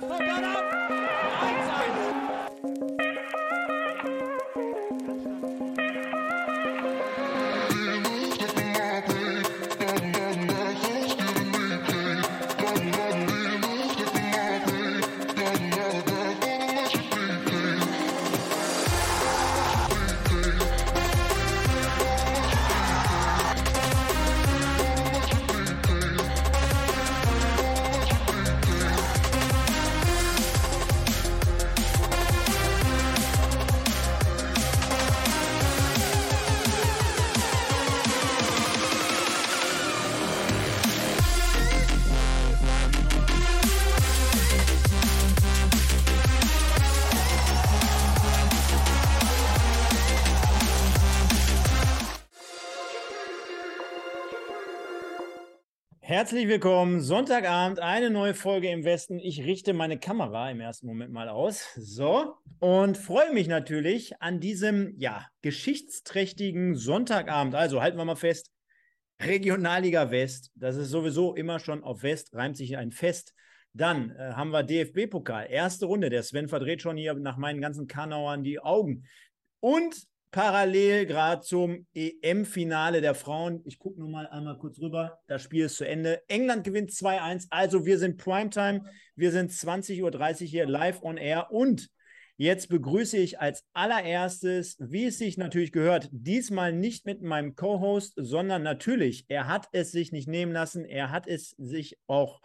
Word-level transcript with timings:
1 0.00 0.06
von 0.06 0.18
Donner. 0.18 0.62
1-1. 2.62 2.97
Herzlich 56.28 56.48
willkommen. 56.48 57.00
Sonntagabend, 57.00 57.80
eine 57.80 58.10
neue 58.10 58.34
Folge 58.34 58.68
im 58.68 58.84
Westen. 58.84 59.18
Ich 59.18 59.44
richte 59.44 59.72
meine 59.72 59.98
Kamera 59.98 60.50
im 60.50 60.60
ersten 60.60 60.86
Moment 60.86 61.10
mal 61.10 61.30
aus. 61.30 61.72
So. 61.74 62.34
Und 62.58 62.98
freue 62.98 63.32
mich 63.32 63.48
natürlich 63.48 64.20
an 64.20 64.38
diesem, 64.38 64.92
ja, 64.98 65.26
geschichtsträchtigen 65.40 66.74
Sonntagabend. 66.74 67.54
Also 67.54 67.80
halten 67.80 67.96
wir 67.96 68.04
mal 68.04 68.14
fest. 68.14 68.52
Regionalliga 69.22 70.10
West. 70.10 70.50
Das 70.54 70.76
ist 70.76 70.90
sowieso 70.90 71.34
immer 71.34 71.60
schon 71.60 71.82
auf 71.82 72.02
West, 72.02 72.34
reimt 72.34 72.58
sich 72.58 72.76
ein 72.76 72.92
Fest. 72.92 73.32
Dann 73.72 74.10
äh, 74.10 74.32
haben 74.34 74.50
wir 74.50 74.64
DFB-Pokal. 74.64 75.46
Erste 75.48 75.86
Runde. 75.86 76.10
Der 76.10 76.22
Sven 76.22 76.50
verdreht 76.50 76.82
schon 76.82 76.98
hier 76.98 77.14
nach 77.14 77.38
meinen 77.38 77.62
ganzen 77.62 77.86
Kanauern 77.86 78.42
die 78.42 78.60
Augen. 78.60 79.06
Und 79.60 80.06
parallel 80.30 81.06
gerade 81.06 81.42
zum 81.42 81.86
EM-Finale 81.94 83.00
der 83.00 83.14
Frauen. 83.14 83.62
Ich 83.64 83.78
gucke 83.78 83.98
nur 83.98 84.10
mal 84.10 84.26
einmal 84.26 84.58
kurz 84.58 84.80
rüber. 84.80 85.18
Das 85.26 85.42
Spiel 85.42 85.64
ist 85.64 85.76
zu 85.76 85.86
Ende. 85.86 86.22
England 86.28 86.64
gewinnt 86.64 86.90
2-1. 86.90 87.46
Also 87.50 87.86
wir 87.86 87.98
sind 87.98 88.18
Primetime. 88.18 88.82
Wir 89.16 89.32
sind 89.32 89.50
20.30 89.50 90.02
Uhr 90.42 90.46
hier 90.46 90.66
live 90.66 91.02
on 91.02 91.16
air. 91.16 91.50
Und 91.50 91.88
jetzt 92.36 92.68
begrüße 92.68 93.16
ich 93.16 93.40
als 93.40 93.64
allererstes, 93.72 94.76
wie 94.80 95.06
es 95.06 95.18
sich 95.18 95.38
natürlich 95.38 95.72
gehört, 95.72 96.08
diesmal 96.12 96.72
nicht 96.72 97.06
mit 97.06 97.22
meinem 97.22 97.54
Co-Host, 97.54 98.14
sondern 98.16 98.62
natürlich, 98.62 99.24
er 99.28 99.48
hat 99.48 99.68
es 99.72 99.92
sich 99.92 100.12
nicht 100.12 100.28
nehmen 100.28 100.52
lassen. 100.52 100.84
Er 100.84 101.10
hat 101.10 101.26
es 101.26 101.50
sich 101.58 101.98
auch 102.06 102.40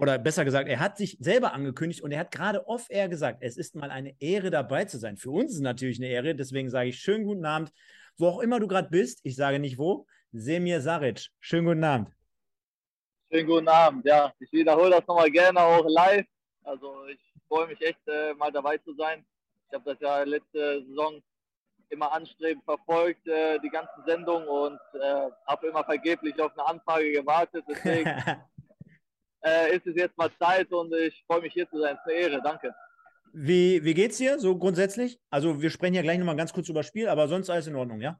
oder 0.00 0.18
besser 0.18 0.44
gesagt, 0.44 0.68
er 0.68 0.80
hat 0.80 0.96
sich 0.96 1.16
selber 1.20 1.52
angekündigt 1.52 2.02
und 2.02 2.12
er 2.12 2.20
hat 2.20 2.30
gerade 2.30 2.66
off-air 2.66 3.08
gesagt, 3.08 3.38
es 3.42 3.56
ist 3.56 3.74
mal 3.74 3.90
eine 3.90 4.14
Ehre 4.20 4.50
dabei 4.50 4.84
zu 4.84 4.98
sein. 4.98 5.16
Für 5.16 5.30
uns 5.30 5.52
ist 5.52 5.56
es 5.58 5.62
natürlich 5.62 5.98
eine 5.98 6.08
Ehre, 6.08 6.34
deswegen 6.34 6.70
sage 6.70 6.90
ich 6.90 6.98
schönen 6.98 7.24
guten 7.24 7.44
Abend, 7.44 7.72
wo 8.16 8.28
auch 8.28 8.40
immer 8.40 8.60
du 8.60 8.66
gerade 8.66 8.88
bist. 8.88 9.20
Ich 9.22 9.36
sage 9.36 9.58
nicht 9.58 9.78
wo. 9.78 10.06
Semir 10.32 10.80
Saric, 10.80 11.28
schönen 11.40 11.66
guten 11.66 11.84
Abend. 11.84 12.10
Schönen 13.30 13.46
guten 13.46 13.68
Abend, 13.68 14.04
ja. 14.06 14.32
Ich 14.38 14.52
wiederhole 14.52 14.90
das 14.90 15.06
nochmal 15.06 15.30
gerne 15.30 15.60
auch 15.60 15.86
live. 15.88 16.26
Also 16.62 17.06
ich 17.06 17.20
freue 17.48 17.66
mich 17.66 17.80
echt, 17.80 18.06
äh, 18.06 18.34
mal 18.34 18.52
dabei 18.52 18.78
zu 18.78 18.94
sein. 18.94 19.24
Ich 19.68 19.74
habe 19.74 19.92
das 19.92 20.00
ja 20.00 20.22
letzte 20.22 20.84
Saison 20.86 21.22
immer 21.88 22.12
anstrebend 22.12 22.64
verfolgt, 22.64 23.26
äh, 23.26 23.58
die 23.60 23.68
ganzen 23.68 24.04
Sendungen 24.06 24.48
und 24.48 24.78
äh, 24.94 25.30
habe 25.46 25.68
immer 25.68 25.84
vergeblich 25.84 26.40
auf 26.40 26.52
eine 26.52 26.66
Anfrage 26.66 27.12
gewartet. 27.12 27.64
Deswegen 27.68 28.10
äh, 29.46 29.76
ist 29.76 29.86
es 29.86 29.94
jetzt 29.96 30.18
mal 30.18 30.30
Zeit 30.38 30.72
und 30.72 30.92
ich 30.94 31.24
freue 31.26 31.40
mich 31.40 31.52
hier 31.52 31.68
zu 31.68 31.78
sein. 31.78 31.94
Es 31.94 32.00
ist 32.00 32.12
eine 32.12 32.32
Ehre, 32.32 32.42
danke. 32.42 32.74
Wie, 33.32 33.84
wie 33.84 33.94
geht's 33.94 34.16
dir 34.16 34.38
so 34.38 34.56
grundsätzlich? 34.56 35.20
Also 35.30 35.60
wir 35.60 35.70
sprechen 35.70 35.94
ja 35.94 36.02
gleich 36.02 36.18
nochmal 36.18 36.36
ganz 36.36 36.52
kurz 36.52 36.68
über 36.68 36.80
das 36.80 36.86
Spiel, 36.86 37.08
aber 37.08 37.28
sonst 37.28 37.50
alles 37.50 37.66
in 37.66 37.76
Ordnung, 37.76 38.00
ja? 38.00 38.18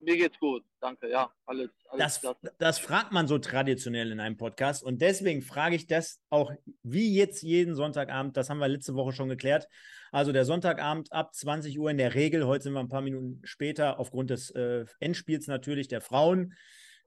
Mir 0.00 0.16
geht's 0.16 0.36
gut, 0.40 0.64
danke, 0.80 1.08
ja, 1.08 1.32
alles. 1.46 1.70
alles 1.88 2.20
das, 2.20 2.36
das 2.58 2.78
fragt 2.80 3.12
man 3.12 3.28
so 3.28 3.38
traditionell 3.38 4.10
in 4.10 4.18
einem 4.18 4.36
Podcast 4.36 4.82
und 4.82 5.00
deswegen 5.00 5.42
frage 5.42 5.76
ich 5.76 5.86
das 5.86 6.20
auch 6.28 6.50
wie 6.82 7.14
jetzt 7.14 7.42
jeden 7.42 7.76
Sonntagabend, 7.76 8.36
das 8.36 8.50
haben 8.50 8.58
wir 8.58 8.66
letzte 8.66 8.96
Woche 8.96 9.12
schon 9.12 9.28
geklärt. 9.28 9.68
Also 10.10 10.32
der 10.32 10.44
Sonntagabend 10.44 11.12
ab 11.12 11.32
20 11.32 11.78
Uhr 11.78 11.88
in 11.88 11.98
der 11.98 12.14
Regel, 12.14 12.46
heute 12.46 12.64
sind 12.64 12.72
wir 12.72 12.80
ein 12.80 12.88
paar 12.88 13.00
Minuten 13.00 13.40
später, 13.44 14.00
aufgrund 14.00 14.30
des 14.30 14.50
äh, 14.50 14.86
Endspiels 14.98 15.46
natürlich 15.46 15.86
der 15.86 16.00
Frauen. 16.00 16.54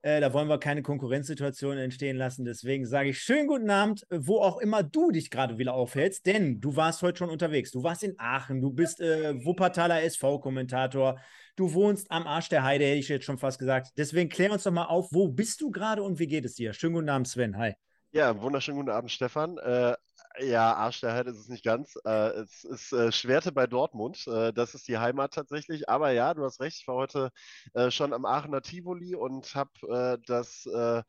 Äh, 0.06 0.22
da 0.22 0.32
wollen 0.34 0.48
wir 0.48 0.60
keine 0.60 0.84
Konkurrenzsituation 0.84 1.80
entstehen 1.80 2.16
lassen. 2.16 2.46
Deswegen 2.46 2.86
sage 2.86 3.10
ich 3.10 3.18
schönen 3.18 3.48
guten 3.48 3.72
Abend, 3.72 4.06
wo 4.12 4.38
auch 4.38 4.60
immer 4.60 4.84
du 4.84 5.10
dich 5.10 5.32
gerade 5.32 5.58
wieder 5.58 5.74
aufhältst, 5.74 6.28
denn 6.28 6.62
du 6.62 6.76
warst 6.76 7.02
heute 7.02 7.18
schon 7.18 7.32
unterwegs. 7.32 7.72
Du 7.72 7.82
warst 7.82 8.04
in 8.04 8.14
Aachen, 8.20 8.62
du 8.62 8.70
bist 8.70 9.02
äh, 9.02 9.44
Wuppertaler 9.44 10.04
SV-Kommentator, 10.04 11.20
du 11.56 11.74
wohnst 11.74 12.12
am 12.12 12.28
Arsch 12.28 12.50
der 12.50 12.62
Heide, 12.62 12.86
hätte 12.86 13.00
ich 13.00 13.10
jetzt 13.10 13.26
schon 13.26 13.40
fast 13.40 13.58
gesagt. 13.58 13.94
Deswegen 13.98 14.30
klär 14.30 14.52
uns 14.52 14.62
doch 14.62 14.72
mal 14.72 14.86
auf, 14.86 15.08
wo 15.12 15.28
bist 15.28 15.60
du 15.62 15.72
gerade 15.72 16.04
und 16.04 16.20
wie 16.20 16.28
geht 16.28 16.46
es 16.46 16.54
dir? 16.54 16.74
Schönen 16.74 16.94
guten 16.94 17.10
Abend, 17.10 17.28
Sven. 17.28 17.58
Hi. 17.58 17.74
Ja, 18.12 18.40
wunderschönen 18.40 18.78
guten 18.78 18.92
Abend, 18.92 19.10
Stefan. 19.10 19.58
Äh, 19.58 19.96
ja, 20.40 20.74
Arsch 20.74 21.02
der 21.02 21.14
Heide 21.14 21.32
ist 21.32 21.40
es 21.40 21.50
nicht 21.50 21.64
ganz. 21.64 21.96
Äh, 22.06 22.42
es 22.42 22.64
ist 22.64 22.94
äh, 22.94 23.12
Schwerte 23.12 23.52
bei 23.52 23.68
Dortmund. 23.68 24.26
Äh, 24.28 24.54
das 24.54 24.74
ist 24.74 24.88
die 24.88 24.98
Heimat 24.98 25.34
tatsächlich. 25.34 25.90
Aber 25.90 26.12
ja, 26.12 26.34
du 26.34 26.44
hast 26.44 26.60
recht. 26.60 26.80
Ich 26.82 26.88
war 26.88 26.96
heute 26.96 27.32
äh, 27.74 27.92
schon 27.92 28.14
am 28.14 28.26
Aachener 28.26 28.62
Tivoli 28.62 29.16
und 29.16 29.56
habe 29.56 29.72
äh, 29.88 30.18
das 30.26 30.66
äh, 30.66 31.04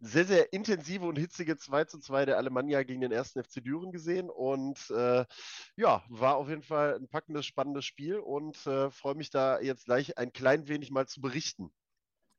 sehr, 0.00 0.24
sehr 0.24 0.52
intensive 0.52 1.06
und 1.06 1.18
hitzige 1.18 1.56
2 1.56 1.84
zu 1.84 1.98
2 1.98 2.26
der 2.26 2.36
Alemannia 2.36 2.82
gegen 2.82 3.00
den 3.00 3.12
ersten 3.12 3.42
FC 3.42 3.62
Düren 3.64 3.92
gesehen. 3.92 4.28
Und 4.30 4.78
ja, 5.76 6.04
war 6.08 6.36
auf 6.36 6.48
jeden 6.48 6.62
Fall 6.62 6.96
ein 6.96 7.08
packendes, 7.08 7.46
spannendes 7.46 7.84
Spiel 7.84 8.18
und 8.18 8.56
freue 8.56 9.14
mich 9.14 9.30
da 9.30 9.60
jetzt 9.60 9.86
gleich 9.86 10.18
ein 10.18 10.32
klein 10.32 10.68
wenig 10.68 10.90
mal 10.90 11.06
zu 11.06 11.20
berichten. 11.20 11.72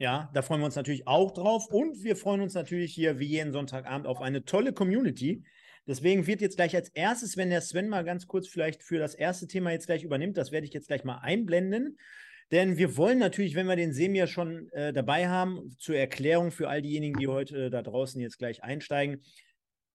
Ja, 0.01 0.31
da 0.33 0.41
freuen 0.41 0.61
wir 0.61 0.65
uns 0.65 0.75
natürlich 0.75 1.07
auch 1.07 1.31
drauf. 1.31 1.67
Und 1.67 2.03
wir 2.03 2.15
freuen 2.15 2.41
uns 2.41 2.55
natürlich 2.55 2.91
hier 2.91 3.19
wie 3.19 3.27
jeden 3.27 3.51
Sonntagabend 3.51 4.07
auf 4.07 4.19
eine 4.19 4.43
tolle 4.45 4.73
Community. 4.73 5.43
Deswegen 5.91 6.25
wird 6.25 6.39
jetzt 6.39 6.55
gleich 6.55 6.73
als 6.73 6.87
erstes, 6.87 7.35
wenn 7.35 7.49
der 7.49 7.59
Sven 7.59 7.89
mal 7.89 8.05
ganz 8.05 8.25
kurz 8.25 8.47
vielleicht 8.47 8.81
für 8.81 8.97
das 8.97 9.13
erste 9.13 9.45
Thema 9.45 9.71
jetzt 9.71 9.87
gleich 9.87 10.05
übernimmt, 10.05 10.37
das 10.37 10.53
werde 10.53 10.65
ich 10.65 10.71
jetzt 10.71 10.87
gleich 10.87 11.03
mal 11.03 11.17
einblenden. 11.17 11.97
Denn 12.49 12.77
wir 12.77 12.95
wollen 12.95 13.19
natürlich, 13.19 13.55
wenn 13.55 13.67
wir 13.67 13.75
den 13.75 13.91
Semir 13.91 14.27
schon 14.27 14.69
äh, 14.69 14.93
dabei 14.93 15.27
haben, 15.27 15.75
zur 15.79 15.97
Erklärung 15.97 16.51
für 16.51 16.69
all 16.69 16.81
diejenigen, 16.81 17.19
die 17.19 17.27
heute 17.27 17.65
äh, 17.65 17.69
da 17.69 17.81
draußen 17.81 18.21
jetzt 18.21 18.37
gleich 18.37 18.63
einsteigen, 18.63 19.21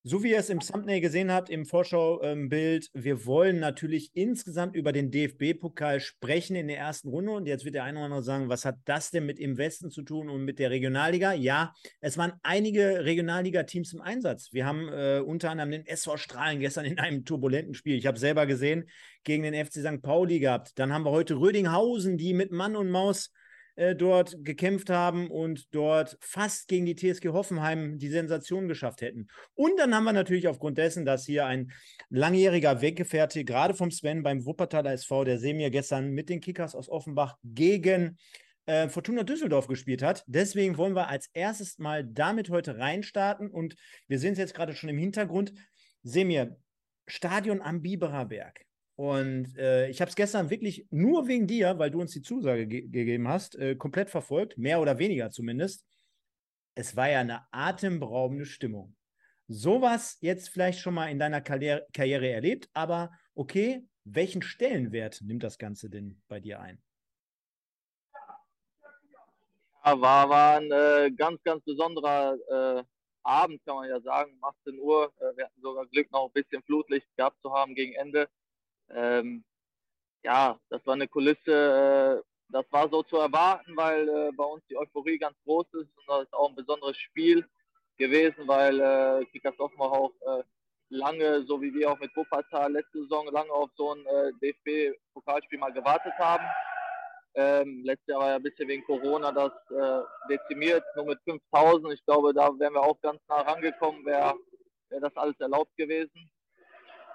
so 0.07 0.23
wie 0.23 0.31
ihr 0.31 0.39
es 0.39 0.49
im 0.49 0.61
Thumbnail 0.61 1.01
gesehen 1.01 1.31
habt, 1.31 1.49
im 1.49 1.65
Vorschaubild, 1.65 2.89
wir 2.93 3.25
wollen 3.25 3.59
natürlich 3.59 4.11
insgesamt 4.13 4.75
über 4.75 4.93
den 4.93 5.11
DFB-Pokal 5.11 5.99
sprechen 5.99 6.55
in 6.55 6.69
der 6.69 6.77
ersten 6.77 7.09
Runde. 7.09 7.33
Und 7.33 7.45
jetzt 7.45 7.65
wird 7.65 7.75
der 7.75 7.83
eine 7.83 7.97
oder 7.97 8.05
andere 8.05 8.23
sagen, 8.23 8.47
was 8.47 8.63
hat 8.63 8.77
das 8.85 9.11
denn 9.11 9.25
mit 9.25 9.37
im 9.37 9.57
Westen 9.57 9.91
zu 9.91 10.03
tun 10.03 10.29
und 10.29 10.45
mit 10.45 10.59
der 10.59 10.71
Regionalliga? 10.71 11.33
Ja, 11.33 11.73
es 11.99 12.17
waren 12.17 12.33
einige 12.41 13.03
Regionalliga-Teams 13.03 13.91
im 13.91 14.01
Einsatz. 14.01 14.53
Wir 14.53 14.65
haben 14.65 14.87
äh, 14.87 15.19
unter 15.19 15.51
anderem 15.51 15.71
den 15.71 15.85
SV 15.85 16.15
Strahlen 16.15 16.61
gestern 16.61 16.85
in 16.85 16.99
einem 16.99 17.25
turbulenten 17.25 17.73
Spiel. 17.73 17.97
Ich 17.97 18.07
habe 18.07 18.17
selber 18.17 18.45
gesehen, 18.45 18.89
gegen 19.25 19.43
den 19.43 19.65
FC 19.65 19.81
St. 19.81 20.01
Pauli 20.01 20.39
gehabt. 20.39 20.79
Dann 20.79 20.93
haben 20.93 21.03
wir 21.03 21.11
heute 21.11 21.35
Rödinghausen, 21.35 22.17
die 22.17 22.33
mit 22.33 22.51
Mann 22.51 22.77
und 22.77 22.89
Maus 22.89 23.33
äh, 23.77 23.95
dort 23.95 24.43
gekämpft 24.43 24.89
haben 24.89 25.29
und 25.29 25.73
dort 25.73 26.17
fast 26.19 26.67
gegen 26.67 26.87
die 26.87 26.95
TSG 26.95 27.29
Hoffenheim 27.29 27.99
die 27.99 28.09
Sensation 28.09 28.67
geschafft 28.67 29.01
hätten. 29.01 29.27
Und 29.53 29.79
dann 29.79 29.93
haben 29.93 30.03
wir 30.03 30.13
natürlich 30.13 30.47
aufgrund 30.47 30.79
dessen, 30.79 31.05
dass 31.05 31.25
hier 31.25 31.45
ein 31.45 31.71
langjähriger 32.09 32.81
Weggefährte, 32.81 33.45
gerade 33.45 33.75
vom 33.75 33.91
Sven 33.91 34.23
beim 34.23 34.45
Wuppertaler 34.45 34.93
SV, 34.93 35.25
der 35.25 35.37
Semir 35.37 35.69
gestern 35.69 36.09
mit 36.09 36.27
den 36.27 36.41
Kickers 36.41 36.73
aus 36.73 36.89
Offenbach 36.89 37.37
gegen 37.43 38.17
äh, 38.65 38.89
Fortuna 38.89 39.21
Düsseldorf 39.23 39.67
gespielt 39.67 40.01
hat. 40.01 40.23
Deswegen 40.25 40.77
wollen 40.77 40.95
wir 40.95 41.07
als 41.07 41.29
erstes 41.33 41.77
mal 41.77 42.03
damit 42.03 42.49
heute 42.49 42.79
reinstarten 42.79 43.49
und 43.49 43.75
wir 44.07 44.17
sehen 44.17 44.33
es 44.33 44.39
jetzt 44.39 44.55
gerade 44.55 44.73
schon 44.73 44.89
im 44.89 44.97
Hintergrund. 44.97 45.53
Semir, 46.01 46.57
Stadion 47.05 47.61
am 47.61 47.81
Biberer 47.81 48.25
Berg. 48.25 48.66
Und 48.97 49.55
äh, 49.57 49.89
ich 49.89 50.01
habe 50.01 50.09
es 50.09 50.15
gestern 50.15 50.49
wirklich 50.49 50.87
nur 50.89 51.27
wegen 51.27 51.45
dir, 51.45 51.77
weil 51.77 51.91
du 51.91 52.01
uns 52.01 52.13
die 52.13 52.23
Zusage 52.23 52.65
ge 52.65 52.81
gegeben 52.81 53.27
hast, 53.27 53.55
äh, 53.55 53.75
komplett 53.75 54.09
verfolgt, 54.09 54.57
mehr 54.57 54.81
oder 54.81 54.97
weniger 54.97 55.29
zumindest. 55.29 55.85
Es 56.73 56.95
war 56.95 57.07
ja 57.07 57.19
eine 57.19 57.45
atemberaubende 57.51 58.45
Stimmung. 58.45 58.95
Sowas 59.47 60.17
jetzt 60.21 60.49
vielleicht 60.49 60.79
schon 60.79 60.95
mal 60.95 61.11
in 61.11 61.19
deiner 61.19 61.41
Karriere, 61.41 61.85
Karriere 61.93 62.27
erlebt, 62.27 62.69
aber 62.73 63.11
okay, 63.35 63.87
welchen 64.03 64.41
Stellenwert 64.41 65.21
nimmt 65.21 65.43
das 65.43 65.59
Ganze 65.59 65.91
denn 65.91 66.19
bei 66.27 66.39
dir 66.39 66.59
ein? 66.59 66.81
Ja, 69.85 70.01
war, 70.01 70.27
war 70.27 70.57
ein 70.57 70.71
äh, 70.71 71.11
ganz, 71.11 71.41
ganz 71.43 71.63
besonderer 71.63 72.35
äh, 72.49 72.83
Abend, 73.21 73.63
kann 73.63 73.75
man 73.75 73.89
ja 73.89 74.01
sagen, 74.01 74.33
um 74.33 74.43
18 74.43 74.79
Uhr. 74.79 75.13
Äh, 75.19 75.37
wir 75.37 75.45
hatten 75.45 75.61
sogar 75.61 75.85
Glück, 75.85 76.11
noch 76.11 76.25
ein 76.25 76.33
bisschen 76.33 76.63
Flutlicht 76.63 77.07
gehabt 77.15 77.39
zu 77.43 77.53
haben 77.53 77.75
gegen 77.75 77.93
Ende. 77.93 78.27
Ähm, 78.89 79.43
ja, 80.23 80.59
das 80.69 80.85
war 80.85 80.95
eine 80.95 81.07
Kulisse, 81.07 82.21
äh, 82.21 82.23
das 82.49 82.65
war 82.71 82.89
so 82.89 83.03
zu 83.03 83.17
erwarten, 83.17 83.75
weil 83.75 84.07
äh, 84.07 84.31
bei 84.35 84.43
uns 84.43 84.63
die 84.69 84.77
Euphorie 84.77 85.17
ganz 85.17 85.37
groß 85.43 85.67
ist 85.73 85.97
und 85.97 86.07
das 86.07 86.23
ist 86.23 86.33
auch 86.33 86.49
ein 86.49 86.55
besonderes 86.55 86.97
Spiel 86.97 87.45
gewesen, 87.97 88.47
weil 88.47 88.79
äh, 88.79 89.25
Kickers 89.25 89.59
Offenbach 89.59 89.91
auch 89.91 90.13
äh, 90.21 90.43
lange, 90.89 91.43
so 91.43 91.61
wie 91.61 91.73
wir 91.73 91.91
auch 91.91 91.99
mit 91.99 92.15
Wuppertal 92.15 92.71
letzte 92.71 93.01
Saison, 93.01 93.27
lange 93.31 93.51
auf 93.51 93.69
so 93.75 93.93
ein 93.93 94.05
äh, 94.05 94.31
DFB-Pokalspiel 94.41 95.59
mal 95.59 95.73
gewartet 95.73 96.13
haben. 96.17 96.45
Ähm, 97.35 97.83
letztes 97.83 98.07
Jahr 98.07 98.19
war 98.21 98.29
ja 98.29 98.35
ein 98.37 98.43
bisschen 98.43 98.67
wegen 98.67 98.83
Corona 98.85 99.31
das 99.31 99.51
äh, 99.69 100.01
dezimiert, 100.29 100.83
nur 100.95 101.05
mit 101.05 101.19
5000. 101.23 101.93
Ich 101.93 102.03
glaube, 102.05 102.33
da 102.33 102.49
wären 102.57 102.73
wir 102.73 102.81
auch 102.81 102.99
ganz 103.01 103.19
nah 103.27 103.41
rangekommen, 103.41 104.05
wäre 104.05 104.35
wär 104.89 104.99
das 105.01 105.15
alles 105.15 105.39
erlaubt 105.39 105.75
gewesen. 105.77 106.31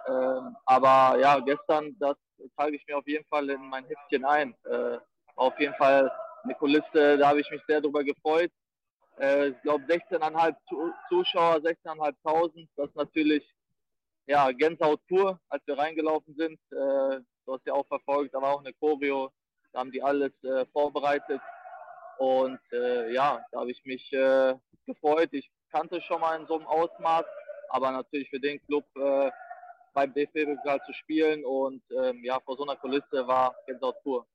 Ähm, 0.08 0.56
aber 0.66 1.18
ja, 1.18 1.38
gestern, 1.40 1.96
das 1.98 2.16
trage 2.56 2.76
ich 2.76 2.86
mir 2.86 2.98
auf 2.98 3.06
jeden 3.06 3.24
Fall 3.26 3.48
in 3.50 3.68
mein 3.68 3.84
Heftchen 3.84 4.24
ein. 4.24 4.54
Äh, 4.64 4.98
auf 5.36 5.58
jeden 5.58 5.74
Fall 5.74 6.10
eine 6.44 6.54
Kulisse, 6.54 7.18
da 7.18 7.28
habe 7.28 7.40
ich 7.40 7.50
mich 7.50 7.62
sehr 7.66 7.80
drüber 7.80 8.02
gefreut. 8.04 8.50
Äh, 9.18 9.48
ich 9.48 9.62
glaube 9.62 9.84
16,5 9.84 10.54
Zuschauer, 11.08 11.56
16.500, 11.56 12.68
das 12.76 12.88
ist 12.88 12.96
natürlich 12.96 13.44
ja, 14.26 14.50
Gänsehaut 14.52 15.00
pur, 15.08 15.38
als 15.48 15.66
wir 15.66 15.78
reingelaufen 15.78 16.34
sind. 16.36 16.58
Äh, 16.70 17.20
du 17.44 17.54
hast 17.54 17.66
ja 17.66 17.74
auch 17.74 17.86
verfolgt, 17.86 18.34
da 18.34 18.40
war 18.40 18.54
auch 18.54 18.64
eine 18.64 18.72
Choreo, 18.74 19.30
da 19.72 19.80
haben 19.80 19.90
die 19.90 20.02
alles 20.02 20.32
äh, 20.44 20.64
vorbereitet. 20.72 21.40
Und 22.18 22.60
äh, 22.72 23.12
ja, 23.12 23.44
da 23.50 23.60
habe 23.60 23.70
ich 23.70 23.84
mich 23.84 24.12
äh, 24.12 24.54
gefreut. 24.86 25.30
Ich 25.32 25.50
kannte 25.72 26.00
schon 26.02 26.20
mal 26.20 26.38
in 26.38 26.46
so 26.46 26.54
einem 26.54 26.66
Ausmaß, 26.66 27.24
aber 27.70 27.90
natürlich 27.90 28.28
für 28.30 28.40
den 28.40 28.64
Club 28.66 28.84
äh, 28.96 29.30
beim 29.92 30.12
DFB-Pokal 30.14 30.80
zu 30.86 30.92
spielen 30.92 31.44
und 31.44 31.82
ähm, 32.02 32.22
ja, 32.24 32.40
vor 32.40 32.56
so 32.56 32.64
einer 32.64 32.76
Kulisse 32.76 33.26
war 33.26 33.54
Gänsehaut 33.66 34.02
pur. 34.02 34.26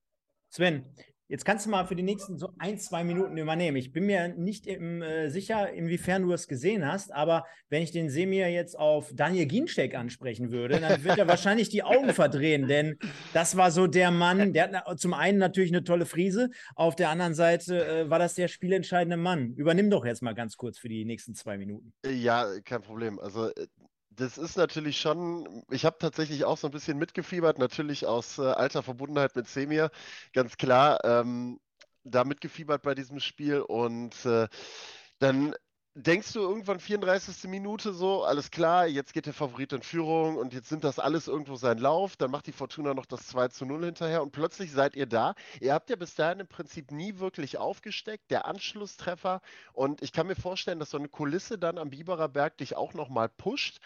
Sven, 0.49 0.85
Jetzt 1.29 1.43
kannst 1.43 1.65
du 1.65 1.69
mal 1.69 1.85
für 1.85 1.95
die 1.95 2.03
nächsten 2.03 2.37
so 2.37 2.53
ein, 2.57 2.79
zwei 2.79 3.03
Minuten 3.03 3.35
übernehmen. 3.35 3.75
Ich 3.75 3.91
bin 3.91 4.05
mir 4.05 4.29
nicht 4.29 4.65
im, 4.65 5.01
äh, 5.01 5.29
sicher, 5.29 5.73
inwiefern 5.73 6.21
du 6.23 6.31
es 6.31 6.47
gesehen 6.47 6.89
hast, 6.89 7.13
aber 7.13 7.45
wenn 7.67 7.83
ich 7.83 7.91
den 7.91 8.09
Semir 8.09 8.49
jetzt 8.49 8.79
auf 8.79 9.11
Daniel 9.13 9.45
Ginczek 9.45 9.93
ansprechen 9.93 10.53
würde, 10.53 10.79
dann 10.79 11.03
wird 11.03 11.17
er 11.17 11.27
wahrscheinlich 11.27 11.67
die 11.67 11.83
Augen 11.83 12.13
verdrehen, 12.13 12.69
denn 12.69 12.97
das 13.33 13.57
war 13.57 13.71
so 13.71 13.87
der 13.87 14.09
Mann, 14.09 14.53
der 14.53 14.71
hat 14.71 14.99
zum 15.01 15.13
einen 15.13 15.37
natürlich 15.37 15.71
eine 15.71 15.83
tolle 15.83 16.05
Frise, 16.05 16.49
auf 16.75 16.95
der 16.95 17.09
anderen 17.09 17.33
Seite 17.33 17.85
äh, 17.85 18.09
war 18.09 18.19
das 18.19 18.35
der 18.35 18.47
spielentscheidende 18.47 19.17
Mann. 19.17 19.53
Übernimm 19.55 19.89
doch 19.89 20.05
jetzt 20.05 20.21
mal 20.21 20.33
ganz 20.33 20.55
kurz 20.55 20.77
für 20.79 20.87
die 20.87 21.03
nächsten 21.03 21.35
zwei 21.35 21.57
Minuten. 21.57 21.91
Ja, 22.05 22.47
kein 22.63 22.81
Problem. 22.81 23.19
Also 23.19 23.49
äh, 23.49 23.67
das 24.17 24.37
ist 24.37 24.57
natürlich 24.57 24.99
schon, 24.99 25.63
ich 25.69 25.85
habe 25.85 25.97
tatsächlich 25.99 26.43
auch 26.43 26.57
so 26.57 26.67
ein 26.67 26.71
bisschen 26.71 26.97
mitgefiebert, 26.97 27.59
natürlich 27.59 28.05
aus 28.05 28.39
äh, 28.39 28.41
alter 28.41 28.83
Verbundenheit 28.83 29.35
mit 29.35 29.47
Semir, 29.47 29.91
ganz 30.33 30.57
klar, 30.57 30.99
ähm, 31.05 31.59
da 32.03 32.23
mitgefiebert 32.23 32.81
bei 32.81 32.95
diesem 32.95 33.19
Spiel 33.19 33.61
und 33.61 34.25
äh, 34.25 34.47
dann 35.19 35.53
denkst 35.97 36.33
du 36.33 36.41
irgendwann 36.41 36.79
34. 36.79 37.49
Minute 37.49 37.91
so, 37.91 38.23
alles 38.23 38.51
klar, 38.51 38.85
jetzt 38.85 39.13
geht 39.13 39.25
der 39.25 39.33
Favorit 39.33 39.73
in 39.73 39.81
Führung 39.81 40.37
und 40.37 40.53
jetzt 40.53 40.71
nimmt 40.71 40.83
das 40.83 40.99
alles 40.99 41.27
irgendwo 41.27 41.55
seinen 41.55 41.79
Lauf, 41.79 42.15
dann 42.17 42.29
macht 42.29 42.45
die 42.45 42.51
Fortuna 42.51 42.93
noch 42.93 43.07
das 43.07 43.27
2 43.27 43.47
zu 43.47 43.65
0 43.65 43.85
hinterher 43.85 44.21
und 44.21 44.31
plötzlich 44.31 44.71
seid 44.71 44.95
ihr 44.95 45.07
da. 45.07 45.33
Ihr 45.59 45.73
habt 45.73 45.89
ja 45.89 45.95
bis 45.95 46.13
dahin 46.13 46.39
im 46.39 46.47
Prinzip 46.47 46.91
nie 46.91 47.17
wirklich 47.17 47.57
aufgesteckt, 47.57 48.29
der 48.29 48.45
Anschlusstreffer 48.45 49.41
und 49.73 50.03
ich 50.03 50.13
kann 50.13 50.27
mir 50.27 50.35
vorstellen, 50.35 50.79
dass 50.79 50.91
so 50.91 50.97
eine 50.97 51.09
Kulisse 51.09 51.57
dann 51.57 51.79
am 51.79 51.89
Biberer 51.89 52.29
Berg 52.29 52.57
dich 52.57 52.75
auch 52.75 52.93
nochmal 52.93 53.29
pusht 53.29 53.79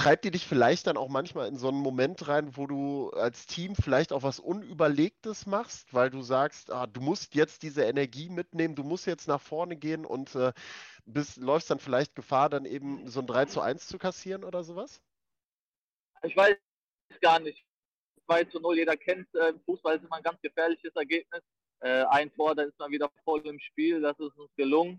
treibt 0.00 0.24
die 0.24 0.30
dich 0.30 0.46
vielleicht 0.46 0.86
dann 0.86 0.96
auch 0.96 1.10
manchmal 1.10 1.46
in 1.48 1.58
so 1.58 1.68
einen 1.68 1.80
Moment 1.80 2.26
rein, 2.26 2.56
wo 2.56 2.66
du 2.66 3.10
als 3.10 3.46
Team 3.46 3.74
vielleicht 3.74 4.14
auch 4.14 4.22
was 4.22 4.40
Unüberlegtes 4.40 5.44
machst, 5.44 5.92
weil 5.92 6.08
du 6.08 6.22
sagst, 6.22 6.70
ah, 6.70 6.86
du 6.86 7.02
musst 7.02 7.34
jetzt 7.34 7.62
diese 7.62 7.84
Energie 7.84 8.30
mitnehmen, 8.30 8.74
du 8.74 8.82
musst 8.82 9.06
jetzt 9.06 9.28
nach 9.28 9.42
vorne 9.42 9.76
gehen 9.76 10.06
und 10.06 10.34
äh, 10.34 10.54
bist, 11.04 11.36
läufst 11.36 11.70
dann 11.70 11.80
vielleicht 11.80 12.14
Gefahr, 12.14 12.48
dann 12.48 12.64
eben 12.64 13.08
so 13.08 13.20
ein 13.20 13.26
3 13.26 13.44
zu 13.44 13.60
1 13.60 13.88
zu 13.88 13.98
kassieren 13.98 14.42
oder 14.42 14.64
sowas? 14.64 15.02
Ich 16.22 16.34
weiß 16.34 16.56
gar 17.20 17.38
nicht. 17.38 17.62
2 18.24 18.44
zu 18.44 18.58
0, 18.58 18.78
jeder 18.78 18.96
kennt, 18.96 19.28
äh, 19.34 19.52
Fußball 19.66 19.96
ist 19.96 20.04
immer 20.04 20.16
ein 20.16 20.22
ganz 20.22 20.40
gefährliches 20.40 20.96
Ergebnis. 20.96 21.42
Äh, 21.80 22.04
ein 22.04 22.32
Tor, 22.32 22.54
da 22.54 22.62
ist 22.62 22.78
man 22.78 22.90
wieder 22.90 23.10
voll 23.22 23.46
im 23.46 23.60
Spiel, 23.60 24.00
das 24.00 24.18
ist 24.18 24.38
uns 24.38 24.50
gelungen. 24.56 24.98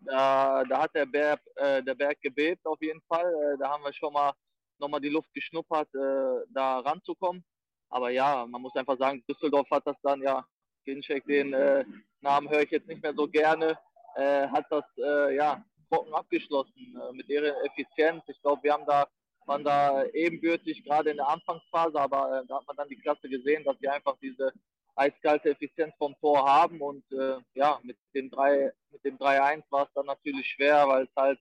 Da, 0.00 0.64
da 0.64 0.82
hat 0.82 0.94
der 0.94 1.06
Berg, 1.06 1.40
äh, 1.56 1.82
der 1.82 1.94
Berg 1.94 2.20
gebebt 2.20 2.64
auf 2.66 2.80
jeden 2.80 3.00
Fall. 3.02 3.26
Äh, 3.26 3.58
da 3.58 3.70
haben 3.70 3.82
wir 3.84 3.92
schon 3.92 4.12
mal 4.12 4.32
nochmal 4.78 5.00
die 5.00 5.08
Luft 5.08 5.32
geschnuppert, 5.32 5.88
äh, 5.94 6.44
da 6.50 6.80
ranzukommen. 6.80 7.44
Aber 7.88 8.10
ja, 8.10 8.46
man 8.46 8.62
muss 8.62 8.74
einfach 8.76 8.98
sagen, 8.98 9.24
Düsseldorf 9.28 9.70
hat 9.70 9.86
das 9.86 9.96
dann, 10.02 10.20
ja, 10.22 10.44
Ginczek, 10.84 11.24
den 11.26 11.52
äh, 11.52 11.84
Namen 12.20 12.50
höre 12.50 12.62
ich 12.62 12.70
jetzt 12.70 12.88
nicht 12.88 13.02
mehr 13.02 13.14
so 13.14 13.26
gerne, 13.26 13.78
äh, 14.16 14.48
hat 14.48 14.66
das 14.70 14.84
äh, 14.98 15.34
ja 15.34 15.64
trocken 15.88 16.12
abgeschlossen 16.14 17.00
mit 17.12 17.28
ihrer 17.28 17.64
Effizienz. 17.64 18.22
Ich 18.26 18.40
glaube, 18.42 18.62
wir 18.64 18.72
haben 18.72 18.86
da 18.86 19.06
waren 19.46 19.62
da 19.62 20.04
ebenbürtig 20.06 20.82
gerade 20.82 21.10
in 21.10 21.18
der 21.18 21.28
Anfangsphase, 21.28 22.00
aber 22.00 22.44
da 22.48 22.56
hat 22.56 22.66
man 22.66 22.76
dann 22.76 22.88
die 22.88 22.96
Klasse 22.96 23.28
gesehen, 23.28 23.62
dass 23.62 23.78
sie 23.78 23.88
einfach 23.88 24.16
diese 24.20 24.52
eiskalte 24.96 25.50
Effizienz 25.50 25.94
vom 25.98 26.16
Tor 26.20 26.44
haben 26.44 26.80
und 26.80 27.04
äh, 27.12 27.36
ja, 27.54 27.78
mit 27.82 27.96
dem 28.14 28.30
3 28.30 28.72
mit 28.90 29.04
dem 29.04 29.18
3-1 29.18 29.62
war 29.70 29.84
es 29.84 29.92
dann 29.94 30.06
natürlich 30.06 30.46
schwer, 30.50 30.88
weil 30.88 31.04
es 31.04 31.16
halt 31.16 31.38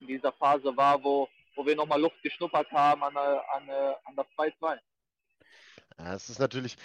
in 0.00 0.06
dieser 0.08 0.32
Phase 0.32 0.76
war, 0.76 1.02
wo, 1.02 1.28
wo 1.54 1.64
wir 1.66 1.76
nochmal 1.76 2.00
Luft 2.00 2.22
geschnuppert 2.22 2.70
haben 2.72 3.02
an, 3.04 3.16
an, 3.16 3.70
an 4.04 4.16
das 4.16 4.26
2-2. 4.36 4.78
Ja, 5.98 6.14
es 6.14 6.28
ist 6.28 6.40
natürlich, 6.40 6.76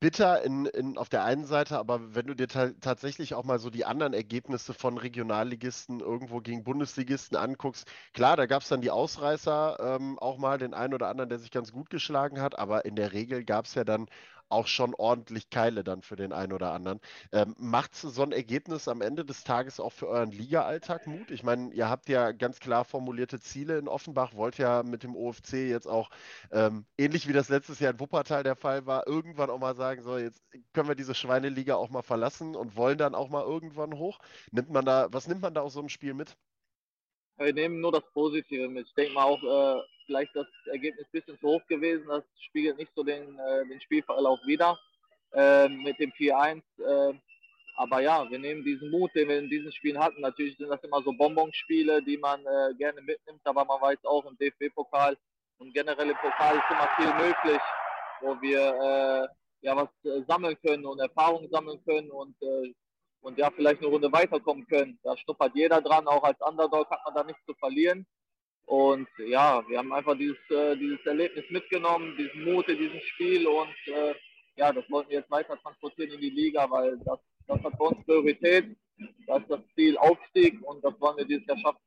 bitter 0.00 0.42
in, 0.42 0.66
in, 0.66 0.98
auf 0.98 1.08
der 1.08 1.24
einen 1.24 1.44
Seite, 1.44 1.78
aber 1.78 2.14
wenn 2.14 2.26
du 2.26 2.34
dir 2.34 2.48
ta 2.48 2.70
tatsächlich 2.80 3.34
auch 3.34 3.44
mal 3.44 3.58
so 3.58 3.70
die 3.70 3.84
anderen 3.84 4.14
Ergebnisse 4.14 4.74
von 4.74 4.98
Regionalligisten 4.98 6.00
irgendwo 6.00 6.40
gegen 6.40 6.64
Bundesligisten 6.64 7.36
anguckst, 7.36 7.88
klar, 8.12 8.36
da 8.36 8.46
gab 8.46 8.62
es 8.62 8.68
dann 8.68 8.80
die 8.80 8.90
Ausreißer, 8.90 9.78
ähm, 9.80 10.18
auch 10.18 10.38
mal 10.38 10.58
den 10.58 10.74
einen 10.74 10.94
oder 10.94 11.08
anderen, 11.08 11.30
der 11.30 11.38
sich 11.38 11.50
ganz 11.50 11.72
gut 11.72 11.90
geschlagen 11.90 12.40
hat, 12.40 12.58
aber 12.58 12.84
in 12.84 12.96
der 12.96 13.12
Regel 13.12 13.44
gab 13.44 13.66
es 13.66 13.74
ja 13.74 13.84
dann 13.84 14.08
auch 14.50 14.66
schon 14.66 14.94
ordentlich 14.94 15.50
Keile 15.50 15.84
dann 15.84 16.02
für 16.02 16.16
den 16.16 16.32
einen 16.32 16.52
oder 16.52 16.72
anderen. 16.72 17.00
Ähm, 17.32 17.54
macht 17.58 17.94
so 17.94 18.22
ein 18.22 18.32
Ergebnis 18.32 18.88
am 18.88 19.00
Ende 19.00 19.24
des 19.24 19.44
Tages 19.44 19.80
auch 19.80 19.92
für 19.92 20.08
euren 20.08 20.32
Liga-Alltag 20.32 21.06
Mut? 21.06 21.30
Ich 21.30 21.42
meine, 21.42 21.72
ihr 21.72 21.88
habt 21.88 22.08
ja 22.08 22.32
ganz 22.32 22.60
klar 22.60 22.84
formulierte 22.84 23.40
Ziele 23.40 23.78
in 23.78 23.88
Offenbach, 23.88 24.34
wollt 24.34 24.58
ja 24.58 24.82
mit 24.82 25.02
dem 25.02 25.16
OFC 25.16 25.68
jetzt 25.68 25.86
auch, 25.86 26.10
ähm, 26.50 26.84
ähnlich 26.98 27.28
wie 27.28 27.32
das 27.32 27.48
letztes 27.48 27.80
Jahr 27.80 27.92
in 27.92 28.00
Wuppertal 28.00 28.42
der 28.42 28.56
Fall 28.56 28.86
war, 28.86 29.06
irgendwann 29.06 29.50
auch 29.50 29.58
mal 29.58 29.74
sagen, 29.76 30.02
so, 30.02 30.18
jetzt 30.18 30.42
können 30.72 30.88
wir 30.88 30.94
diese 30.94 31.14
Schweineliga 31.14 31.76
auch 31.76 31.90
mal 31.90 32.02
verlassen 32.02 32.56
und 32.56 32.76
wollen 32.76 32.98
dann 32.98 33.14
auch 33.14 33.28
mal 33.28 33.44
irgendwann 33.44 33.96
hoch. 33.96 34.18
Nimmt 34.50 34.70
man 34.70 34.84
da, 34.84 35.08
was 35.12 35.28
nimmt 35.28 35.42
man 35.42 35.54
da 35.54 35.60
aus 35.62 35.74
so 35.74 35.80
einem 35.80 35.88
Spiel 35.88 36.14
mit? 36.14 36.36
Wir 37.36 37.54
nehmen 37.54 37.80
nur 37.80 37.92
das 37.92 38.04
Positive 38.12 38.68
mit. 38.68 38.86
Ich 38.86 38.94
denke 38.94 39.14
mal 39.14 39.24
auch, 39.24 39.42
äh, 39.42 39.80
vielleicht 40.10 40.34
das 40.34 40.48
Ergebnis 40.66 41.06
ein 41.06 41.12
bisschen 41.12 41.38
zu 41.38 41.46
hoch 41.46 41.66
gewesen. 41.68 42.08
Das 42.08 42.24
spiegelt 42.40 42.76
nicht 42.78 42.90
so 42.96 43.04
den, 43.04 43.38
äh, 43.38 43.66
den 43.68 43.80
Spielverlauf 43.80 44.40
wieder 44.44 44.76
äh, 45.32 45.68
mit 45.68 46.00
dem 46.00 46.10
4-1. 46.10 46.62
Äh, 46.78 47.14
aber 47.76 48.00
ja, 48.00 48.28
wir 48.28 48.40
nehmen 48.40 48.64
diesen 48.64 48.90
Mut, 48.90 49.14
den 49.14 49.28
wir 49.28 49.38
in 49.38 49.48
diesen 49.48 49.70
Spielen 49.72 50.00
hatten. 50.00 50.20
Natürlich 50.20 50.56
sind 50.56 50.68
das 50.68 50.82
immer 50.82 51.00
so 51.02 51.12
Bonbonspiele, 51.12 52.02
die 52.02 52.18
man 52.18 52.40
äh, 52.40 52.74
gerne 52.76 53.00
mitnimmt, 53.02 53.40
aber 53.44 53.64
man 53.64 53.80
weiß 53.80 54.04
auch 54.04 54.26
im 54.26 54.36
DFB-Pokal 54.36 55.16
und 55.58 55.72
generell 55.72 56.10
im 56.10 56.16
Pokal 56.16 56.56
ist 56.56 56.70
immer 56.70 56.88
viel 56.96 57.26
möglich, 57.26 57.62
wo 58.20 58.40
wir 58.42 58.60
äh, 58.60 59.28
ja 59.62 59.76
was 59.76 59.88
äh, 60.04 60.22
sammeln 60.26 60.58
können 60.60 60.86
und 60.86 60.98
Erfahrungen 60.98 61.48
sammeln 61.50 61.80
können 61.84 62.10
und 62.10 62.34
und 63.22 63.36
ja, 63.36 63.50
vielleicht 63.50 63.82
eine 63.82 63.90
Runde 63.90 64.10
weiterkommen 64.10 64.66
können. 64.66 64.98
Da 65.02 65.14
schnuppert 65.14 65.54
jeder 65.54 65.82
dran, 65.82 66.06
auch 66.06 66.22
als 66.22 66.40
Underdog 66.40 66.90
hat 66.90 67.00
man 67.04 67.14
da 67.14 67.22
nichts 67.22 67.44
zu 67.44 67.52
verlieren. 67.54 68.06
Und 68.70 69.08
ja, 69.18 69.68
wir 69.68 69.78
haben 69.78 69.92
einfach 69.92 70.16
dieses, 70.16 70.38
äh, 70.48 70.76
dieses 70.76 71.04
Erlebnis 71.04 71.44
mitgenommen, 71.50 72.16
diesen 72.16 72.44
Mut 72.44 72.68
in 72.68 72.78
diesem 72.78 73.00
Spiel 73.00 73.44
und 73.48 73.74
äh, 73.86 74.14
ja, 74.54 74.72
das 74.72 74.88
wollten 74.88 75.10
wir 75.10 75.18
jetzt 75.18 75.30
weiter 75.32 75.58
transportieren 75.60 76.12
in 76.12 76.20
die 76.20 76.30
Liga, 76.30 76.70
weil 76.70 76.96
das, 76.98 77.18
das 77.48 77.60
hat 77.64 77.72
für 77.76 77.82
uns 77.82 78.06
Priorität. 78.06 78.76
Das 79.26 79.42
ist 79.42 79.50
das 79.50 79.60
Ziel 79.74 79.98
Aufstieg 79.98 80.62
und 80.62 80.84
das 80.84 80.94
wollen 81.00 81.16
wir 81.16 81.24
dieses 81.24 81.44
Jahr 81.48 81.58
schaffen. 81.58 81.80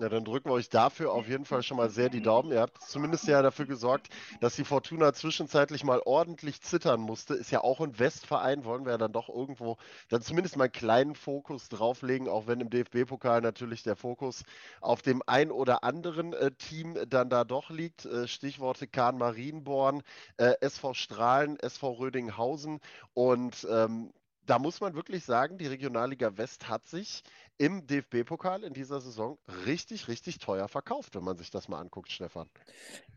Ja, 0.00 0.08
dann 0.08 0.24
drücken 0.24 0.48
wir 0.48 0.54
euch 0.54 0.70
dafür 0.70 1.12
auf 1.12 1.28
jeden 1.28 1.44
Fall 1.44 1.62
schon 1.62 1.76
mal 1.76 1.90
sehr 1.90 2.08
die 2.08 2.22
Daumen. 2.22 2.50
Ihr 2.50 2.60
habt 2.60 2.80
zumindest 2.80 3.26
ja 3.28 3.42
dafür 3.42 3.66
gesorgt, 3.66 4.08
dass 4.40 4.56
die 4.56 4.64
Fortuna 4.64 5.12
zwischenzeitlich 5.12 5.84
mal 5.84 6.00
ordentlich 6.06 6.62
zittern 6.62 7.00
musste. 7.00 7.34
Ist 7.34 7.50
ja 7.50 7.60
auch 7.62 7.78
ein 7.80 7.98
Westverein, 7.98 8.64
wollen 8.64 8.86
wir 8.86 8.92
ja 8.92 8.98
dann 8.98 9.12
doch 9.12 9.28
irgendwo 9.28 9.76
dann 10.08 10.22
zumindest 10.22 10.56
mal 10.56 10.64
einen 10.64 10.72
kleinen 10.72 11.14
Fokus 11.14 11.68
drauflegen, 11.68 12.26
auch 12.26 12.46
wenn 12.46 12.60
im 12.60 12.70
DFB-Pokal 12.70 13.42
natürlich 13.42 13.82
der 13.82 13.96
Fokus 13.96 14.44
auf 14.80 15.02
dem 15.02 15.22
ein 15.26 15.50
oder 15.50 15.84
anderen 15.84 16.32
äh, 16.32 16.52
Team 16.52 16.96
dann 17.08 17.28
da 17.28 17.44
doch 17.44 17.68
liegt. 17.68 18.06
Äh, 18.06 18.26
Stichworte 18.26 18.88
Kahn 18.88 19.18
Marienborn, 19.18 20.02
äh, 20.38 20.54
SV 20.62 20.94
Strahlen, 20.94 21.58
SV 21.58 21.92
Rödinghausen 21.92 22.80
und 23.12 23.66
ähm, 23.70 24.10
da 24.46 24.58
muss 24.58 24.80
man 24.80 24.94
wirklich 24.94 25.24
sagen, 25.24 25.58
die 25.58 25.66
Regionalliga 25.66 26.36
West 26.36 26.68
hat 26.68 26.86
sich 26.86 27.22
im 27.58 27.86
DFB-Pokal 27.86 28.64
in 28.64 28.72
dieser 28.72 29.00
Saison 29.00 29.38
richtig, 29.66 30.08
richtig 30.08 30.38
teuer 30.38 30.68
verkauft, 30.68 31.14
wenn 31.14 31.24
man 31.24 31.36
sich 31.36 31.50
das 31.50 31.68
mal 31.68 31.80
anguckt, 31.80 32.10
Stefan. 32.10 32.48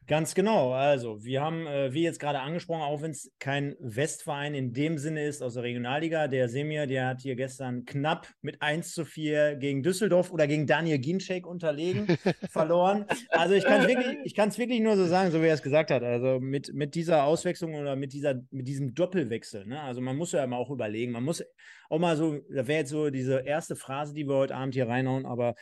Ganz 0.08 0.36
genau. 0.36 0.72
Also, 0.74 1.24
wir 1.24 1.42
haben, 1.42 1.66
äh, 1.66 1.92
wie 1.94 2.04
jetzt 2.04 2.20
gerade 2.20 2.40
angesprochen, 2.40 2.82
auch 2.82 3.02
wenn 3.02 3.10
es 3.10 3.32
kein 3.40 3.76
Westverein 3.80 4.54
in 4.54 4.72
dem 4.72 5.00
Sinne 5.00 5.26
ist 5.26 5.42
aus 5.42 5.56
der 5.56 5.64
Regionalliga, 5.64 6.28
der 6.28 6.48
Semir, 6.48 6.86
der 6.86 7.08
hat 7.08 7.22
hier 7.22 7.36
gestern 7.36 7.86
knapp 7.86 8.28
mit 8.42 8.62
1 8.62 8.94
zu 8.94 9.04
4 9.04 9.56
gegen 9.56 9.82
Düsseldorf 9.82 10.32
oder 10.32 10.46
gegen 10.46 10.68
Daniel 10.68 11.00
Ginczek 11.00 11.48
unterlegen 11.48 12.06
verloren. 12.50 13.06
Also, 13.30 13.56
ich 13.56 13.66
kann 13.66 13.82
es 13.82 13.88
wirklich, 13.88 14.58
wirklich 14.58 14.80
nur 14.82 14.96
so 14.96 15.08
sagen, 15.08 15.32
so 15.32 15.42
wie 15.42 15.48
er 15.48 15.56
es 15.56 15.64
gesagt 15.64 15.90
hat. 15.90 16.04
Also, 16.04 16.40
mit, 16.40 16.72
mit 16.74 16.94
dieser 16.94 17.24
Auswechslung 17.24 17.74
oder 17.74 17.96
mit, 17.96 18.14
dieser, 18.14 18.36
mit 18.52 18.68
diesem 18.68 18.94
Doppelwechsel. 18.94 19.66
Ne? 19.66 19.82
Also, 19.82 20.02
man 20.02 20.18
muss 20.18 20.34
ja 20.34 20.44
immer 20.44 20.58
auch 20.58 20.70
überlegen, 20.70 21.14
man 21.14 21.24
muss 21.24 21.44
auch 21.90 22.00
mal 22.00 22.18
so, 22.18 22.40
da 22.50 22.68
wäre 22.68 22.80
jetzt 22.80 22.90
so 22.90 23.10
diese 23.10 23.40
erste 23.40 23.76
Phrase, 23.76 24.14
die 24.14 24.28
wir 24.28 24.36
heute 24.36 24.56
Abend 24.56 24.74
hier 24.74 24.88
reinhauen, 24.88 25.26
aber 25.26 25.56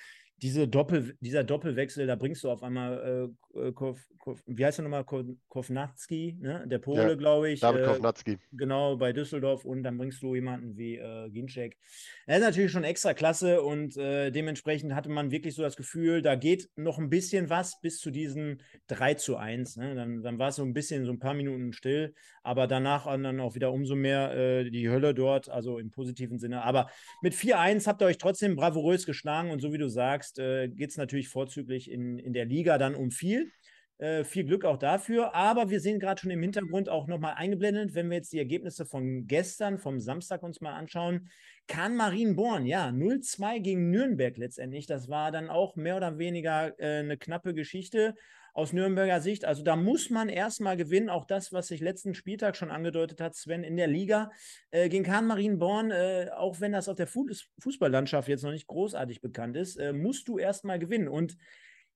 diese 0.43 0.67
Doppel, 0.67 1.15
dieser 1.21 1.45
Doppelwechsel, 1.45 2.05
da 2.05 2.15
bringst 2.15 2.43
du 2.43 2.51
auf 2.51 2.63
einmal, 2.63 3.31
äh, 3.55 3.71
Kof, 3.71 3.97
Kof, 4.19 4.43
wie 4.45 4.65
heißt 4.65 4.79
er 4.79 4.83
nochmal, 4.83 5.05
Kovnatski, 5.05 6.37
ne? 6.39 6.65
der 6.67 6.79
Pole, 6.79 7.09
ja, 7.09 7.15
glaube 7.15 7.49
ich. 7.49 7.61
David 7.61 7.83
äh, 7.83 7.85
Kovnatski. 7.85 8.37
Genau, 8.51 8.97
bei 8.97 9.13
Düsseldorf 9.13 9.63
und 9.63 9.83
dann 9.83 9.97
bringst 9.97 10.21
du 10.21 10.35
jemanden 10.35 10.75
wie 10.75 10.97
äh, 10.97 11.29
Ginczek. 11.29 11.77
Er 12.25 12.37
ist 12.37 12.43
natürlich 12.43 12.71
schon 12.71 12.83
extra 12.83 13.13
klasse 13.13 13.61
und 13.61 13.95
äh, 13.95 14.31
dementsprechend 14.31 14.93
hatte 14.93 15.09
man 15.09 15.31
wirklich 15.31 15.55
so 15.55 15.61
das 15.61 15.77
Gefühl, 15.77 16.21
da 16.21 16.35
geht 16.35 16.69
noch 16.75 16.99
ein 16.99 17.09
bisschen 17.09 17.49
was 17.49 17.79
bis 17.79 17.99
zu 17.99 18.11
diesen 18.11 18.61
3 18.87 19.13
zu 19.13 19.37
1. 19.37 19.77
Ne? 19.77 19.95
Dann, 19.95 20.23
dann 20.23 20.39
war 20.39 20.49
es 20.49 20.57
so 20.57 20.63
ein 20.63 20.73
bisschen, 20.73 21.05
so 21.05 21.11
ein 21.13 21.19
paar 21.19 21.35
Minuten 21.35 21.71
still, 21.71 22.13
aber 22.43 22.67
danach 22.67 23.05
dann 23.05 23.39
auch 23.39 23.55
wieder 23.55 23.71
umso 23.71 23.95
mehr 23.95 24.35
äh, 24.35 24.69
die 24.69 24.89
Hölle 24.89 25.13
dort, 25.13 25.47
also 25.47 25.79
im 25.79 25.89
positiven 25.89 26.37
Sinne. 26.37 26.63
Aber 26.63 26.89
mit 27.21 27.33
4-1 27.33 27.87
habt 27.87 28.01
ihr 28.01 28.07
euch 28.07 28.17
trotzdem 28.17 28.57
bravourös 28.57 29.05
geschlagen 29.05 29.51
und 29.51 29.61
so 29.61 29.71
wie 29.71 29.77
du 29.77 29.87
sagst, 29.87 30.32
sagst, 30.33 30.39
äh, 30.39 30.67
geht 30.67 30.89
es 30.89 30.97
natürlich 30.97 31.29
vorzüglich 31.29 31.89
in, 31.89 32.19
in 32.19 32.33
der 32.33 32.45
Liga 32.45 32.77
dann 32.77 32.95
um 32.95 33.11
viel. 33.11 33.51
Äh, 33.99 34.23
viel 34.23 34.43
Glück 34.43 34.65
auch 34.65 34.77
dafür. 34.77 35.35
Aber 35.35 35.69
wir 35.69 35.79
sehen 35.79 35.99
gerade 35.99 36.19
schon 36.19 36.31
im 36.31 36.41
Hintergrund 36.41 36.89
auch 36.89 37.07
nochmal 37.07 37.35
eingeblendet, 37.35 37.93
wenn 37.93 38.09
wir 38.09 38.17
jetzt 38.17 38.33
die 38.33 38.39
Ergebnisse 38.39 38.85
von 38.85 39.27
gestern, 39.27 39.77
vom 39.77 39.99
Samstag 39.99 40.43
uns 40.43 40.61
mal 40.61 40.73
anschauen. 40.73 41.29
Kann 41.67 41.95
Marienborn, 41.95 42.65
ja, 42.65 42.89
0-2 42.89 43.59
gegen 43.59 43.91
Nürnberg 43.91 44.35
letztendlich. 44.37 44.87
Das 44.87 45.09
war 45.09 45.31
dann 45.31 45.49
auch 45.49 45.75
mehr 45.75 45.95
oder 45.95 46.17
weniger 46.17 46.77
äh, 46.79 46.99
eine 46.99 47.17
knappe 47.17 47.53
Geschichte 47.53 48.15
aus 48.53 48.71
Nürnberger 48.71 49.19
Sicht. 49.19 49.45
Also 49.45 49.63
da 49.63 49.75
muss 49.75 50.09
man 50.09 50.29
erstmal 50.29 50.77
gewinnen. 50.77 51.09
Auch 51.09 51.25
das, 51.25 51.51
was 51.51 51.67
sich 51.67 51.81
letzten 51.81 52.13
Spieltag 52.13 52.55
schon 52.55 52.71
angedeutet 52.71 53.19
hat, 53.19 53.35
Sven, 53.35 53.63
in 53.63 53.75
der 53.75 53.87
Liga 53.87 54.31
äh, 54.71 54.89
gegen 54.89 55.03
Kahn 55.03 55.25
Marienborn, 55.27 55.91
äh, 55.91 56.29
auch 56.35 56.59
wenn 56.59 56.71
das 56.71 56.87
auf 56.87 56.95
der 56.95 57.07
Fußballlandschaft 57.07 58.27
jetzt 58.27 58.43
noch 58.43 58.51
nicht 58.51 58.67
großartig 58.67 59.21
bekannt 59.21 59.57
ist, 59.57 59.77
äh, 59.77 59.91
musst 59.91 60.27
du 60.27 60.37
erstmal 60.37 60.79
gewinnen. 60.79 61.07
Und 61.07 61.35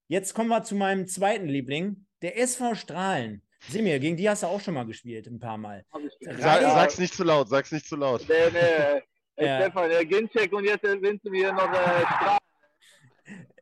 jetzt 0.08 0.34
kommen 0.34 0.50
wir 0.50 0.64
zu 0.64 0.76
meinem 0.76 1.08
zweiten 1.08 1.48
Liebling, 1.48 2.08
der 2.22 2.40
SV 2.40 2.76
Strahlen. 2.76 3.44
Simir, 3.70 4.00
gegen 4.00 4.18
die 4.18 4.30
hast 4.30 4.44
du 4.44 4.48
auch 4.48 4.62
schon 4.62 4.74
mal 4.74 4.86
gespielt, 4.86 5.28
ein 5.28 5.40
paar 5.40 5.58
Mal. 5.58 5.84
Sag, 6.22 6.62
sag's 6.62 6.98
nicht 7.00 7.14
zu 7.14 7.24
laut, 7.24 7.50
sag's 7.50 7.72
nicht 7.72 7.88
zu 7.88 7.96
laut. 7.96 8.26
Nee, 8.28 8.52
nee. 8.52 9.02
Ja. 9.40 9.62
Stefan, 9.62 9.88
der 9.92 10.04
Ginczek 10.04 10.52
und 10.52 10.66
jetzt 10.66 10.82
willst 10.82 11.24
du 11.24 11.30
mir 11.30 11.54
noch 11.54 11.72
äh, 11.72 12.02
Strahlen. 12.02 12.47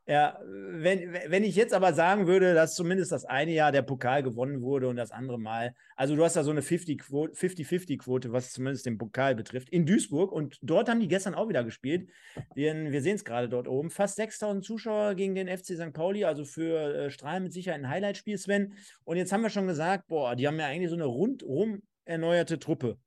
Ja, 0.07 0.39
wenn, 0.45 1.13
wenn 1.13 1.43
ich 1.43 1.55
jetzt 1.55 1.73
aber 1.73 1.91
sagen 1.93 2.27
würde, 2.27 2.53
dass 2.53 2.75
zumindest 2.75 3.11
das 3.11 3.25
eine 3.25 3.51
Jahr 3.53 3.71
der 3.71 3.81
Pokal 3.81 4.21
gewonnen 4.21 4.61
wurde 4.61 4.87
und 4.87 4.97
das 4.97 5.09
andere 5.09 5.39
Mal, 5.39 5.73
also 5.95 6.15
du 6.15 6.23
hast 6.23 6.35
da 6.35 6.43
so 6.43 6.51
eine 6.51 6.61
50-50-Quote, 6.61 8.31
was 8.31 8.51
zumindest 8.51 8.85
den 8.85 8.99
Pokal 8.99 9.33
betrifft, 9.33 9.69
in 9.69 9.87
Duisburg 9.87 10.31
und 10.31 10.59
dort 10.61 10.89
haben 10.89 10.99
die 10.99 11.07
gestern 11.07 11.33
auch 11.33 11.49
wieder 11.49 11.63
gespielt. 11.63 12.07
Wir, 12.53 12.75
wir 12.91 13.01
sehen 13.01 13.15
es 13.15 13.25
gerade 13.25 13.49
dort 13.49 13.67
oben. 13.67 13.89
Fast 13.89 14.17
6000 14.17 14.63
Zuschauer 14.63 15.15
gegen 15.15 15.33
den 15.33 15.47
FC 15.47 15.75
St. 15.75 15.91
Pauli, 15.91 16.23
also 16.23 16.45
für 16.45 16.93
äh, 16.93 17.09
Strahlen 17.09 17.41
mit 17.41 17.53
Sicherheit 17.53 17.79
ein 17.79 17.89
Highlightspiel, 17.89 18.37
Sven. 18.37 18.73
Und 19.05 19.17
jetzt 19.17 19.33
haben 19.33 19.41
wir 19.41 19.49
schon 19.49 19.65
gesagt, 19.65 20.05
boah, 20.07 20.35
die 20.35 20.47
haben 20.47 20.59
ja 20.59 20.67
eigentlich 20.67 20.89
so 20.89 20.95
eine 20.95 21.05
rundum 21.05 21.81
erneuerte 22.05 22.59
Truppe. 22.59 22.99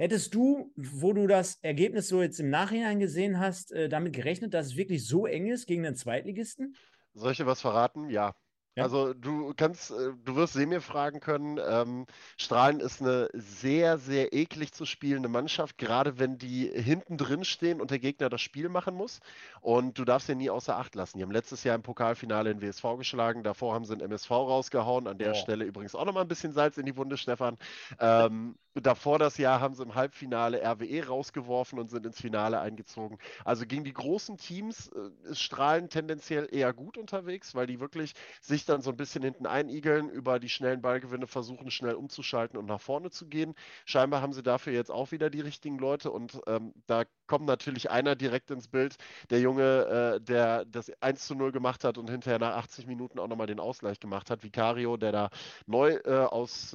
Hättest 0.00 0.34
du, 0.34 0.72
wo 0.76 1.12
du 1.12 1.26
das 1.26 1.58
Ergebnis 1.60 2.08
so 2.08 2.22
jetzt 2.22 2.40
im 2.40 2.48
Nachhinein 2.48 3.00
gesehen 3.00 3.38
hast, 3.38 3.70
äh, 3.70 3.86
damit 3.86 4.14
gerechnet, 4.14 4.54
dass 4.54 4.68
es 4.68 4.76
wirklich 4.76 5.06
so 5.06 5.26
eng 5.26 5.48
ist 5.48 5.66
gegen 5.66 5.82
den 5.82 5.94
Zweitligisten? 5.94 6.74
Soll 7.12 7.32
ich 7.32 7.36
dir 7.36 7.44
was 7.44 7.60
verraten? 7.60 8.08
Ja. 8.08 8.34
Ja. 8.76 8.84
Also 8.84 9.12
du 9.12 9.52
kannst, 9.54 9.90
äh, 9.90 10.12
du 10.24 10.36
wirst 10.36 10.54
Semir 10.54 10.80
fragen 10.80 11.20
können. 11.20 11.58
Ähm, 11.62 12.06
Strahlen 12.38 12.80
ist 12.80 13.02
eine 13.02 13.28
sehr, 13.34 13.98
sehr 13.98 14.32
eklig 14.32 14.72
zu 14.72 14.86
spielende 14.86 15.28
Mannschaft, 15.28 15.76
gerade 15.76 16.18
wenn 16.18 16.38
die 16.38 16.68
hinten 16.68 17.18
drin 17.18 17.44
stehen 17.44 17.80
und 17.80 17.90
der 17.90 17.98
Gegner 17.98 18.30
das 18.30 18.40
Spiel 18.40 18.68
machen 18.70 18.94
muss. 18.94 19.20
Und 19.60 19.98
du 19.98 20.06
darfst 20.06 20.28
sie 20.28 20.34
nie 20.34 20.48
außer 20.48 20.76
Acht 20.76 20.94
lassen. 20.94 21.18
Die 21.18 21.24
haben 21.24 21.32
letztes 21.32 21.62
Jahr 21.64 21.74
im 21.74 21.82
Pokalfinale 21.82 22.50
in 22.52 22.62
WSV 22.62 22.96
geschlagen, 22.96 23.42
davor 23.42 23.74
haben 23.74 23.84
sie 23.84 23.92
in 23.92 24.00
MSV 24.00 24.30
rausgehauen. 24.30 25.08
An 25.08 25.18
der 25.18 25.32
oh. 25.32 25.34
Stelle 25.34 25.66
übrigens 25.66 25.94
auch 25.94 26.06
nochmal 26.06 26.22
ein 26.22 26.28
bisschen 26.28 26.52
Salz 26.52 26.78
in 26.78 26.86
die 26.86 26.96
Wunde, 26.96 27.18
Stefan. 27.18 27.58
Ähm, 27.98 28.54
davor 28.74 29.18
das 29.18 29.38
Jahr 29.38 29.60
haben 29.60 29.74
sie 29.74 29.82
im 29.82 29.94
Halbfinale 29.94 30.62
RWE 30.62 31.06
rausgeworfen 31.06 31.78
und 31.78 31.90
sind 31.90 32.06
ins 32.06 32.20
Finale 32.20 32.60
eingezogen. 32.60 33.18
Also 33.44 33.66
gegen 33.66 33.84
die 33.84 33.92
großen 33.92 34.36
Teams 34.36 34.88
äh, 34.88 35.30
ist 35.30 35.40
Strahlen 35.40 35.88
tendenziell 35.88 36.48
eher 36.50 36.72
gut 36.72 36.96
unterwegs, 36.98 37.54
weil 37.54 37.66
die 37.66 37.80
wirklich 37.80 38.12
sich 38.40 38.64
dann 38.64 38.82
so 38.82 38.90
ein 38.90 38.96
bisschen 38.96 39.22
hinten 39.22 39.46
einigeln, 39.46 40.08
über 40.08 40.38
die 40.38 40.48
schnellen 40.48 40.82
Ballgewinne 40.82 41.26
versuchen, 41.26 41.70
schnell 41.70 41.94
umzuschalten 41.94 42.58
und 42.58 42.66
nach 42.66 42.80
vorne 42.80 43.10
zu 43.10 43.26
gehen. 43.26 43.54
Scheinbar 43.84 44.22
haben 44.22 44.32
sie 44.32 44.42
dafür 44.42 44.72
jetzt 44.72 44.90
auch 44.90 45.10
wieder 45.12 45.30
die 45.30 45.40
richtigen 45.40 45.78
Leute 45.78 46.10
und 46.10 46.40
ähm, 46.46 46.72
da 46.86 47.04
kommt 47.26 47.46
natürlich 47.46 47.90
einer 47.90 48.16
direkt 48.16 48.50
ins 48.50 48.68
Bild, 48.68 48.96
der 49.30 49.40
Junge, 49.40 50.16
äh, 50.16 50.20
der 50.20 50.64
das 50.64 50.90
1 51.00 51.26
zu 51.26 51.34
0 51.34 51.52
gemacht 51.52 51.84
hat 51.84 51.98
und 51.98 52.10
hinterher 52.10 52.38
nach 52.38 52.56
80 52.56 52.86
Minuten 52.86 53.18
auch 53.18 53.28
nochmal 53.28 53.46
den 53.46 53.60
Ausgleich 53.60 54.00
gemacht 54.00 54.30
hat. 54.30 54.42
Vicario, 54.42 54.96
der 54.96 55.12
da 55.12 55.30
neu 55.66 55.94
äh, 56.04 56.24
aus 56.24 56.74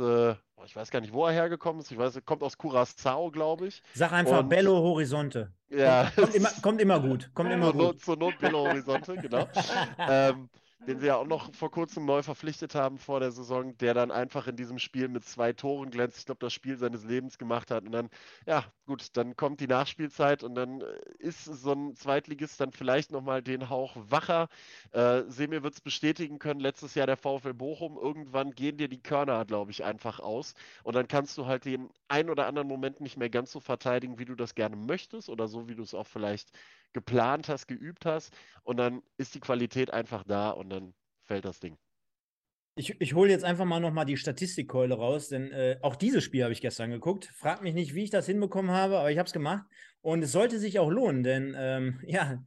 ich 0.64 0.76
weiß 0.76 0.90
gar 0.90 1.02
nicht, 1.02 1.14
wo 1.14 1.26
er 1.26 1.34
hergekommen 1.34 1.82
ist. 1.82 1.92
Ich 1.92 1.98
weiß, 1.98 2.16
er 2.16 2.22
kommt 2.22 2.42
aus 2.44 2.58
Curacao, 2.58 3.30
glaube 3.32 3.68
ich. 3.68 3.82
Sag 3.94 4.12
einfach 4.12 4.40
und, 4.40 4.50
Bello 4.50 4.76
Horizonte. 4.78 5.52
Ja. 5.70 6.12
Kommt, 6.16 6.16
kommt, 6.16 6.36
immer, 6.36 6.50
kommt 6.62 6.82
immer 6.82 7.00
gut. 7.00 7.30
Kommt 7.34 7.52
immer 7.52 7.72
zur, 7.72 7.88
gut. 7.92 8.02
Zur 8.02 8.18
Not 8.18 8.40
Bello 8.40 8.60
Horizonte, 8.68 9.16
genau. 9.18 9.48
ähm, 10.00 10.50
den 10.88 11.00
sie 11.00 11.08
ja 11.08 11.16
auch 11.16 11.26
noch 11.26 11.54
vor 11.54 11.72
kurzem 11.72 12.06
neu 12.06 12.22
verpflichtet 12.22 12.76
haben 12.76 13.00
vor 13.00 13.20
der 13.20 13.32
Saison, 13.32 13.76
der 13.78 13.94
dann 13.94 14.12
einfach 14.12 14.48
in 14.48 14.56
diesem 14.56 14.78
Spiel 14.80 15.08
mit 15.08 15.26
zwei 15.26 15.52
Toren 15.54 15.90
glänzt. 15.90 16.20
Ich 16.20 16.26
glaube, 16.26 16.40
das 16.40 16.54
Spiel 16.54 16.78
seines 16.78 17.04
Lebens 17.04 17.38
gemacht 17.38 17.72
hat. 17.72 17.86
Und 17.86 17.92
dann, 17.92 18.10
ja, 18.46 18.66
gut, 18.86 19.18
dann 19.18 19.36
kommt 19.36 19.60
die 19.62 19.68
Nachspielzeit 19.68 20.44
und 20.44 20.56
dann 20.56 20.82
äh, 20.82 20.86
ist 21.18 21.46
so 21.46 21.72
ein 21.74 21.96
Zweitligist 21.96 22.60
dann 22.62 22.72
vielleicht 22.72 23.12
nochmal 23.12 23.42
den 23.42 23.70
Hauch 23.70 23.96
wacher. 23.98 24.48
Äh, 24.92 25.24
Semir 25.28 25.64
wird 25.64 25.74
es 25.76 25.82
bestätigen 25.82 26.40
können, 26.40 26.60
letztes 26.60 26.96
Jahr 26.96 27.08
der 27.08 27.18
VfL 27.18 27.54
Bochum, 27.54 27.98
irgendwann 27.98 28.52
gehen 28.52 28.78
dir 28.78 28.88
die 28.88 29.02
Körner, 29.02 29.46
glaube 29.46 29.72
ich, 29.72 29.84
einfach 29.84 30.20
aus. 30.20 30.54
Und 30.84 30.96
dann 30.96 31.08
kannst 31.08 31.38
du 31.38 31.46
halt 31.48 31.66
den 31.66 31.90
ein 32.08 32.30
oder 32.30 32.46
anderen 32.48 32.68
Moment 32.68 33.02
nicht 33.02 33.18
mehr 33.18 33.30
ganz 33.30 33.52
so 33.52 33.60
verteidigen, 33.60 34.20
wie 34.20 34.26
du 34.26 34.36
das 34.36 34.56
gerne 34.56 34.76
möchtest 34.76 35.30
oder 35.30 35.48
so, 35.48 35.68
wie 35.68 35.76
du 35.76 35.84
es 35.84 35.94
auch 35.96 36.08
vielleicht 36.08 36.52
geplant 36.96 37.50
hast, 37.50 37.68
geübt 37.68 38.06
hast 38.06 38.34
und 38.64 38.78
dann 38.78 39.04
ist 39.18 39.36
die 39.36 39.42
Qualität 39.42 39.92
einfach 39.92 40.24
da 40.24 40.50
und 40.50 40.70
dann 40.70 40.96
fällt 41.26 41.46
das 41.46 41.60
Ding. 41.60 41.78
Ich, 42.78 43.00
ich 43.00 43.14
hole 43.14 43.30
jetzt 43.30 43.44
einfach 43.44 43.66
mal 43.66 43.80
nochmal 43.80 44.06
die 44.06 44.18
Statistikkeule 44.18 44.96
raus, 44.96 45.30
denn 45.30 45.52
äh, 45.52 45.78
auch 45.82 45.96
dieses 45.96 46.24
Spiel 46.24 46.44
habe 46.44 46.54
ich 46.54 46.62
gestern 46.62 46.92
geguckt. 46.92 47.26
Frag 47.34 47.62
mich 47.62 47.74
nicht, 47.74 47.96
wie 47.96 48.04
ich 48.04 48.10
das 48.10 48.26
hinbekommen 48.26 48.72
habe, 48.72 48.98
aber 48.98 49.12
ich 49.12 49.18
habe 49.18 49.28
es 49.28 49.34
gemacht. 49.34 49.66
Und 50.06 50.24
es 50.24 50.34
sollte 50.34 50.60
sich 50.60 50.78
auch 50.78 50.92
lohnen, 50.92 51.24
denn 51.24 51.56
ähm, 51.58 52.00
ja, 52.06 52.44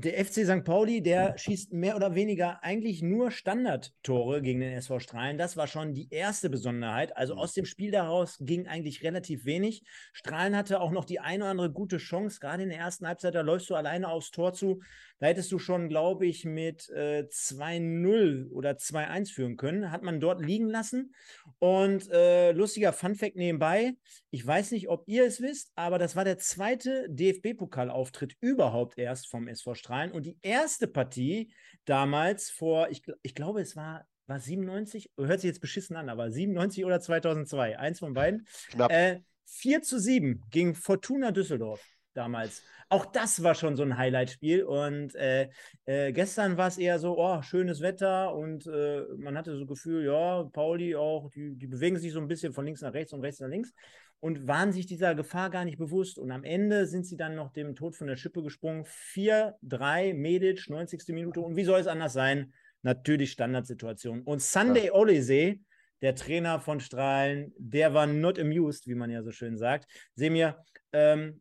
der 0.00 0.24
FC 0.24 0.44
St. 0.44 0.62
Pauli, 0.62 1.02
der 1.02 1.36
schießt 1.36 1.72
mehr 1.72 1.96
oder 1.96 2.14
weniger 2.14 2.62
eigentlich 2.62 3.02
nur 3.02 3.32
Standardtore 3.32 4.42
gegen 4.42 4.60
den 4.60 4.72
SV 4.74 5.00
Strahlen. 5.00 5.38
Das 5.38 5.56
war 5.56 5.66
schon 5.66 5.92
die 5.92 6.08
erste 6.12 6.50
Besonderheit. 6.50 7.16
Also 7.16 7.34
mhm. 7.34 7.40
aus 7.40 7.54
dem 7.54 7.64
Spiel 7.64 7.90
daraus 7.90 8.36
ging 8.38 8.68
eigentlich 8.68 9.02
relativ 9.02 9.44
wenig. 9.44 9.82
Strahlen 10.12 10.54
hatte 10.54 10.80
auch 10.80 10.92
noch 10.92 11.04
die 11.04 11.18
eine 11.18 11.42
oder 11.44 11.50
andere 11.50 11.72
gute 11.72 11.96
Chance. 11.96 12.38
Gerade 12.38 12.62
in 12.62 12.68
der 12.68 12.78
ersten 12.78 13.08
Halbzeit, 13.08 13.34
da 13.34 13.40
läufst 13.40 13.68
du 13.70 13.74
alleine 13.74 14.08
aufs 14.08 14.30
Tor 14.30 14.52
zu. 14.52 14.82
Da 15.18 15.26
hättest 15.26 15.50
du 15.50 15.58
schon, 15.58 15.88
glaube 15.88 16.26
ich, 16.26 16.44
mit 16.44 16.88
äh, 16.90 17.24
2-0 17.28 18.50
oder 18.52 18.72
2-1 18.72 19.32
führen 19.32 19.56
können. 19.56 19.90
Hat 19.90 20.04
man 20.04 20.20
dort 20.20 20.40
liegen 20.40 20.68
lassen. 20.68 21.12
Und 21.58 22.08
äh, 22.12 22.52
lustiger 22.52 22.92
Funfact 22.92 23.34
nebenbei. 23.34 23.94
Ich 24.30 24.46
weiß 24.46 24.70
nicht, 24.70 24.88
ob 24.88 25.08
ihr 25.08 25.24
es 25.24 25.40
wisst, 25.40 25.72
aber 25.74 25.98
das 25.98 26.14
war 26.14 26.24
der 26.24 26.38
zweite 26.38 26.97
DFB-Pokalauftritt 27.08 28.36
überhaupt 28.40 28.98
erst 28.98 29.28
vom 29.28 29.46
SV 29.46 29.74
Strahlen. 29.74 30.10
Und 30.10 30.26
die 30.26 30.38
erste 30.42 30.88
Partie 30.88 31.52
damals 31.84 32.50
vor, 32.50 32.88
ich, 32.90 33.02
ich 33.22 33.34
glaube, 33.34 33.60
es 33.60 33.76
war, 33.76 34.06
war 34.26 34.40
97, 34.40 35.12
hört 35.16 35.40
sich 35.40 35.48
jetzt 35.48 35.60
beschissen 35.60 35.96
an, 35.96 36.08
aber 36.08 36.30
97 36.30 36.84
oder 36.84 37.00
2002, 37.00 37.78
eins 37.78 38.00
von 38.00 38.14
beiden. 38.14 38.46
Knapp. 38.70 38.90
Äh, 38.90 39.20
4 39.46 39.82
zu 39.82 39.98
7 39.98 40.42
gegen 40.50 40.74
Fortuna 40.74 41.30
Düsseldorf 41.30 41.82
damals. 42.18 42.62
Auch 42.88 43.06
das 43.06 43.42
war 43.42 43.54
schon 43.54 43.76
so 43.76 43.82
ein 43.82 43.96
Highlight-Spiel. 43.96 44.64
Und 44.64 45.14
äh, 45.14 45.48
äh, 45.84 46.12
gestern 46.12 46.56
war 46.56 46.68
es 46.68 46.78
eher 46.78 46.98
so, 46.98 47.18
oh, 47.18 47.42
schönes 47.42 47.80
Wetter 47.80 48.34
und 48.34 48.66
äh, 48.66 49.04
man 49.16 49.36
hatte 49.38 49.52
so 49.52 49.60
das 49.60 49.68
Gefühl, 49.68 50.04
ja, 50.04 50.42
Pauli 50.44 50.96
auch, 50.96 51.30
die, 51.30 51.56
die 51.56 51.66
bewegen 51.66 51.98
sich 51.98 52.12
so 52.12 52.20
ein 52.20 52.28
bisschen 52.28 52.52
von 52.52 52.64
links 52.64 52.82
nach 52.82 52.92
rechts 52.92 53.12
und 53.12 53.20
rechts 53.20 53.40
nach 53.40 53.48
links. 53.48 53.72
Und 54.20 54.48
waren 54.48 54.72
sich 54.72 54.86
dieser 54.86 55.14
Gefahr 55.14 55.50
gar 55.50 55.64
nicht 55.64 55.78
bewusst. 55.78 56.18
Und 56.18 56.30
am 56.30 56.44
Ende 56.44 56.86
sind 56.86 57.06
sie 57.06 57.16
dann 57.16 57.34
noch 57.34 57.52
dem 57.52 57.74
Tod 57.76 57.94
von 57.94 58.06
der 58.06 58.16
Schippe 58.16 58.42
gesprungen. 58.42 58.84
4-3 58.84 60.14
Medic, 60.14 60.68
90. 60.68 61.08
Minute. 61.08 61.40
Und 61.40 61.56
wie 61.56 61.64
soll 61.64 61.80
es 61.80 61.86
anders 61.86 62.12
sein? 62.12 62.52
Natürlich 62.82 63.32
Standardsituation. 63.32 64.22
Und 64.22 64.42
Sunday 64.42 64.86
ja. 64.86 64.92
Olise, 64.94 65.56
der 66.02 66.14
Trainer 66.14 66.60
von 66.60 66.80
Strahlen, 66.80 67.52
der 67.58 67.94
war 67.94 68.06
not 68.06 68.38
amused, 68.38 68.86
wie 68.86 68.94
man 68.94 69.10
ja 69.10 69.22
so 69.22 69.30
schön 69.30 69.56
sagt. 69.56 69.86
Seh 70.14 70.30
mir, 70.30 70.64
ähm, 70.92 71.40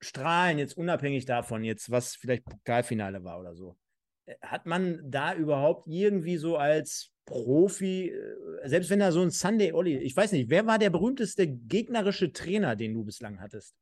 Strahlen, 0.00 0.58
jetzt 0.58 0.76
unabhängig 0.76 1.24
davon, 1.24 1.64
jetzt 1.64 1.90
was 1.90 2.14
vielleicht 2.14 2.44
Pokalfinale 2.44 3.24
war 3.24 3.40
oder 3.40 3.54
so. 3.54 3.76
Äh, 4.26 4.34
hat 4.42 4.66
man 4.66 5.00
da 5.04 5.34
überhaupt 5.34 5.86
irgendwie 5.86 6.36
so 6.36 6.56
als 6.56 7.10
Profi, 7.24 8.10
äh, 8.10 8.33
selbst 8.64 8.90
wenn 8.90 9.00
da 9.00 9.12
so 9.12 9.22
ein 9.22 9.30
Sunday 9.30 9.72
Olli, 9.72 9.98
ich 9.98 10.16
weiß 10.16 10.32
nicht, 10.32 10.50
wer 10.50 10.66
war 10.66 10.78
der 10.78 10.90
berühmteste 10.90 11.46
gegnerische 11.46 12.32
Trainer, 12.32 12.76
den 12.76 12.94
du 12.94 13.04
bislang 13.04 13.40
hattest? 13.40 13.74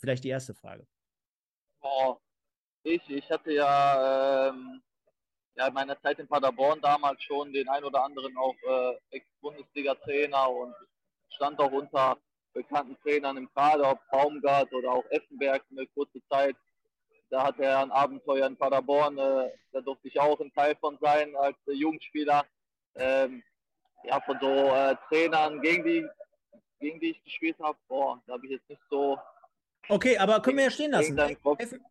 Vielleicht 0.00 0.24
die 0.24 0.28
erste 0.28 0.54
Frage. 0.54 0.86
Boah, 1.80 2.20
ich, 2.82 3.08
ich 3.08 3.30
hatte 3.30 3.52
ja, 3.52 4.48
ähm, 4.48 4.82
ja 5.56 5.68
in 5.68 5.74
meiner 5.74 6.00
Zeit 6.00 6.18
in 6.18 6.28
Paderborn 6.28 6.80
damals 6.80 7.22
schon 7.22 7.52
den 7.52 7.68
ein 7.68 7.84
oder 7.84 8.04
anderen 8.04 8.36
auch 8.36 8.54
äh, 8.66 9.16
Ex-Bundesliga-Trainer 9.16 10.50
und 10.50 10.74
stand 11.30 11.58
auch 11.60 11.72
unter 11.72 12.18
bekannten 12.52 12.96
Trainern 13.02 13.36
im 13.36 13.52
Kader, 13.54 13.92
ob 13.92 14.00
Baumgart 14.10 14.72
oder 14.72 14.92
auch 14.92 15.04
Effenberg 15.10 15.64
eine 15.70 15.86
kurze 15.88 16.20
Zeit. 16.30 16.56
Da 17.30 17.44
hatte 17.44 17.64
er 17.64 17.80
ein 17.80 17.90
Abenteuer 17.90 18.46
in 18.46 18.56
Paderborn, 18.56 19.18
äh, 19.18 19.50
da 19.72 19.80
durfte 19.80 20.08
ich 20.08 20.20
auch 20.20 20.38
ein 20.40 20.52
Teil 20.52 20.76
von 20.76 20.98
sein 21.00 21.34
als 21.36 21.56
äh, 21.66 21.72
Jugendspieler. 21.72 22.44
Ähm, 22.96 23.42
ja, 24.06 24.20
von 24.20 24.38
so 24.40 24.48
äh, 24.48 24.96
Trainern, 25.08 25.60
gegen 25.60 25.84
die, 25.84 26.06
gegen 26.80 27.00
die 27.00 27.10
ich 27.10 27.24
gespielt 27.24 27.56
habe, 27.60 27.78
boah, 27.88 28.22
da 28.26 28.34
habe 28.34 28.46
ich 28.46 28.52
jetzt 28.52 28.68
nicht 28.68 28.82
so. 28.90 29.18
Okay, 29.88 30.16
aber 30.16 30.40
können 30.40 30.56
wir 30.56 30.64
ja 30.64 30.70
stehen 30.70 30.92
lassen. 30.92 31.18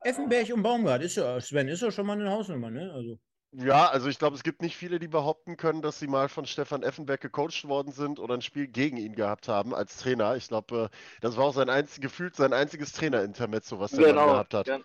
Effenberg 0.01 0.49
und 0.53 0.63
Baumgart, 0.63 1.03
ist 1.03 1.15
ja, 1.15 1.39
Sven, 1.39 1.67
ist 1.67 1.81
ja 1.81 1.91
schon 1.91 2.07
mal 2.07 2.19
eine 2.19 2.29
Hausnummer, 2.29 2.71
ne? 2.71 2.91
Also. 2.93 3.19
Ja, 3.55 3.87
also 3.89 4.09
ich 4.09 4.17
glaube, 4.17 4.35
es 4.35 4.41
gibt 4.41 4.63
nicht 4.63 4.75
viele, 4.75 4.97
die 4.97 5.07
behaupten 5.07 5.57
können, 5.57 5.83
dass 5.83 5.99
sie 5.99 6.07
mal 6.07 6.27
von 6.27 6.47
Stefan 6.47 6.81
Effenberg 6.81 7.21
gecoacht 7.21 7.67
worden 7.67 7.91
sind 7.91 8.19
oder 8.19 8.33
ein 8.33 8.41
Spiel 8.41 8.67
gegen 8.67 8.97
ihn 8.97 9.13
gehabt 9.13 9.47
haben 9.47 9.75
als 9.75 9.97
Trainer. 9.97 10.35
Ich 10.35 10.47
glaube, 10.47 10.89
äh, 10.91 10.97
das 11.21 11.37
war 11.37 11.45
auch 11.45 11.53
sein 11.53 11.69
einzig, 11.69 12.01
gefühlt 12.01 12.35
sein 12.35 12.51
einziges 12.51 12.93
Trainer-Intermezzo, 12.93 13.79
was 13.79 13.93
er 13.93 14.05
genau, 14.05 14.25
gehabt 14.25 14.55
hat. 14.55 14.81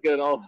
Genau. 0.00 0.42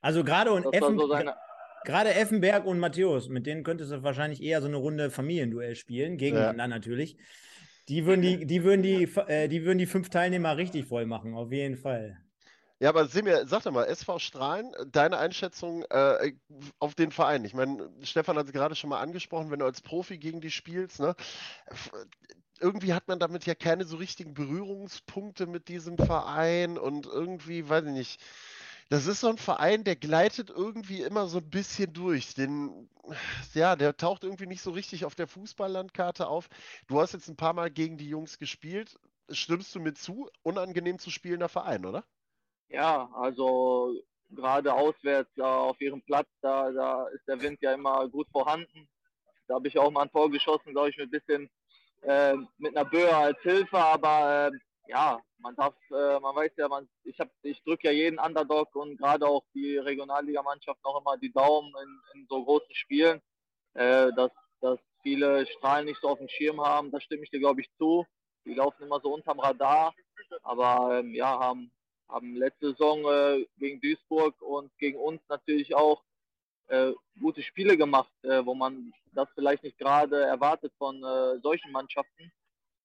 Also 0.00 0.24
gerade 0.24 0.52
und 0.52 0.72
Effen, 0.72 0.98
so 0.98 1.06
seine... 1.06 1.36
gerade 1.84 2.14
Effenberg 2.14 2.64
und 2.64 2.78
Matthäus, 2.78 3.28
mit 3.28 3.46
denen 3.46 3.64
könntest 3.64 3.92
du 3.92 4.02
wahrscheinlich 4.02 4.42
eher 4.42 4.60
so 4.60 4.68
eine 4.68 4.76
Runde 4.76 5.10
Familienduell 5.10 5.76
spielen, 5.76 6.16
gegeneinander 6.16 6.64
ja. 6.64 6.68
natürlich. 6.68 7.16
Die 7.88 8.06
würden 8.06 8.22
die, 8.22 8.46
die 8.46 8.62
würden 8.62 8.82
die, 8.82 9.04
äh, 9.26 9.48
die 9.48 9.64
würden 9.64 9.78
die 9.78 9.86
fünf 9.86 10.08
Teilnehmer 10.08 10.56
richtig 10.56 10.86
voll 10.86 11.06
machen, 11.06 11.34
auf 11.34 11.50
jeden 11.50 11.76
Fall. 11.76 12.22
Ja, 12.82 12.88
aber 12.88 13.06
Semir, 13.06 13.46
sag 13.46 13.62
doch 13.62 13.70
mal, 13.70 13.84
SV 13.84 14.18
Strahlen, 14.18 14.72
deine 14.90 15.16
Einschätzung 15.18 15.84
äh, 15.90 16.32
auf 16.80 16.96
den 16.96 17.12
Verein. 17.12 17.44
Ich 17.44 17.54
meine, 17.54 17.88
Stefan 18.02 18.36
hat 18.36 18.46
es 18.46 18.52
gerade 18.52 18.74
schon 18.74 18.90
mal 18.90 19.00
angesprochen, 19.00 19.52
wenn 19.52 19.60
du 19.60 19.64
als 19.64 19.80
Profi 19.80 20.18
gegen 20.18 20.40
die 20.40 20.50
spielst, 20.50 20.98
ne? 20.98 21.14
Irgendwie 22.60 22.92
hat 22.92 23.06
man 23.06 23.20
damit 23.20 23.46
ja 23.46 23.54
keine 23.54 23.84
so 23.84 23.98
richtigen 23.98 24.34
Berührungspunkte 24.34 25.46
mit 25.46 25.68
diesem 25.68 25.96
Verein 25.96 26.76
und 26.76 27.06
irgendwie, 27.06 27.68
weiß 27.68 27.84
ich 27.84 27.92
nicht. 27.92 28.20
Das 28.92 29.06
ist 29.06 29.20
so 29.20 29.28
ein 29.28 29.38
Verein, 29.38 29.84
der 29.84 29.96
gleitet 29.96 30.50
irgendwie 30.50 31.00
immer 31.00 31.26
so 31.26 31.38
ein 31.38 31.48
bisschen 31.48 31.94
durch. 31.94 32.34
Den, 32.34 32.90
ja, 33.54 33.74
der 33.74 33.96
taucht 33.96 34.22
irgendwie 34.22 34.44
nicht 34.44 34.60
so 34.60 34.70
richtig 34.70 35.06
auf 35.06 35.14
der 35.14 35.26
Fußballlandkarte 35.26 36.28
auf. 36.28 36.50
Du 36.88 37.00
hast 37.00 37.14
jetzt 37.14 37.26
ein 37.28 37.36
paar 37.38 37.54
Mal 37.54 37.70
gegen 37.70 37.96
die 37.96 38.10
Jungs 38.10 38.38
gespielt. 38.38 39.00
Stimmst 39.30 39.74
du 39.74 39.80
mir 39.80 39.94
zu? 39.94 40.28
Unangenehm 40.42 40.98
zu 40.98 41.08
spielender 41.08 41.48
Verein, 41.48 41.86
oder? 41.86 42.04
Ja, 42.68 43.08
also 43.14 43.94
gerade 44.28 44.74
auswärts 44.74 45.30
äh, 45.38 45.40
auf 45.40 45.80
ihrem 45.80 46.02
Platz, 46.02 46.28
da, 46.42 46.70
da 46.70 47.08
ist 47.08 47.26
der 47.26 47.40
Wind 47.40 47.62
ja 47.62 47.72
immer 47.72 48.06
gut 48.10 48.28
vorhanden. 48.30 48.90
Da 49.48 49.54
habe 49.54 49.68
ich 49.68 49.78
auch 49.78 49.90
mal 49.90 50.02
ein 50.02 50.10
Tor 50.10 50.30
geschossen, 50.30 50.72
glaube 50.72 50.90
ich, 50.90 50.98
mit 50.98 51.06
ein 51.06 51.18
bisschen 51.18 51.50
äh, 52.02 52.34
mit 52.58 52.76
einer 52.76 52.90
Böe 52.90 53.16
als 53.16 53.40
Hilfe, 53.40 53.78
aber 53.78 54.48
äh, 54.48 54.58
ja, 54.92 55.22
man 55.38 55.56
darf, 55.56 55.74
äh, 55.90 56.20
man 56.20 56.36
weiß 56.36 56.52
ja, 56.56 56.68
man, 56.68 56.86
ich 57.04 57.18
habe, 57.18 57.30
ich 57.42 57.62
drücke 57.64 57.88
ja 57.88 57.92
jeden 57.92 58.18
Underdog 58.18 58.74
und 58.76 58.98
gerade 58.98 59.26
auch 59.26 59.44
die 59.54 59.78
Regionalligamannschaft 59.78 60.84
noch 60.84 61.00
immer 61.00 61.16
die 61.16 61.32
Daumen 61.32 61.72
in, 61.82 62.20
in 62.20 62.26
so 62.28 62.44
großen 62.44 62.74
Spielen, 62.74 63.22
äh, 63.72 64.12
dass, 64.12 64.30
dass 64.60 64.78
viele 65.02 65.46
Strahlen 65.46 65.86
nicht 65.86 66.00
so 66.02 66.08
auf 66.08 66.18
dem 66.18 66.28
Schirm 66.28 66.60
haben. 66.60 66.90
Da 66.90 67.00
stimme 67.00 67.22
ich 67.22 67.30
dir, 67.30 67.40
glaube 67.40 67.62
ich, 67.62 67.70
zu. 67.78 68.06
Die 68.44 68.54
laufen 68.54 68.82
immer 68.82 69.00
so 69.00 69.14
unterm 69.14 69.40
Radar, 69.40 69.94
aber 70.42 70.98
ähm, 70.98 71.14
ja, 71.14 71.38
haben 71.38 71.70
haben 72.08 72.36
letzte 72.36 72.72
Saison 72.72 73.04
äh, 73.06 73.46
gegen 73.56 73.80
Duisburg 73.80 74.40
und 74.42 74.70
gegen 74.76 74.98
uns 74.98 75.22
natürlich 75.30 75.74
auch 75.74 76.02
äh, 76.68 76.92
gute 77.18 77.42
Spiele 77.42 77.78
gemacht, 77.78 78.12
äh, 78.24 78.44
wo 78.44 78.54
man 78.54 78.92
das 79.14 79.28
vielleicht 79.34 79.62
nicht 79.62 79.78
gerade 79.78 80.22
erwartet 80.22 80.74
von 80.76 81.02
äh, 81.02 81.40
solchen 81.40 81.72
Mannschaften 81.72 82.30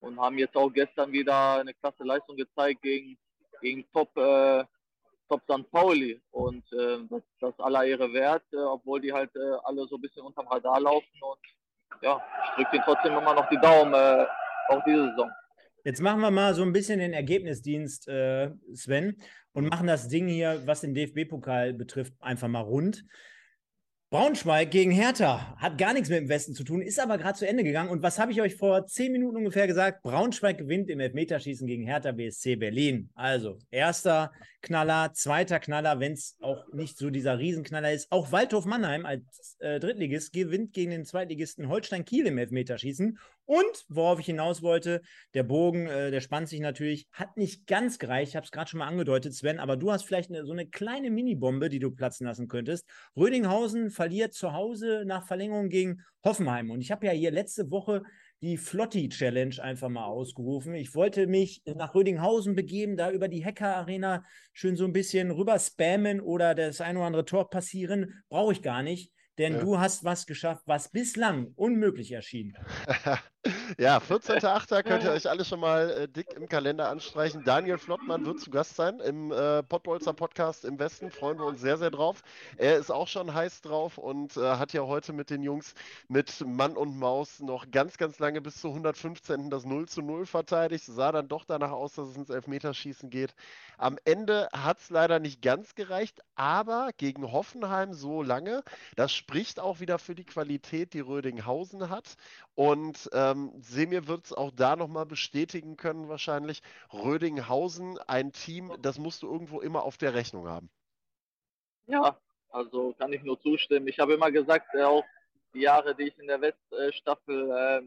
und 0.08 0.20
haben 0.20 0.38
jetzt 0.38 0.56
auch 0.56 0.70
gestern 0.70 1.12
wieder 1.12 1.60
eine 1.60 1.74
klasse 1.74 2.04
Leistung 2.04 2.36
gezeigt 2.36 2.82
gegen, 2.82 3.18
gegen 3.62 3.86
Top, 3.92 4.16
äh, 4.18 4.64
Top 5.30 5.42
St. 5.44 5.70
Pauli 5.72 6.22
und 6.32 6.64
äh, 6.74 7.00
das, 7.10 7.22
das 7.40 7.60
aller 7.60 7.86
Ehre 7.86 8.12
wert, 8.14 8.44
obwohl 8.54 9.02
die 9.02 9.14
halt 9.14 9.32
alle 9.64 9.86
so 9.88 9.96
ein 9.96 10.02
bisschen 10.02 10.24
unterm 10.24 10.48
Radar 10.48 10.80
laufen 10.80 11.22
und 11.22 12.02
ja, 12.02 12.22
ich 12.50 12.56
drücke 12.56 12.76
ihnen 12.76 12.86
trotzdem 12.86 13.18
immer 13.18 13.34
noch 13.34 13.50
die 13.50 13.60
Daumen, 13.60 13.94
auch 13.94 14.84
diese 14.86 15.10
Saison. 15.10 15.32
Jetzt 15.84 16.02
machen 16.02 16.20
wir 16.20 16.32
mal 16.32 16.54
so 16.54 16.64
ein 16.64 16.74
bisschen 16.74 17.00
den 17.00 17.14
Ergebnisdienst, 17.14 18.10
äh, 18.10 18.52
Sven, 18.74 19.16
und 19.54 19.70
machen 19.70 19.88
das 19.88 20.10
Ding 20.10 20.28
hier, 20.28 20.62
was 20.66 20.82
den 20.82 20.94
DFB-Pokal 20.94 21.74
betrifft, 21.74 22.14
einfach 22.20 22.50
mal 22.50 22.62
rund. 22.62 23.06
Braunschweig 24.10 24.72
gegen 24.72 24.92
Hertha 24.92 25.54
hat 25.58 25.78
gar 25.78 25.92
nichts 25.92 26.08
mit 26.08 26.20
dem 26.20 26.30
Westen 26.30 26.54
zu 26.54 26.64
tun, 26.64 26.82
ist 26.82 26.98
aber 26.98 27.18
gerade 27.18 27.38
zu 27.38 27.46
Ende 27.46 27.66
gegangen. 27.66 27.90
Und 27.90 28.04
was 28.04 28.18
habe 28.20 28.32
ich 28.32 28.42
euch 28.42 28.56
vor 28.56 28.86
zehn 28.86 29.12
Minuten 29.12 29.36
ungefähr 29.36 29.68
gesagt? 29.68 30.02
Braunschweig 30.02 30.58
gewinnt 30.58 30.90
im 30.90 31.02
Elfmeterschießen 31.02 31.68
gegen 31.68 31.84
Hertha 31.84 32.14
BSC 32.14 32.56
Berlin. 32.56 33.10
Also 33.16 33.60
erster 33.70 34.32
Knaller, 34.62 35.12
zweiter 35.14 35.60
Knaller, 35.60 36.00
wenn 36.00 36.14
es 36.14 36.38
auch 36.40 36.72
nicht 36.72 36.98
so 36.98 37.10
dieser 37.10 37.38
Riesenknaller 37.38 37.92
ist. 37.92 38.10
Auch 38.10 38.32
Waldhof 38.32 38.64
Mannheim 38.64 39.06
als 39.06 39.58
äh, 39.60 39.78
Drittligist 39.82 40.32
gewinnt 40.32 40.72
gegen 40.72 40.92
den 40.92 41.04
Zweitligisten 41.04 41.68
Holstein 41.68 42.06
Kiel 42.06 42.28
im 42.28 42.38
Elfmeterschießen. 42.38 43.20
Und 43.48 43.86
worauf 43.88 44.20
ich 44.20 44.26
hinaus 44.26 44.62
wollte, 44.62 45.02
der 45.34 45.44
Bogen, 45.44 45.88
äh, 45.88 46.12
der 46.12 46.20
spannt 46.20 46.50
sich 46.50 46.60
natürlich, 46.60 47.08
hat 47.14 47.38
nicht 47.38 47.66
ganz 47.66 47.98
gereicht. 47.98 48.32
Ich 48.32 48.36
habe 48.36 48.44
es 48.44 48.52
gerade 48.52 48.70
schon 48.70 48.80
mal 48.80 48.88
angedeutet, 48.88 49.34
Sven, 49.34 49.60
aber 49.60 49.78
du 49.78 49.90
hast 49.90 50.04
vielleicht 50.04 50.30
eine, 50.30 50.46
so 50.46 50.52
eine 50.52 50.68
kleine 50.68 51.10
Minibombe, 51.10 51.70
die 51.70 51.80
du 51.80 51.90
platzen 51.92 52.28
lassen 52.28 52.50
könntest. 52.50 52.86
Rödinghausen 53.16 53.90
verliert 53.90 54.34
zu 54.34 54.52
Hause 54.52 55.04
nach 55.06 55.26
Verlängerung 55.26 55.70
gegen 55.70 56.04
Hoffenheim. 56.26 56.70
Und 56.72 56.82
ich 56.82 56.92
habe 56.92 57.06
ja 57.06 57.14
hier 57.14 57.32
letzte 57.32 57.72
Woche 57.72 58.04
die 58.42 58.58
Flotti 58.58 59.08
Challenge 59.08 59.56
einfach 59.64 59.88
mal 59.88 60.06
ausgerufen. 60.06 60.76
Ich 60.76 60.94
wollte 60.94 61.26
mich 61.26 61.64
nach 61.66 61.96
Rödinghausen 61.96 62.54
begeben, 62.54 62.98
da 62.98 63.12
über 63.12 63.30
die 63.30 63.46
Hacker 63.46 63.78
Arena 63.78 64.24
schön 64.52 64.76
so 64.76 64.84
ein 64.84 64.94
bisschen 64.94 65.32
rüber 65.32 65.58
spammen 65.58 66.20
oder 66.20 66.54
das 66.54 66.82
ein 66.82 66.98
oder 66.98 67.06
andere 67.06 67.26
Tor 67.26 67.50
passieren. 67.50 68.14
Brauche 68.28 68.52
ich 68.52 68.62
gar 68.62 68.84
nicht 68.84 69.14
denn 69.38 69.54
ja. 69.54 69.60
du 69.60 69.80
hast 69.80 70.04
was 70.04 70.26
geschafft, 70.26 70.64
was 70.66 70.90
bislang 70.90 71.52
unmöglich 71.56 72.12
erschien. 72.12 72.58
ja, 73.78 73.98
14.8. 73.98 74.84
könnt 74.84 75.04
ihr 75.04 75.12
euch 75.12 75.30
alle 75.30 75.46
schon 75.46 75.60
mal 75.60 75.90
äh, 75.90 76.08
dick 76.08 76.34
im 76.34 76.48
Kalender 76.48 76.90
anstreichen. 76.90 77.44
Daniel 77.44 77.78
Flottmann 77.78 78.26
wird 78.26 78.40
zu 78.40 78.50
Gast 78.50 78.76
sein 78.76 79.00
im 79.00 79.32
äh, 79.32 79.64
Pottbolzer 79.64 80.14
Podcast 80.14 80.66
im 80.66 80.80
Westen. 80.80 81.12
Freuen 81.12 81.38
wir 81.38 81.46
uns 81.46 81.62
sehr, 81.62 81.78
sehr 81.78 81.92
drauf. 81.92 82.22
Er 82.58 82.78
ist 82.78 82.92
auch 82.92 83.08
schon 83.08 83.34
heiß 83.34 83.62
drauf 83.62 83.98
und 83.98 84.38
äh, 84.38 84.42
hat 84.42 84.74
ja 84.74 84.82
heute 84.82 85.14
mit 85.14 85.30
den 85.30 85.44
Jungs 85.44 85.74
mit 86.08 86.44
Mann 86.46 86.76
und 86.76 86.98
Maus 86.98 87.40
noch 87.40 87.70
ganz, 87.72 87.98
ganz 87.98 88.20
lange 88.20 88.42
bis 88.42 88.62
zur 88.62 88.72
115. 88.72 89.50
das 89.50 89.66
0 89.66 89.88
zu 89.88 90.02
0 90.02 90.26
verteidigt. 90.26 90.86
Sah 90.86 91.12
dann 91.12 91.28
doch 91.28 91.46
danach 91.46 91.72
aus, 91.72 91.94
dass 91.94 92.10
es 92.10 92.18
ins 92.18 92.30
Elfmeterschießen 92.30 93.10
geht. 93.10 93.34
Am 93.78 93.98
Ende 94.06 94.50
hat 94.54 94.80
es 94.80 94.90
leider 94.90 95.20
nicht 95.20 95.42
ganz 95.42 95.76
gereicht, 95.76 96.22
aber 96.36 96.90
gegen 96.98 97.32
Hoffenheim 97.32 97.94
so 97.94 98.24
lange, 98.24 98.64
das 98.96 99.14
spricht 99.14 99.60
auch 99.60 99.80
wieder 99.80 100.00
für 100.00 100.16
die 100.16 100.26
Qualität, 100.26 100.94
die 100.94 101.00
Rödinghausen 101.00 101.90
hat. 101.90 102.16
Und 102.56 103.10
ähm, 103.14 103.37
Semir 103.60 104.08
wird 104.08 104.26
es 104.26 104.34
auch 104.34 104.52
da 104.52 104.76
nochmal 104.76 105.06
bestätigen 105.06 105.78
können, 105.78 106.10
wahrscheinlich. 106.10 106.62
Rödinghausen, 106.94 107.98
ein 108.08 108.32
Team, 108.32 108.74
das 108.82 109.00
musst 109.00 109.24
du 109.24 109.32
irgendwo 109.32 109.60
immer 109.62 109.84
auf 109.84 109.98
der 109.98 110.14
Rechnung 110.14 110.48
haben. 110.48 110.70
Ja, 111.88 112.20
also 112.50 112.94
kann 112.94 113.14
ich 113.14 113.24
nur 113.24 113.40
zustimmen. 113.40 113.88
Ich 113.88 114.00
habe 114.00 114.14
immer 114.14 114.32
gesagt, 114.32 114.74
äh, 114.74 114.84
auch 114.84 115.06
die 115.54 115.62
Jahre, 115.62 115.96
die 115.96 116.10
ich 116.10 116.18
in 116.20 116.28
der 116.28 116.42
Weststaffel 116.42 117.52
äh, 117.52 117.82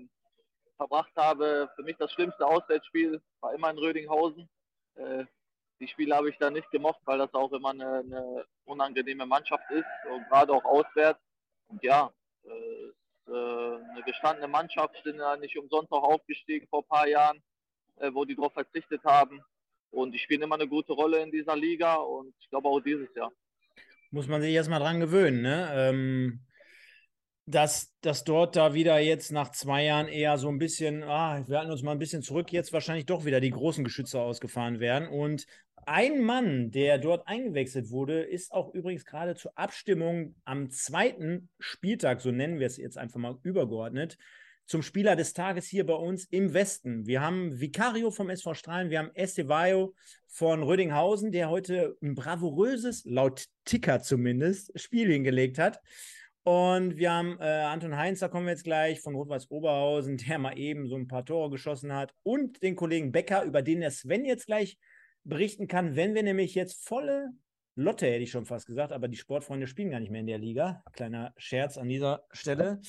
verbracht 0.76 1.12
habe, 1.16 1.70
für 1.76 1.82
mich 1.82 1.96
das 1.98 2.12
schlimmste 2.12 2.46
Auswärtsspiel 2.46 3.20
war 3.40 3.54
immer 3.54 3.70
in 3.70 3.78
Rödinghausen. 3.78 4.48
Äh, 4.94 5.24
die 5.80 5.88
Spiele 5.88 6.14
habe 6.14 6.30
ich 6.30 6.38
da 6.38 6.50
nicht 6.50 6.70
gemocht, 6.70 7.00
weil 7.04 7.18
das 7.18 7.32
auch 7.34 7.52
immer 7.52 7.70
eine, 7.70 7.98
eine 8.00 8.46
unangenehme 8.64 9.26
Mannschaft 9.26 9.70
ist 9.70 9.86
und 10.10 10.28
gerade 10.28 10.52
auch 10.52 10.64
auswärts. 10.64 11.20
Und 11.68 11.82
ja, 11.82 12.12
äh, 12.44 12.89
eine 13.34 14.02
gestandene 14.04 14.48
Mannschaft, 14.48 14.94
sind 15.04 15.16
ja 15.16 15.36
nicht 15.36 15.56
umsonst 15.56 15.92
auch 15.92 16.02
aufgestiegen 16.02 16.66
vor 16.68 16.82
ein 16.82 16.88
paar 16.88 17.08
Jahren. 17.08 17.42
äh, 18.00 18.10
wo 18.12 18.24
die 18.24 18.34
drauf 18.34 18.52
verzichtet 18.52 19.02
haben. 19.04 19.40
Und 19.90 20.12
die 20.12 20.18
spielen 20.18 20.42
immer 20.42 20.54
eine 20.54 20.68
gute 20.68 20.92
Rolle 20.92 21.22
in 21.22 21.30
dieser 21.30 21.56
Liga 21.56 21.94
und 21.96 22.32
ich 22.40 22.48
glaube 22.48 22.68
auch 22.68 22.80
dieses 22.80 23.12
Jahr. 23.14 23.32
Muss 24.10 24.28
man 24.28 24.40
sich 24.40 24.52
erstmal 24.52 24.80
dran 24.80 25.00
gewöhnen, 25.00 25.42
ne? 25.42 25.70
Ähm, 25.74 26.40
dass, 27.50 27.92
dass 28.00 28.24
dort 28.24 28.56
da 28.56 28.74
wieder 28.74 28.98
jetzt 29.00 29.32
nach 29.32 29.50
zwei 29.50 29.84
Jahren 29.84 30.08
eher 30.08 30.38
so 30.38 30.48
ein 30.48 30.58
bisschen, 30.58 31.02
ah, 31.02 31.42
wir 31.46 31.58
halten 31.58 31.72
uns 31.72 31.82
mal 31.82 31.92
ein 31.92 31.98
bisschen 31.98 32.22
zurück, 32.22 32.52
jetzt 32.52 32.72
wahrscheinlich 32.72 33.06
doch 33.06 33.24
wieder 33.24 33.40
die 33.40 33.50
großen 33.50 33.84
Geschütze 33.84 34.20
ausgefahren 34.20 34.78
werden. 34.78 35.08
Und 35.08 35.46
ein 35.86 36.22
Mann, 36.22 36.70
der 36.70 36.98
dort 36.98 37.26
eingewechselt 37.26 37.90
wurde, 37.90 38.22
ist 38.22 38.52
auch 38.52 38.72
übrigens 38.74 39.04
gerade 39.04 39.34
zur 39.34 39.58
Abstimmung 39.58 40.36
am 40.44 40.70
zweiten 40.70 41.48
Spieltag, 41.58 42.20
so 42.20 42.30
nennen 42.30 42.60
wir 42.60 42.66
es 42.66 42.76
jetzt 42.76 42.98
einfach 42.98 43.18
mal 43.18 43.38
übergeordnet, 43.42 44.16
zum 44.66 44.82
Spieler 44.82 45.16
des 45.16 45.32
Tages 45.32 45.66
hier 45.66 45.84
bei 45.84 45.94
uns 45.94 46.26
im 46.26 46.54
Westen. 46.54 47.04
Wir 47.06 47.20
haben 47.20 47.58
Vicario 47.58 48.12
vom 48.12 48.30
SV 48.30 48.54
Strahlen, 48.54 48.90
wir 48.90 49.00
haben 49.00 49.10
Estevayo 49.14 49.94
von 50.28 50.62
Rödinghausen, 50.62 51.32
der 51.32 51.50
heute 51.50 51.96
ein 52.00 52.14
bravouröses, 52.14 53.04
laut 53.04 53.46
Ticker 53.64 54.00
zumindest, 54.00 54.78
Spiel 54.78 55.10
hingelegt 55.10 55.58
hat. 55.58 55.80
Und 56.50 56.96
wir 56.96 57.12
haben 57.12 57.38
äh, 57.38 57.44
Anton 57.44 57.96
Heinz, 57.96 58.18
da 58.18 58.26
kommen 58.26 58.46
wir 58.46 58.50
jetzt 58.50 58.64
gleich, 58.64 59.00
von 59.00 59.14
Rot-Weiß 59.14 59.52
Oberhausen, 59.52 60.16
der 60.16 60.36
mal 60.40 60.58
eben 60.58 60.88
so 60.88 60.96
ein 60.96 61.06
paar 61.06 61.24
Tore 61.24 61.48
geschossen 61.48 61.94
hat. 61.94 62.12
Und 62.24 62.60
den 62.64 62.74
Kollegen 62.74 63.12
Becker, 63.12 63.44
über 63.44 63.62
den 63.62 63.78
der 63.78 63.92
Sven 63.92 64.24
jetzt 64.24 64.46
gleich 64.46 64.76
berichten 65.22 65.68
kann, 65.68 65.94
wenn 65.94 66.12
wir 66.12 66.24
nämlich 66.24 66.56
jetzt 66.56 66.84
volle 66.84 67.28
Lotte, 67.76 68.06
hätte 68.06 68.24
ich 68.24 68.32
schon 68.32 68.46
fast 68.46 68.66
gesagt, 68.66 68.90
aber 68.90 69.06
die 69.06 69.16
Sportfreunde 69.16 69.68
spielen 69.68 69.90
gar 69.90 70.00
nicht 70.00 70.10
mehr 70.10 70.22
in 70.22 70.26
der 70.26 70.38
Liga. 70.38 70.82
Kleiner 70.92 71.32
Scherz 71.36 71.78
an 71.78 71.88
dieser 71.88 72.24
Stelle. 72.32 72.80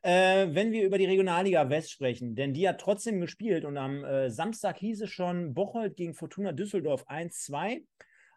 Äh, 0.00 0.46
wenn 0.52 0.72
wir 0.72 0.82
über 0.82 0.96
die 0.96 1.04
Regionalliga 1.04 1.68
West 1.68 1.90
sprechen, 1.90 2.34
denn 2.34 2.54
die 2.54 2.66
hat 2.66 2.80
trotzdem 2.80 3.20
gespielt 3.20 3.66
und 3.66 3.76
am 3.76 4.02
äh, 4.04 4.30
Samstag 4.30 4.78
hieß 4.78 5.02
es 5.02 5.10
schon 5.10 5.52
Bocholt 5.52 5.96
gegen 5.96 6.14
Fortuna 6.14 6.52
Düsseldorf 6.52 7.06
1-2. 7.10 7.82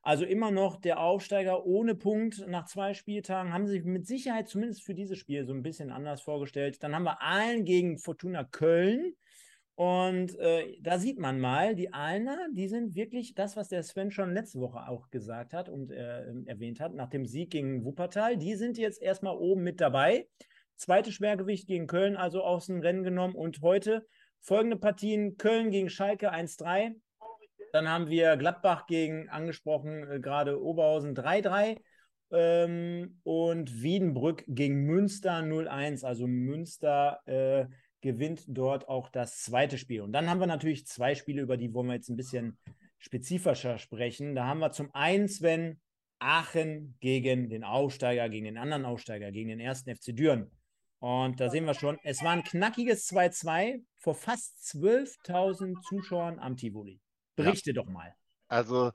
Also 0.05 0.23
immer 0.23 0.51
noch 0.51 0.79
der 0.79 0.99
Aufsteiger 0.99 1.65
ohne 1.65 1.95
Punkt 1.95 2.45
nach 2.47 2.65
zwei 2.65 2.93
Spieltagen, 2.93 3.51
haben 3.51 3.65
sich 3.65 3.83
mit 3.85 4.05
Sicherheit 4.05 4.47
zumindest 4.47 4.83
für 4.83 4.93
dieses 4.93 5.17
Spiel 5.17 5.47
so 5.47 5.53
ein 5.53 5.63
bisschen 5.63 5.89
anders 5.89 6.21
vorgestellt. 6.21 6.83
Dann 6.83 6.93
haben 6.93 7.05
wir 7.05 7.23
Aalen 7.23 7.65
gegen 7.65 7.97
Fortuna 7.97 8.43
Köln. 8.43 9.15
Und 9.73 10.37
äh, 10.37 10.77
da 10.79 10.99
sieht 10.99 11.17
man 11.17 11.39
mal, 11.39 11.73
die 11.73 11.91
Aalner, 11.91 12.37
die 12.53 12.67
sind 12.67 12.93
wirklich 12.93 13.33
das, 13.33 13.57
was 13.57 13.69
der 13.69 13.81
Sven 13.81 14.11
schon 14.11 14.31
letzte 14.31 14.59
Woche 14.59 14.87
auch 14.87 15.09
gesagt 15.09 15.53
hat 15.53 15.69
und 15.69 15.89
äh, 15.91 16.31
erwähnt 16.45 16.79
hat, 16.79 16.93
nach 16.93 17.09
dem 17.09 17.25
Sieg 17.25 17.49
gegen 17.49 17.83
Wuppertal. 17.83 18.37
Die 18.37 18.53
sind 18.53 18.77
jetzt 18.77 19.01
erstmal 19.01 19.35
oben 19.35 19.63
mit 19.63 19.81
dabei. 19.81 20.27
Zweite 20.75 21.11
Schwergewicht 21.11 21.65
gegen 21.65 21.87
Köln, 21.87 22.15
also 22.15 22.43
aus 22.43 22.67
dem 22.67 22.79
Rennen 22.79 23.01
genommen. 23.01 23.33
Und 23.33 23.59
heute 23.61 24.05
folgende 24.39 24.77
Partien: 24.77 25.37
Köln 25.37 25.71
gegen 25.71 25.89
Schalke 25.89 26.31
1-3. 26.31 26.93
Dann 27.75 27.89
haben 27.89 28.09
wir 28.09 28.37
Gladbach 28.37 28.87
gegen, 28.87 29.27
angesprochen, 29.27 30.09
äh, 30.09 30.19
gerade 30.21 30.63
Oberhausen 30.63 31.13
3-3. 31.13 31.77
Ähm, 32.31 33.19
und 33.23 33.83
Wiedenbrück 33.83 34.45
gegen 34.47 34.85
Münster 34.85 35.41
0-1. 35.41 36.05
Also 36.05 36.25
Münster. 36.25 37.19
Äh, 37.25 37.65
gewinnt 38.05 38.43
dort 38.47 38.87
auch 38.87 39.09
das 39.09 39.41
zweite 39.41 39.79
Spiel. 39.79 40.01
Und 40.01 40.13
dann 40.13 40.29
haben 40.29 40.39
wir 40.39 40.45
natürlich 40.45 40.85
zwei 40.85 41.15
Spiele, 41.15 41.41
über 41.41 41.57
die 41.57 41.73
wollen 41.73 41.87
wir 41.87 41.95
jetzt 41.95 42.09
ein 42.09 42.15
bisschen 42.15 42.55
spezifischer 42.99 43.79
sprechen. 43.79 44.35
Da 44.35 44.45
haben 44.45 44.59
wir 44.59 44.71
zum 44.71 44.93
einen 44.93 45.27
Sven 45.27 45.81
Aachen 46.19 46.97
gegen 46.99 47.49
den 47.49 47.63
Aufsteiger, 47.63 48.29
gegen 48.29 48.45
den 48.45 48.59
anderen 48.59 48.85
Aufsteiger, 48.85 49.31
gegen 49.31 49.49
den 49.49 49.59
ersten 49.59 49.95
FC 49.95 50.15
Düren. 50.15 50.51
Und 50.99 51.39
da 51.39 51.49
sehen 51.49 51.65
wir 51.65 51.73
schon, 51.73 51.97
es 52.03 52.23
war 52.23 52.33
ein 52.33 52.43
knackiges 52.43 53.09
2-2 53.09 53.83
vor 53.97 54.13
fast 54.13 54.55
12.000 54.59 55.81
Zuschauern 55.81 56.37
am 56.37 56.57
Tivoli. 56.57 56.99
Berichte 57.35 57.71
ja. 57.71 57.81
doch 57.81 57.87
mal. 57.87 58.15
Also 58.47 58.91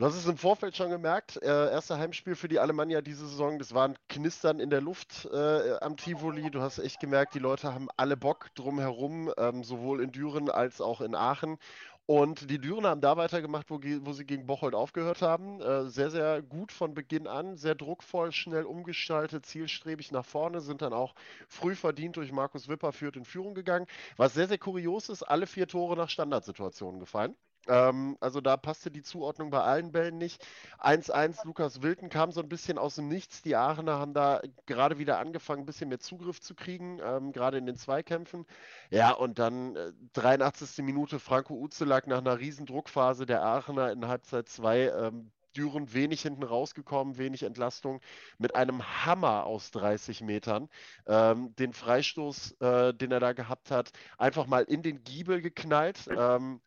Du 0.00 0.06
hast 0.06 0.14
es 0.14 0.26
im 0.26 0.38
Vorfeld 0.38 0.74
schon 0.74 0.88
gemerkt, 0.88 1.36
äh, 1.42 1.70
erste 1.70 1.98
Heimspiel 1.98 2.34
für 2.34 2.48
die 2.48 2.58
Alemannia 2.58 3.02
diese 3.02 3.26
Saison, 3.28 3.58
das 3.58 3.74
war 3.74 3.86
ein 3.86 3.98
Knistern 4.08 4.58
in 4.58 4.70
der 4.70 4.80
Luft 4.80 5.28
äh, 5.30 5.76
am 5.82 5.98
Tivoli. 5.98 6.50
Du 6.50 6.62
hast 6.62 6.78
echt 6.78 7.00
gemerkt, 7.00 7.34
die 7.34 7.38
Leute 7.38 7.74
haben 7.74 7.88
alle 7.98 8.16
Bock 8.16 8.48
drumherum, 8.54 9.30
ähm, 9.36 9.62
sowohl 9.62 10.02
in 10.02 10.10
Düren 10.10 10.48
als 10.48 10.80
auch 10.80 11.02
in 11.02 11.14
Aachen. 11.14 11.58
Und 12.06 12.48
die 12.50 12.58
Düren 12.58 12.86
haben 12.86 13.02
da 13.02 13.18
weitergemacht, 13.18 13.68
wo, 13.68 13.78
wo 13.78 14.12
sie 14.14 14.24
gegen 14.24 14.46
Bocholt 14.46 14.74
aufgehört 14.74 15.20
haben. 15.20 15.60
Äh, 15.60 15.90
sehr, 15.90 16.10
sehr 16.10 16.40
gut 16.40 16.72
von 16.72 16.94
Beginn 16.94 17.26
an, 17.26 17.58
sehr 17.58 17.74
druckvoll, 17.74 18.32
schnell 18.32 18.64
umgestaltet, 18.64 19.44
zielstrebig 19.44 20.12
nach 20.12 20.24
vorne, 20.24 20.62
sind 20.62 20.80
dann 20.80 20.94
auch 20.94 21.14
früh 21.46 21.74
verdient 21.74 22.16
durch 22.16 22.32
Markus 22.32 22.68
Wipperführt 22.68 23.16
in 23.16 23.26
Führung 23.26 23.54
gegangen. 23.54 23.84
Was 24.16 24.32
sehr, 24.32 24.48
sehr 24.48 24.56
kurios 24.56 25.10
ist, 25.10 25.24
alle 25.24 25.46
vier 25.46 25.68
Tore 25.68 25.94
nach 25.94 26.08
Standardsituationen 26.08 27.00
gefallen. 27.00 27.36
Ähm, 27.70 28.16
also 28.20 28.40
da 28.40 28.56
passte 28.56 28.90
die 28.90 29.02
Zuordnung 29.02 29.50
bei 29.50 29.60
allen 29.60 29.92
Bällen 29.92 30.18
nicht. 30.18 30.44
1-1, 30.80 31.46
Lukas 31.46 31.82
Wilton 31.82 32.08
kam 32.08 32.32
so 32.32 32.40
ein 32.40 32.48
bisschen 32.48 32.78
aus 32.78 32.96
dem 32.96 33.08
Nichts. 33.08 33.42
Die 33.42 33.54
Aachener 33.54 33.98
haben 33.98 34.12
da 34.12 34.42
gerade 34.66 34.98
wieder 34.98 35.18
angefangen, 35.18 35.62
ein 35.62 35.66
bisschen 35.66 35.88
mehr 35.88 36.00
Zugriff 36.00 36.40
zu 36.40 36.54
kriegen, 36.56 36.98
ähm, 37.02 37.32
gerade 37.32 37.58
in 37.58 37.66
den 37.66 37.76
Zweikämpfen. 37.76 38.44
Ja, 38.90 39.12
und 39.12 39.38
dann 39.38 39.76
äh, 39.76 39.92
83. 40.14 40.84
Minute 40.84 41.20
Franco 41.20 41.54
Uzelak 41.54 42.08
nach 42.08 42.18
einer 42.18 42.40
riesen 42.40 42.66
Druckphase 42.66 43.24
der 43.24 43.42
Aachener 43.42 43.92
in 43.92 44.08
Halbzeit 44.08 44.48
2. 44.48 44.88
Ähm, 44.88 45.30
Düren 45.56 45.92
wenig 45.92 46.22
hinten 46.22 46.44
rausgekommen, 46.44 47.18
wenig 47.18 47.42
Entlastung, 47.42 48.00
mit 48.38 48.54
einem 48.54 48.82
Hammer 49.04 49.46
aus 49.46 49.72
30 49.72 50.20
Metern. 50.20 50.68
Ähm, 51.06 51.54
den 51.56 51.72
Freistoß, 51.72 52.52
äh, 52.60 52.94
den 52.94 53.10
er 53.10 53.20
da 53.20 53.32
gehabt 53.32 53.70
hat, 53.72 53.90
einfach 54.16 54.46
mal 54.46 54.62
in 54.62 54.82
den 54.82 55.02
Giebel 55.02 55.40
geknallt. 55.40 56.08
Ähm, 56.16 56.60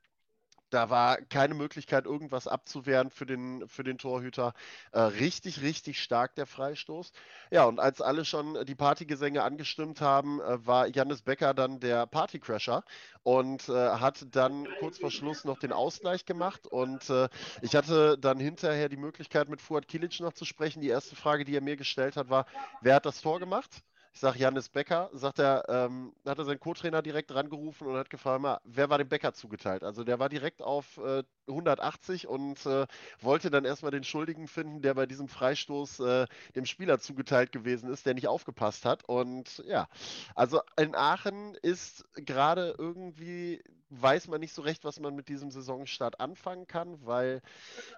da 0.74 0.90
war 0.90 1.18
keine 1.18 1.54
Möglichkeit, 1.54 2.06
irgendwas 2.06 2.48
abzuwehren 2.48 3.10
für 3.10 3.26
den, 3.26 3.68
für 3.68 3.84
den 3.84 3.98
Torhüter. 3.98 4.54
Äh, 4.92 5.00
richtig, 5.02 5.62
richtig 5.62 6.02
stark 6.02 6.36
der 6.36 6.48
Freistoß. 6.48 7.12
Ja, 7.52 7.66
und 7.66 7.80
als 7.80 8.02
alle 8.02 8.26
schon 8.26 8.66
die 8.66 8.76
Partygesänge 8.76 9.44
angestimmt 9.44 10.02
haben, 10.02 10.42
äh, 10.42 10.66
war 10.66 10.88
Jannis 10.88 11.22
Becker 11.22 11.54
dann 11.54 11.80
der 11.80 12.08
Partycrasher 12.08 12.84
und 13.22 13.70
äh, 13.70 13.74
hat 13.74 14.26
dann 14.32 14.68
kurz 14.80 14.98
vor 14.98 15.12
Schluss 15.12 15.46
noch 15.46 15.60
den 15.60 15.72
Ausgleich 15.72 16.26
gemacht. 16.26 16.66
Und 16.68 17.10
äh, 17.10 17.30
ich 17.62 17.76
hatte 17.76 18.18
dann 18.18 18.40
hinterher 18.40 18.90
die 18.90 18.98
Möglichkeit, 18.98 19.50
mit 19.50 19.62
Fuad 19.62 19.88
Kilic 19.88 20.20
noch 20.20 20.34
zu 20.34 20.46
sprechen. 20.46 20.82
Die 20.82 20.90
erste 20.90 21.16
Frage, 21.16 21.46
die 21.46 21.56
er 21.56 21.62
mir 21.62 21.78
gestellt 21.78 22.18
hat, 22.18 22.30
war: 22.30 22.46
Wer 22.82 22.96
hat 22.96 23.06
das 23.06 23.22
Tor 23.22 23.40
gemacht? 23.40 23.84
Ich 24.14 24.20
sage 24.20 24.38
Janis 24.40 24.70
Becker, 24.70 25.10
sagt 25.14 25.40
er, 25.40 25.66
ähm, 25.68 26.14
hat 26.26 26.38
er 26.38 26.46
seinen 26.46 26.60
Co-Trainer 26.60 27.02
direkt 27.02 27.34
rangerufen 27.34 27.88
und 27.88 27.96
hat 27.98 28.10
gefragt, 28.12 28.62
wer 28.64 28.90
war 28.90 29.00
dem 29.00 29.10
Becker 29.10 29.34
zugeteilt? 29.34 29.84
Also 29.84 30.04
der 30.04 30.20
war 30.20 30.30
direkt 30.30 30.62
auf 30.62 30.98
äh, 30.98 31.24
180 31.48 32.28
und 32.28 32.66
äh, 32.66 32.88
wollte 33.22 33.50
dann 33.50 33.66
erstmal 33.66 33.92
den 33.92 34.04
Schuldigen 34.04 34.48
finden, 34.48 34.82
der 34.82 34.94
bei 34.94 35.06
diesem 35.06 35.28
Freistoß 35.28 36.00
äh, 36.02 36.26
dem 36.56 36.66
Spieler 36.66 37.00
zugeteilt 37.00 37.52
gewesen 37.52 37.90
ist, 37.90 38.06
der 38.06 38.14
nicht 38.14 38.28
aufgepasst 38.28 38.86
hat. 38.86 39.04
Und 39.08 39.64
ja, 39.68 39.88
also 40.36 40.62
in 40.78 40.96
Aachen 40.96 41.56
ist 41.62 42.06
gerade 42.16 42.76
irgendwie 42.78 43.62
weiß 44.02 44.28
man 44.28 44.40
nicht 44.40 44.54
so 44.54 44.62
recht, 44.62 44.84
was 44.84 45.00
man 45.00 45.16
mit 45.16 45.30
diesem 45.30 45.52
Saisonstart 45.52 46.20
anfangen 46.20 46.68
kann, 46.68 46.98
weil 47.06 47.42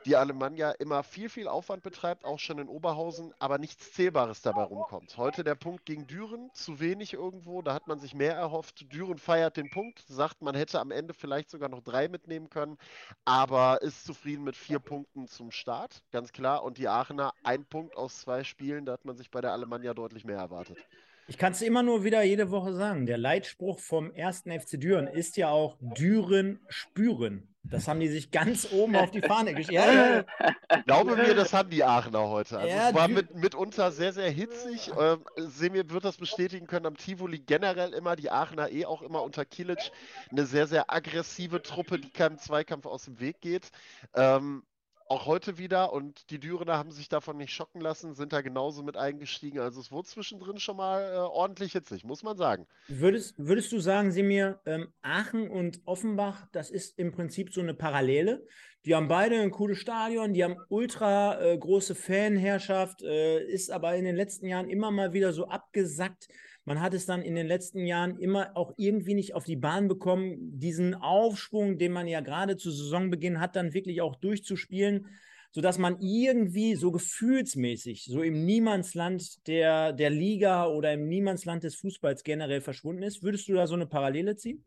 die 0.05 0.15
Alemannia 0.15 0.71
immer 0.71 1.03
viel, 1.03 1.29
viel 1.29 1.47
Aufwand 1.47 1.83
betreibt, 1.83 2.25
auch 2.25 2.39
schon 2.39 2.59
in 2.59 2.67
Oberhausen, 2.67 3.33
aber 3.39 3.57
nichts 3.57 3.93
Zählbares 3.93 4.41
dabei 4.41 4.63
rumkommt. 4.63 5.17
Heute 5.17 5.43
der 5.43 5.55
Punkt 5.55 5.85
gegen 5.85 6.07
Düren, 6.07 6.49
zu 6.53 6.79
wenig 6.79 7.13
irgendwo, 7.13 7.61
da 7.61 7.73
hat 7.73 7.87
man 7.87 7.99
sich 7.99 8.13
mehr 8.13 8.35
erhofft. 8.35 8.91
Düren 8.91 9.17
feiert 9.17 9.57
den 9.57 9.69
Punkt, 9.69 10.03
sagt, 10.07 10.41
man 10.41 10.55
hätte 10.55 10.79
am 10.79 10.91
Ende 10.91 11.13
vielleicht 11.13 11.49
sogar 11.49 11.69
noch 11.69 11.81
drei 11.81 12.07
mitnehmen 12.07 12.49
können, 12.49 12.77
aber 13.23 13.34
ist 13.81 14.05
zufrieden 14.05 14.43
mit 14.43 14.55
vier 14.55 14.79
Punkten 14.79 15.27
zum 15.27 15.51
Start, 15.51 16.03
ganz 16.11 16.31
klar. 16.31 16.63
Und 16.63 16.77
die 16.77 16.87
Aachener 16.87 17.33
ein 17.43 17.65
Punkt 17.65 17.95
aus 17.97 18.21
zwei 18.21 18.43
Spielen, 18.43 18.85
da 18.85 18.93
hat 18.93 19.05
man 19.05 19.17
sich 19.17 19.31
bei 19.31 19.41
der 19.41 19.51
Alemannia 19.51 19.93
deutlich 19.93 20.25
mehr 20.25 20.37
erwartet. 20.37 20.87
Ich 21.27 21.37
kann 21.37 21.53
es 21.53 21.61
immer 21.61 21.81
nur 21.81 22.03
wieder 22.03 22.21
jede 22.23 22.51
Woche 22.51 22.73
sagen. 22.73 23.05
Der 23.05 23.17
Leitspruch 23.17 23.79
vom 23.79 24.11
ersten 24.11 24.51
FC 24.51 24.79
Düren 24.79 25.07
ist 25.07 25.37
ja 25.37 25.49
auch 25.49 25.77
Düren 25.79 26.59
spüren. 26.69 27.47
Das 27.63 27.87
haben 27.87 27.99
die 27.99 28.07
sich 28.07 28.29
ganz 28.29 28.71
oben 28.71 28.95
auf 28.95 29.09
die 29.09 29.21
Fahne 29.21 29.55
geschrieben. 29.55 29.73
Ja, 29.73 30.17
ja. 30.17 30.81
Glaube 30.85 31.15
mir, 31.15 31.33
das 31.33 31.51
haben 31.51 31.71
die 31.71 31.83
Aachener 31.83 32.29
heute. 32.29 32.59
Also 32.59 32.69
ja, 32.69 32.89
es 32.89 32.95
war 32.95 33.07
mit, 33.07 33.33
mitunter 33.33 33.91
sehr, 33.91 34.13
sehr 34.13 34.29
hitzig. 34.29 34.91
Ähm, 34.99 35.25
Semir 35.35 35.89
wird 35.89 36.05
das 36.05 36.17
bestätigen 36.17 36.67
können 36.67 36.85
am 36.85 36.95
Tivoli 36.95 37.39
generell 37.39 37.93
immer, 37.93 38.15
die 38.15 38.29
Aachener 38.29 38.71
eh 38.71 38.85
auch 38.85 39.01
immer 39.01 39.23
unter 39.23 39.45
Kilic. 39.45 39.91
Eine 40.29 40.45
sehr, 40.45 40.67
sehr 40.67 40.93
aggressive 40.93 41.63
Truppe, 41.63 41.97
die 41.97 42.11
keinem 42.11 42.37
Zweikampf 42.37 42.85
aus 42.85 43.05
dem 43.05 43.19
Weg 43.19 43.41
geht. 43.41 43.71
Ähm, 44.13 44.61
auch 45.07 45.27
heute 45.27 45.57
wieder 45.57 45.93
und 45.93 46.29
die 46.31 46.39
Dürener 46.39 46.77
haben 46.77 46.91
sich 46.91 47.09
davon 47.09 47.37
nicht 47.37 47.53
schocken 47.53 47.79
lassen, 47.79 48.15
sind 48.15 48.33
da 48.33 48.41
genauso 48.41 48.81
mit 48.81 48.97
eingestiegen. 48.97 49.59
Also 49.59 49.79
es 49.79 49.91
wurde 49.91 50.07
zwischendrin 50.07 50.57
schon 50.57 50.77
mal 50.77 51.03
äh, 51.03 51.17
ordentlich 51.17 51.73
hitzig, 51.73 52.03
muss 52.03 52.23
man 52.23 52.37
sagen. 52.37 52.65
Würdest, 52.87 53.35
würdest 53.37 53.71
du 53.71 53.79
sagen, 53.79 54.11
Semir, 54.11 54.59
ähm, 54.65 54.87
Aachen 55.01 55.49
und 55.49 55.81
Offenbach, 55.85 56.47
das 56.51 56.71
ist 56.71 56.97
im 56.97 57.11
Prinzip 57.11 57.53
so 57.53 57.61
eine 57.61 57.75
Parallele? 57.75 58.45
Die 58.85 58.95
haben 58.95 59.07
beide 59.07 59.39
ein 59.39 59.51
cooles 59.51 59.79
Stadion, 59.79 60.33
die 60.33 60.43
haben 60.43 60.57
ultra 60.69 61.39
äh, 61.41 61.57
große 61.57 61.95
Fanherrschaft, 61.95 63.01
äh, 63.03 63.43
ist 63.43 63.71
aber 63.71 63.95
in 63.95 64.05
den 64.05 64.15
letzten 64.15 64.47
Jahren 64.47 64.69
immer 64.69 64.91
mal 64.91 65.13
wieder 65.13 65.33
so 65.33 65.47
abgesackt 65.47 66.27
Man 66.65 66.81
hat 66.81 66.95
es 66.95 67.05
dann 67.05 67.21
in 67.21 67.35
den 67.35 67.45
letzten 67.45 67.85
Jahren 67.85 68.17
immer 68.17 68.57
auch 68.57 68.73
irgendwie 68.77 69.13
nicht 69.13 69.35
auf 69.35 69.45
die 69.45 69.55
Bahn 69.55 69.87
bekommen, 69.87 70.59
diesen 70.59 70.95
Aufschwung, 70.95 71.77
den 71.77 71.91
man 71.91 72.07
ja 72.07 72.21
gerade 72.21 72.57
zu 72.57 72.71
Saisonbeginn 72.71 73.39
hat, 73.39 73.55
dann 73.55 73.75
wirklich 73.75 74.01
auch 74.01 74.15
durchzuspielen, 74.15 75.07
sodass 75.51 75.77
man 75.77 75.99
irgendwie 76.01 76.75
so 76.75 76.91
gefühlsmäßig, 76.91 78.05
so 78.05 78.23
im 78.23 78.45
Niemandsland 78.45 79.47
der, 79.47 79.93
der 79.93 80.09
Liga 80.09 80.65
oder 80.67 80.91
im 80.93 81.07
Niemandsland 81.07 81.63
des 81.63 81.75
Fußballs 81.75 82.23
generell 82.23 82.61
verschwunden 82.61 83.03
ist. 83.03 83.21
Würdest 83.21 83.47
du 83.47 83.53
da 83.53 83.67
so 83.67 83.75
eine 83.75 83.85
Parallele 83.85 84.35
ziehen? 84.35 84.65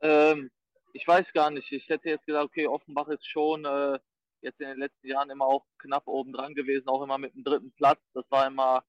Ähm, 0.00 0.50
ich 0.92 1.06
weiß 1.06 1.26
gar 1.34 1.50
nicht. 1.50 1.70
Ich 1.72 1.88
hätte 1.88 2.10
jetzt 2.10 2.26
gesagt, 2.26 2.44
okay, 2.44 2.68
Offenbach 2.68 3.08
ist 3.08 3.26
schon 3.26 3.64
äh, 3.64 3.98
jetzt 4.40 4.60
in 4.60 4.68
den 4.68 4.78
letzten 4.78 5.08
Jahren 5.08 5.30
immer 5.30 5.46
auch 5.46 5.66
knapp 5.78 6.06
oben 6.06 6.32
dran 6.32 6.54
gewesen, 6.54 6.88
auch 6.88 7.02
immer 7.02 7.18
mit 7.18 7.34
dem 7.34 7.42
dritten 7.42 7.72
Platz. 7.72 8.00
Das 8.14 8.24
war 8.30 8.46
immer 8.46 8.84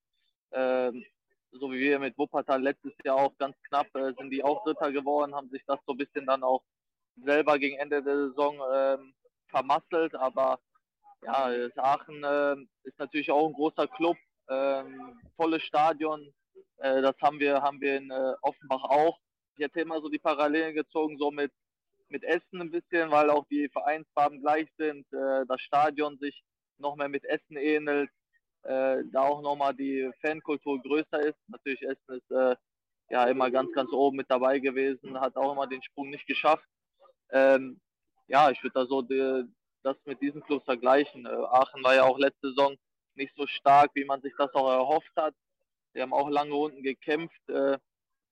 äh, 0.51 0.91
so 1.51 1.71
wie 1.71 1.79
wir 1.79 1.99
mit 1.99 2.17
Wuppertal 2.17 2.61
letztes 2.61 2.93
Jahr 3.03 3.17
auch 3.17 3.37
ganz 3.37 3.55
knapp 3.67 3.87
äh, 3.95 4.13
sind 4.17 4.29
die 4.29 4.43
auch 4.43 4.63
Dritter 4.63 4.91
geworden, 4.91 5.35
haben 5.35 5.49
sich 5.49 5.63
das 5.65 5.79
so 5.85 5.93
ein 5.93 5.97
bisschen 5.97 6.25
dann 6.25 6.43
auch 6.43 6.63
selber 7.23 7.59
gegen 7.59 7.77
Ende 7.77 8.01
der 8.01 8.29
Saison 8.29 8.59
ähm, 8.73 9.13
vermasselt. 9.49 10.15
Aber 10.15 10.59
ja, 11.23 11.51
Aachen 11.77 12.23
äh, 12.23 12.55
ist 12.83 12.97
natürlich 12.97 13.31
auch 13.31 13.47
ein 13.47 13.53
großer 13.53 13.87
Club, 13.87 14.17
ähm, 14.49 15.19
volles 15.35 15.63
Stadion. 15.63 16.33
Äh, 16.77 17.01
das 17.01 17.15
haben 17.21 17.39
wir, 17.39 17.61
haben 17.61 17.81
wir 17.81 17.97
in 17.97 18.09
äh, 18.09 18.33
Offenbach 18.41 18.83
auch. 18.83 19.19
Ich 19.55 19.63
hätte 19.63 19.81
immer 19.81 20.01
so 20.01 20.09
die 20.09 20.19
Parallelen 20.19 20.73
gezogen, 20.73 21.17
so 21.17 21.29
mit, 21.29 21.51
mit 22.07 22.23
Essen 22.23 22.61
ein 22.61 22.71
bisschen, 22.71 23.11
weil 23.11 23.29
auch 23.29 23.45
die 23.51 23.69
Vereinsfarben 23.69 24.41
gleich 24.41 24.67
sind, 24.77 25.05
äh, 25.13 25.45
das 25.47 25.61
Stadion 25.61 26.17
sich 26.17 26.43
noch 26.77 26.95
mehr 26.95 27.09
mit 27.09 27.25
Essen 27.25 27.57
ähnelt 27.57 28.09
äh, 28.63 29.03
da 29.11 29.21
auch 29.21 29.41
nochmal 29.41 29.73
die 29.73 30.09
Fankultur 30.21 30.81
größer 30.81 31.19
ist. 31.19 31.37
Natürlich 31.47 31.81
Essen 31.81 32.15
ist 32.15 32.31
äh, 32.31 32.55
ja 33.09 33.25
immer 33.25 33.49
ganz, 33.51 33.71
ganz 33.73 33.91
oben 33.91 34.17
mit 34.17 34.29
dabei 34.29 34.59
gewesen, 34.59 35.19
hat 35.19 35.35
auch 35.35 35.51
immer 35.53 35.67
den 35.67 35.83
Sprung 35.83 36.09
nicht 36.09 36.27
geschafft. 36.27 36.67
Ähm, 37.31 37.79
ja, 38.27 38.49
ich 38.51 38.61
würde 38.63 38.73
da 38.73 38.85
so 38.85 39.01
die, 39.01 39.45
das 39.83 39.97
mit 40.05 40.21
diesen 40.21 40.41
Clubs 40.43 40.65
vergleichen. 40.65 41.25
Äh, 41.25 41.29
Aachen 41.29 41.83
war 41.83 41.95
ja 41.95 42.03
auch 42.03 42.17
letzte 42.17 42.49
Saison 42.49 42.75
nicht 43.15 43.35
so 43.35 43.47
stark, 43.47 43.91
wie 43.93 44.05
man 44.05 44.21
sich 44.21 44.33
das 44.37 44.53
auch 44.53 44.69
erhofft 44.69 45.11
hat. 45.15 45.35
Die 45.93 46.01
haben 46.01 46.13
auch 46.13 46.29
lange 46.29 46.55
unten 46.55 46.83
gekämpft. 46.83 47.49
Äh, 47.49 47.77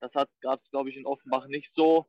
das 0.00 0.12
gab 0.40 0.62
es, 0.62 0.70
glaube 0.70 0.90
ich, 0.90 0.96
in 0.96 1.06
Offenbach 1.06 1.46
nicht 1.46 1.70
so. 1.74 2.06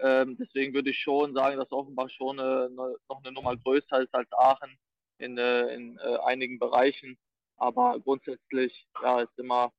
Ähm, 0.00 0.36
deswegen 0.38 0.74
würde 0.74 0.90
ich 0.90 0.98
schon 0.98 1.34
sagen, 1.34 1.56
dass 1.56 1.70
Offenbach 1.70 2.10
schon 2.10 2.38
äh, 2.38 2.68
ne, 2.68 2.96
noch 3.08 3.22
eine 3.22 3.32
Nummer 3.32 3.56
größer 3.56 4.02
ist 4.02 4.12
als 4.12 4.30
Aachen 4.32 4.76
in, 5.18 5.38
äh, 5.38 5.74
in 5.74 5.98
äh, 5.98 6.18
einigen 6.24 6.58
Bereichen. 6.58 7.16
Aber 7.62 8.00
grundsätzlich, 8.00 8.88
ja, 9.04 9.20
ist 9.20 9.38
immer, 9.38 9.72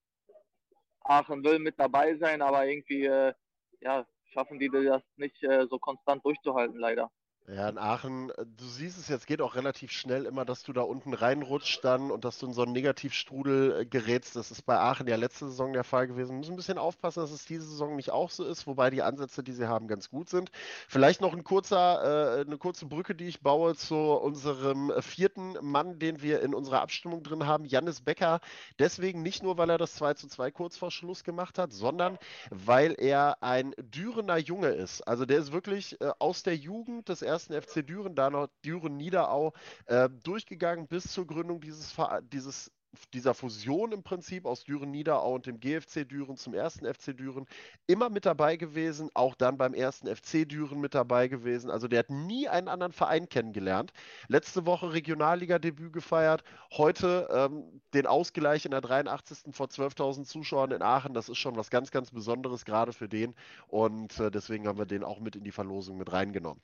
Aachen 1.02 1.44
will 1.44 1.60
mit 1.60 1.78
dabei 1.78 2.16
sein, 2.16 2.42
aber 2.42 2.66
irgendwie, 2.66 3.04
äh, 3.04 3.34
ja, 3.82 4.08
schaffen 4.32 4.58
die 4.58 4.70
das 4.70 5.04
nicht 5.18 5.44
äh, 5.44 5.68
so 5.70 5.80
konstant 5.80 6.24
durchzuhalten, 6.24 6.80
leider. 6.80 7.12
Ja, 7.50 7.68
in 7.68 7.78
Aachen, 7.78 8.30
äh, 8.30 8.46
du 8.46 8.64
siehst 8.64 8.98
es 8.98 9.10
jetzt, 9.10 9.28
geht 9.28 9.42
auch 9.42 9.56
relativ 9.56 9.92
schnell 9.92 10.26
immer, 10.26 10.46
dass 10.46 10.64
du 10.64 10.72
da 10.72 10.82
unten 10.82 11.14
reinrutscht 11.14 11.84
dann 11.84 12.10
und 12.10 12.24
dass 12.24 12.40
du 12.40 12.46
in 12.46 12.54
so 12.54 12.64
einen 12.64 12.72
Negativstrudel 12.72 13.82
äh, 13.82 13.86
gerätst. 13.86 14.38
Das 14.38 14.50
ist 14.50 14.62
bei 14.62 14.80
Aachen 14.80 15.08
ja 15.08 15.18
letzte 15.18 15.48
Saison 15.48 15.74
der 15.74 15.84
Fall 15.84 16.08
gewesen. 16.08 16.30
Wir 16.32 16.38
müssen 16.38 16.54
ein 16.54 16.56
bisschen 16.56 16.78
aufpassen, 16.78 17.20
dass 17.20 17.32
es 17.32 17.46
diese 17.46 17.66
Saison 17.66 17.98
nicht 17.98 18.12
auch 18.12 18.30
so 18.30 18.46
ist, 18.46 18.66
wobei 18.66 18.90
die 18.92 19.02
Ansätze, 19.02 19.44
die 19.44 19.52
sie 19.52 19.68
haben, 19.68 19.90
ganz 19.90 20.10
gut 20.10 20.30
sind. 20.30 20.52
Vielleicht 20.88 21.20
noch 21.20 21.34
ein 21.34 21.44
kurzer, 21.44 22.38
äh, 22.40 22.46
eine 22.46 22.58
kurze 22.58 22.86
Brücke, 22.86 23.14
die 23.14 23.28
ich 23.28 23.42
baue 23.42 23.76
zu 23.76 23.98
unserem 23.98 24.94
vierten 25.02 25.58
Mann, 25.62 26.00
den 26.00 26.22
wir 26.22 26.42
in 26.44 26.54
unserer 26.54 26.82
Abstimmung 26.82 27.24
drin 27.24 27.46
haben, 27.46 27.66
Jannis 27.66 28.00
Becker. 28.00 28.40
Deswegen 28.80 29.22
nicht 29.22 29.44
nur, 29.44 29.58
weil 29.58 29.70
er 29.70 29.78
das 29.78 29.96
2 29.96 30.14
zu 30.14 30.30
2 30.30 30.50
kurz 30.52 30.78
vor 30.78 30.92
Schluss 30.92 31.26
gemacht 31.26 31.60
hat, 31.60 31.74
sondern 31.74 32.18
weil 32.52 32.96
er 32.98 33.44
ein 33.44 33.76
Dürener 33.78 34.38
Junge 34.38 34.70
ist. 34.70 35.02
Also 35.02 35.26
der 35.26 35.40
ist 35.40 35.52
wirklich 35.52 36.00
äh, 36.00 36.12
aus 36.20 36.44
der 36.44 36.56
Jugend 36.56 37.10
des 37.10 37.22
ersten 37.22 37.33
FC 37.40 37.86
Düren, 37.86 38.16
da 38.16 38.30
noch 38.30 38.48
Düren 38.64 38.98
Niederau, 38.98 39.54
äh, 39.86 40.10
durchgegangen 40.24 40.88
bis 40.88 41.12
zur 41.12 41.28
Gründung 41.28 41.62
dieses, 41.62 41.96
dieses 42.32 42.72
dieser 43.14 43.34
Fusion 43.34 43.92
im 43.92 44.04
Prinzip 44.04 44.46
aus 44.46 44.64
Düren 44.64 44.92
Niederau 44.92 45.34
und 45.36 45.46
dem 45.46 45.60
GFC 45.60 46.06
Düren 46.06 46.38
zum 46.38 46.54
ersten 46.54 46.86
FC 46.86 47.16
Düren 47.18 47.46
immer 47.88 48.10
mit 48.10 48.26
dabei 48.26 48.56
gewesen, 48.56 49.10
auch 49.14 49.36
dann 49.36 49.58
beim 49.58 49.74
ersten 49.74 50.14
FC 50.14 50.48
Düren 50.48 50.80
mit 50.80 50.94
dabei 50.94 51.28
gewesen. 51.28 51.70
Also 51.72 51.88
der 51.88 52.00
hat 52.00 52.10
nie 52.10 52.48
einen 52.48 52.68
anderen 52.68 52.94
Verein 52.94 53.30
kennengelernt. 53.30 53.92
Letzte 54.28 54.66
Woche 54.66 54.94
Regionalliga-Debüt 54.94 55.94
gefeiert, 55.94 56.44
heute 56.72 57.28
ähm, 57.32 57.82
den 57.94 58.06
Ausgleich 58.06 58.66
in 58.66 58.72
der 58.72 58.82
83. 58.82 59.56
vor 59.56 59.68
12.000 59.68 60.26
Zuschauern 60.26 60.72
in 60.72 60.82
Aachen. 60.82 61.14
Das 61.14 61.30
ist 61.30 61.38
schon 61.38 61.56
was 61.56 61.70
ganz, 61.70 61.92
ganz 61.92 62.12
Besonderes 62.12 62.66
gerade 62.66 62.94
für 62.94 63.10
den 63.10 63.36
und 63.68 64.20
äh, 64.20 64.30
deswegen 64.30 64.68
haben 64.68 64.78
wir 64.78 64.86
den 64.86 65.04
auch 65.04 65.20
mit 65.20 65.36
in 65.36 65.44
die 65.44 65.52
Verlosung 65.52 65.98
mit 65.98 66.12
reingenommen. 66.12 66.62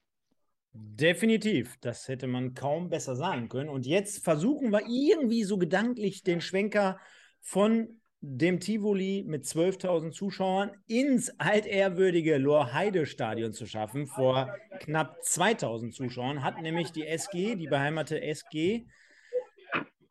Definitiv, 0.72 1.78
das 1.82 2.08
hätte 2.08 2.28
man 2.28 2.54
kaum 2.54 2.90
besser 2.90 3.16
sagen 3.16 3.50
können. 3.50 3.70
Und 3.70 3.86
jetzt 3.86 4.24
versuchen 4.24 4.72
wir 4.72 4.84
irgendwie 4.88 5.44
so 5.44 5.58
gedanklich 5.58 6.24
den 6.24 6.42
Schwenker 6.42 7.00
von 7.42 8.00
dem 8.22 8.60
Tivoli 8.60 9.24
mit 9.26 9.46
12.000 9.46 10.12
Zuschauern 10.12 10.72
ins 10.88 11.30
altehrwürdige 11.40 12.38
Lorheide-Stadion 12.38 13.54
zu 13.54 13.66
schaffen. 13.66 14.08
Vor 14.08 14.54
knapp 14.82 15.20
2.000 15.24 15.92
Zuschauern 15.92 16.44
hat 16.44 16.62
nämlich 16.62 16.92
die 16.92 17.08
SG, 17.08 17.56
die 17.56 17.68
beheimatete 17.68 18.22
SG, 18.22 18.86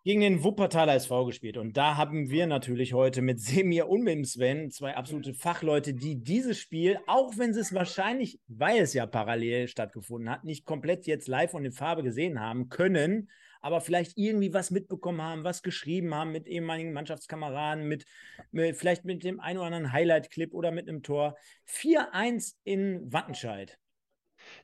gegen 0.04 0.20
den 0.20 0.42
Wuppertaler 0.42 0.94
SV 0.94 1.26
gespielt. 1.26 1.56
Und 1.56 1.76
da 1.76 1.96
haben 1.96 2.30
wir 2.30 2.46
natürlich 2.46 2.94
heute 2.94 3.20
mit 3.20 3.40
Semir 3.40 3.88
und 3.88 4.02
mit 4.02 4.26
Sven 4.26 4.70
zwei 4.70 4.96
absolute 4.96 5.34
Fachleute, 5.34 5.94
die 5.94 6.22
dieses 6.22 6.58
Spiel, 6.58 6.98
auch 7.06 7.36
wenn 7.36 7.52
sie 7.52 7.60
es 7.60 7.74
wahrscheinlich, 7.74 8.40
weil 8.46 8.78
es 8.78 8.94
ja 8.94 9.06
parallel 9.06 9.68
stattgefunden 9.68 10.30
hat, 10.30 10.44
nicht 10.44 10.64
komplett 10.64 11.06
jetzt 11.06 11.28
live 11.28 11.54
und 11.54 11.64
in 11.64 11.72
Farbe 11.72 12.02
gesehen 12.02 12.40
haben 12.40 12.68
können, 12.68 13.28
aber 13.60 13.80
vielleicht 13.80 14.16
irgendwie 14.16 14.54
was 14.54 14.70
mitbekommen 14.70 15.20
haben, 15.20 15.44
was 15.44 15.62
geschrieben 15.62 16.14
haben 16.14 16.32
mit 16.32 16.46
ehemaligen 16.46 16.92
Mannschaftskameraden, 16.92 17.86
mit, 17.86 18.04
mit 18.50 18.76
vielleicht 18.76 19.04
mit 19.04 19.24
dem 19.24 19.40
ein 19.40 19.56
oder 19.56 19.66
anderen 19.66 19.92
Highlight-Clip 19.92 20.54
oder 20.54 20.70
mit 20.70 20.88
einem 20.88 21.02
Tor. 21.02 21.36
4-1 21.66 22.54
in 22.64 23.12
Wattenscheid. 23.12 23.78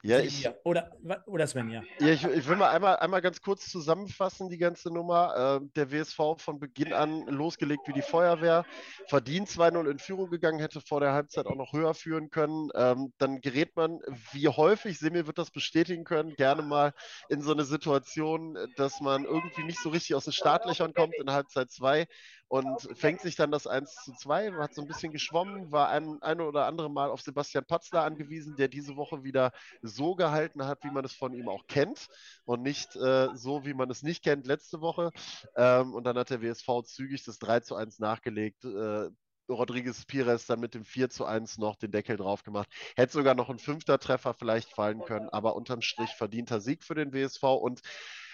Ja, 0.03 0.19
ich, 0.19 0.49
oder, 0.65 0.91
oder 1.27 1.47
Sven, 1.47 1.71
ja. 1.71 1.83
ja 1.99 2.09
ich, 2.09 2.25
ich, 2.25 2.47
will 2.47 2.57
mal 2.57 2.71
einmal, 2.71 2.97
einmal 2.97 3.23
ganz 3.23 3.41
kurz 3.41 3.71
zusammenfassen, 3.71 4.51
die 4.51 4.59
ganze 4.59 4.93
Nummer. 4.93 5.61
Äh, 5.63 5.67
der 5.77 5.91
WSV 5.91 6.37
von 6.37 6.59
Beginn 6.59 6.93
an 6.93 7.27
losgelegt 7.27 7.89
wie 7.89 7.93
die 7.93 8.03
Feuerwehr, 8.03 8.65
verdient 9.07 9.49
2-0 9.49 9.91
in 9.91 9.99
Führung 9.99 10.31
gegangen, 10.31 10.59
hätte 10.59 10.81
vor 10.81 11.01
der 11.01 11.13
Halbzeit 11.13 11.47
auch 11.47 11.57
noch 11.57 11.73
höher 11.73 11.95
führen 11.95 12.31
können. 12.31 12.69
Ähm, 12.75 13.13
dann 13.19 13.41
gerät 13.41 13.77
man, 13.77 14.01
wie 14.33 14.49
häufig, 14.49 14.99
Semir 14.99 15.27
wird 15.27 15.39
das 15.39 15.51
bestätigen 15.51 16.05
können, 16.05 16.35
gerne 16.35 16.63
mal 16.63 16.93
in 17.29 17.41
so 17.41 17.53
eine 17.53 17.65
Situation, 17.65 18.59
dass 18.77 19.01
man 19.01 19.25
irgendwie 19.25 19.65
nicht 19.65 19.81
so 19.81 19.89
richtig 19.89 20.15
aus 20.15 20.25
den 20.25 20.33
Startlöchern 20.33 20.93
kommt 20.93 21.15
in 21.15 21.31
Halbzeit 21.31 21.71
2 21.71 22.07
und 22.55 22.89
fängt 22.97 23.21
sich 23.21 23.35
dann 23.35 23.51
das 23.51 23.67
1 23.67 24.05
zu 24.05 24.13
2, 24.13 24.53
hat 24.53 24.75
so 24.75 24.83
ein 24.83 24.87
bisschen 24.87 25.11
geschwommen, 25.11 25.73
war 25.73 25.89
ein, 25.89 26.23
ein 26.23 26.41
oder 26.41 26.67
andere 26.67 26.89
Mal 26.89 27.11
auf 27.11 27.21
Sebastian 27.21 27.65
Patzler 27.65 28.05
angewiesen, 28.05 28.55
der 28.55 28.69
diese 28.69 28.95
Woche 28.95 29.25
wieder 29.25 29.51
so 29.83 30.15
gehalten 30.15 30.65
hat, 30.65 30.85
wie 30.85 30.93
man 30.93 31.05
es 31.05 31.13
von 31.13 31.35
ihm 31.35 31.49
auch 31.49 31.67
kennt 31.67 32.07
und 32.45 32.63
nicht 32.63 32.95
äh, 32.95 33.35
so, 33.35 33.65
wie 33.65 33.75
man 33.75 33.91
es 33.91 34.05
nicht 34.05 34.23
kennt 34.23 34.47
letzte 34.47 34.81
Woche. 34.81 35.11
Ähm, 35.57 35.95
und 35.95 36.05
dann 36.05 36.17
hat 36.17 36.31
der 36.31 36.43
WSV 36.43 36.85
zügig 36.85 37.25
das 37.25 37.41
3 37.41 37.59
zu 37.59 37.75
1 37.75 37.99
nachgelegt. 37.99 38.65
Äh, 38.65 39.11
Rodriguez 39.49 40.05
Pires 40.05 40.47
dann 40.47 40.61
mit 40.61 40.75
dem 40.75 40.85
4 40.85 41.11
zu 41.11 41.25
1 41.25 41.59
noch 41.59 41.75
den 41.75 41.91
Deckel 41.91 42.17
drauf 42.17 42.45
gemacht. 42.45 42.69
Hätte 42.95 43.15
sogar 43.15 43.35
noch 43.35 43.51
ein 43.51 43.59
fünfter 43.59 43.99
Treffer 43.99 44.33
vielleicht 44.33 44.71
fallen 44.71 45.05
können, 45.05 45.29
aber 45.29 45.57
unterm 45.57 45.83
Strich 45.83 46.11
verdienter 46.11 46.61
Sieg 46.61 46.85
für 46.85 46.95
den 46.95 47.13
WSV 47.13 47.43
und 47.43 47.81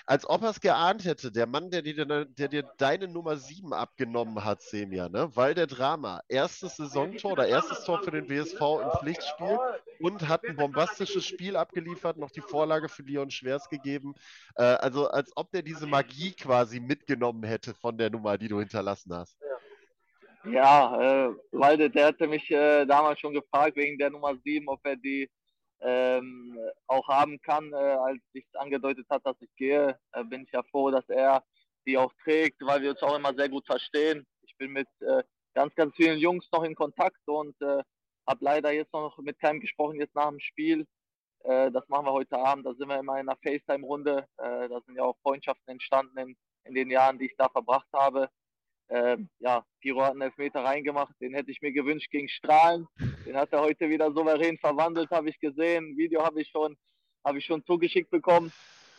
als 0.06 0.28
ob 0.28 0.42
er 0.42 0.50
es 0.50 0.60
geahnt 0.60 1.04
hätte, 1.04 1.30
der 1.32 1.46
Mann, 1.46 1.70
der 1.70 1.82
dir, 1.82 2.24
der 2.24 2.48
dir 2.48 2.62
deine 2.78 3.08
Nummer 3.08 3.36
7 3.36 3.72
abgenommen 3.72 4.44
hat, 4.44 4.62
Semia, 4.62 5.08
ne? 5.08 5.30
Weil 5.34 5.54
der 5.54 5.66
Drama, 5.66 6.20
erstes 6.28 6.76
Saisontor 6.76 7.32
oder 7.32 7.46
erstes 7.46 7.84
Tor 7.84 8.02
für 8.02 8.10
den 8.10 8.28
WSV 8.28 8.60
im 8.60 8.90
Pflichtspiel 8.98 9.58
und 10.00 10.28
hat 10.28 10.44
ein 10.44 10.56
bombastisches 10.56 11.26
Spiel 11.26 11.56
abgeliefert, 11.56 12.16
noch 12.16 12.30
die 12.30 12.40
Vorlage 12.40 12.88
für 12.88 13.02
Leon 13.02 13.30
Schwers 13.30 13.68
gegeben. 13.68 14.14
Äh, 14.56 14.62
also 14.62 15.08
als 15.08 15.32
ob 15.36 15.50
der 15.50 15.62
diese 15.62 15.86
Magie 15.86 16.32
quasi 16.32 16.80
mitgenommen 16.80 17.44
hätte 17.44 17.74
von 17.74 17.96
der 17.98 18.10
Nummer, 18.10 18.38
die 18.38 18.48
du 18.48 18.58
hinterlassen 18.58 19.14
hast. 19.14 19.38
Ja, 20.44 21.28
äh, 21.28 21.34
weil 21.52 21.90
der 21.90 22.06
hatte 22.06 22.26
mich 22.26 22.50
äh, 22.50 22.86
damals 22.86 23.20
schon 23.20 23.34
gefragt 23.34 23.76
wegen 23.76 23.98
der 23.98 24.10
Nummer 24.10 24.34
7, 24.42 24.66
ob 24.68 24.80
er 24.84 24.96
die 24.96 25.28
ähm, 25.80 26.58
auch 26.86 27.08
haben 27.08 27.40
kann. 27.42 27.72
Äh, 27.72 27.76
als 27.76 28.20
ich 28.32 28.46
angedeutet 28.54 29.06
hat, 29.10 29.24
dass 29.24 29.40
ich 29.40 29.54
gehe, 29.56 29.98
äh, 30.12 30.24
bin 30.24 30.42
ich 30.42 30.52
ja 30.52 30.62
froh, 30.64 30.90
dass 30.90 31.08
er 31.08 31.44
die 31.86 31.96
auch 31.96 32.12
trägt, 32.22 32.60
weil 32.60 32.82
wir 32.82 32.90
uns 32.90 33.02
auch 33.02 33.16
immer 33.16 33.34
sehr 33.34 33.48
gut 33.48 33.66
verstehen. 33.66 34.26
Ich 34.42 34.56
bin 34.58 34.72
mit 34.72 34.88
äh, 35.00 35.22
ganz, 35.54 35.74
ganz 35.74 35.94
vielen 35.96 36.18
Jungs 36.18 36.46
noch 36.52 36.62
in 36.64 36.74
Kontakt 36.74 37.20
und 37.26 37.60
äh, 37.62 37.82
habe 38.26 38.44
leider 38.44 38.72
jetzt 38.72 38.92
noch 38.92 39.16
mit 39.18 39.38
keinem 39.40 39.60
gesprochen, 39.60 39.98
jetzt 39.98 40.14
nach 40.14 40.28
dem 40.28 40.40
Spiel. 40.40 40.86
Äh, 41.44 41.70
das 41.70 41.88
machen 41.88 42.06
wir 42.06 42.12
heute 42.12 42.38
Abend. 42.38 42.66
Da 42.66 42.74
sind 42.74 42.88
wir 42.88 42.98
immer 42.98 43.18
in 43.18 43.28
einer 43.28 43.38
FaceTime-Runde. 43.42 44.26
Äh, 44.36 44.68
da 44.68 44.80
sind 44.86 44.96
ja 44.96 45.04
auch 45.04 45.16
Freundschaften 45.22 45.72
entstanden 45.72 46.18
in, 46.18 46.36
in 46.64 46.74
den 46.74 46.90
Jahren, 46.90 47.18
die 47.18 47.26
ich 47.26 47.36
da 47.36 47.48
verbracht 47.48 47.88
habe. 47.92 48.28
Ähm, 48.90 49.30
ja, 49.38 49.64
Piro 49.80 50.02
hat 50.02 50.12
einen 50.12 50.22
Elfmeter 50.22 50.64
reingemacht, 50.64 51.14
den 51.20 51.32
hätte 51.34 51.52
ich 51.52 51.62
mir 51.62 51.72
gewünscht 51.72 52.10
gegen 52.10 52.28
Strahlen. 52.28 52.88
Den 53.26 53.36
hat 53.36 53.52
er 53.52 53.60
heute 53.60 53.88
wieder 53.88 54.10
souverän 54.12 54.56
verwandelt, 54.58 55.10
habe 55.10 55.28
ich 55.28 55.38
gesehen. 55.38 55.96
Video 55.96 56.24
habe 56.24 56.40
ich 56.40 56.48
schon, 56.48 56.76
habe 57.22 57.38
ich 57.38 57.44
schon 57.44 57.64
zugeschickt 57.64 58.10
bekommen. 58.10 58.50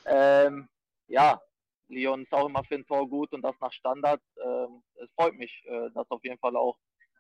Ähm, 0.06 0.70
ja, 1.08 1.42
Lyon 1.88 2.24
ist 2.24 2.34
auch 2.34 2.48
immer 2.48 2.64
für 2.64 2.76
ein 2.76 2.86
Tor 2.86 3.10
gut 3.10 3.34
und 3.34 3.42
das 3.42 3.56
nach 3.60 3.74
Standard. 3.74 4.22
Ähm, 4.44 4.84
es 5.02 5.10
freut 5.16 5.34
mich, 5.34 5.64
äh, 5.66 5.90
dass 5.96 6.10
auf 6.12 6.24
jeden 6.24 6.38
Fall 6.38 6.56
auch 6.56 6.78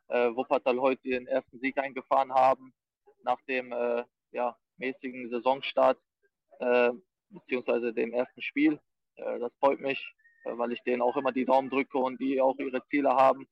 äh, 0.09 0.29
Wuppertal 0.35 0.79
heute 0.79 1.01
den 1.01 1.25
ersten 1.27 1.59
Sieg 1.59 1.77
eingefahren 1.77 2.31
haben 2.33 2.71
nach 3.23 3.41
dem 3.47 3.71
äh, 3.71 4.03
ja, 4.31 4.55
mäßigen 4.77 5.29
Saisonstart 5.31 5.99
äh, 6.59 6.91
beziehungsweise 7.29 7.93
dem 7.93 8.13
ersten 8.13 8.41
Spiel. 8.43 8.79
Äh, 9.15 9.39
das 9.39 9.51
freut 9.59 9.79
mich, 9.79 9.99
äh, 10.45 10.55
weil 10.55 10.71
ich 10.71 10.83
denen 10.83 11.01
auch 11.01 11.17
immer 11.17 11.31
die 11.31 11.45
Daumen 11.45 11.69
drücke 11.71 11.97
und 11.97 12.21
die 12.21 12.39
auch 12.39 12.57
ihre 12.59 12.85
Ziele 12.89 13.09
haben 13.09 13.47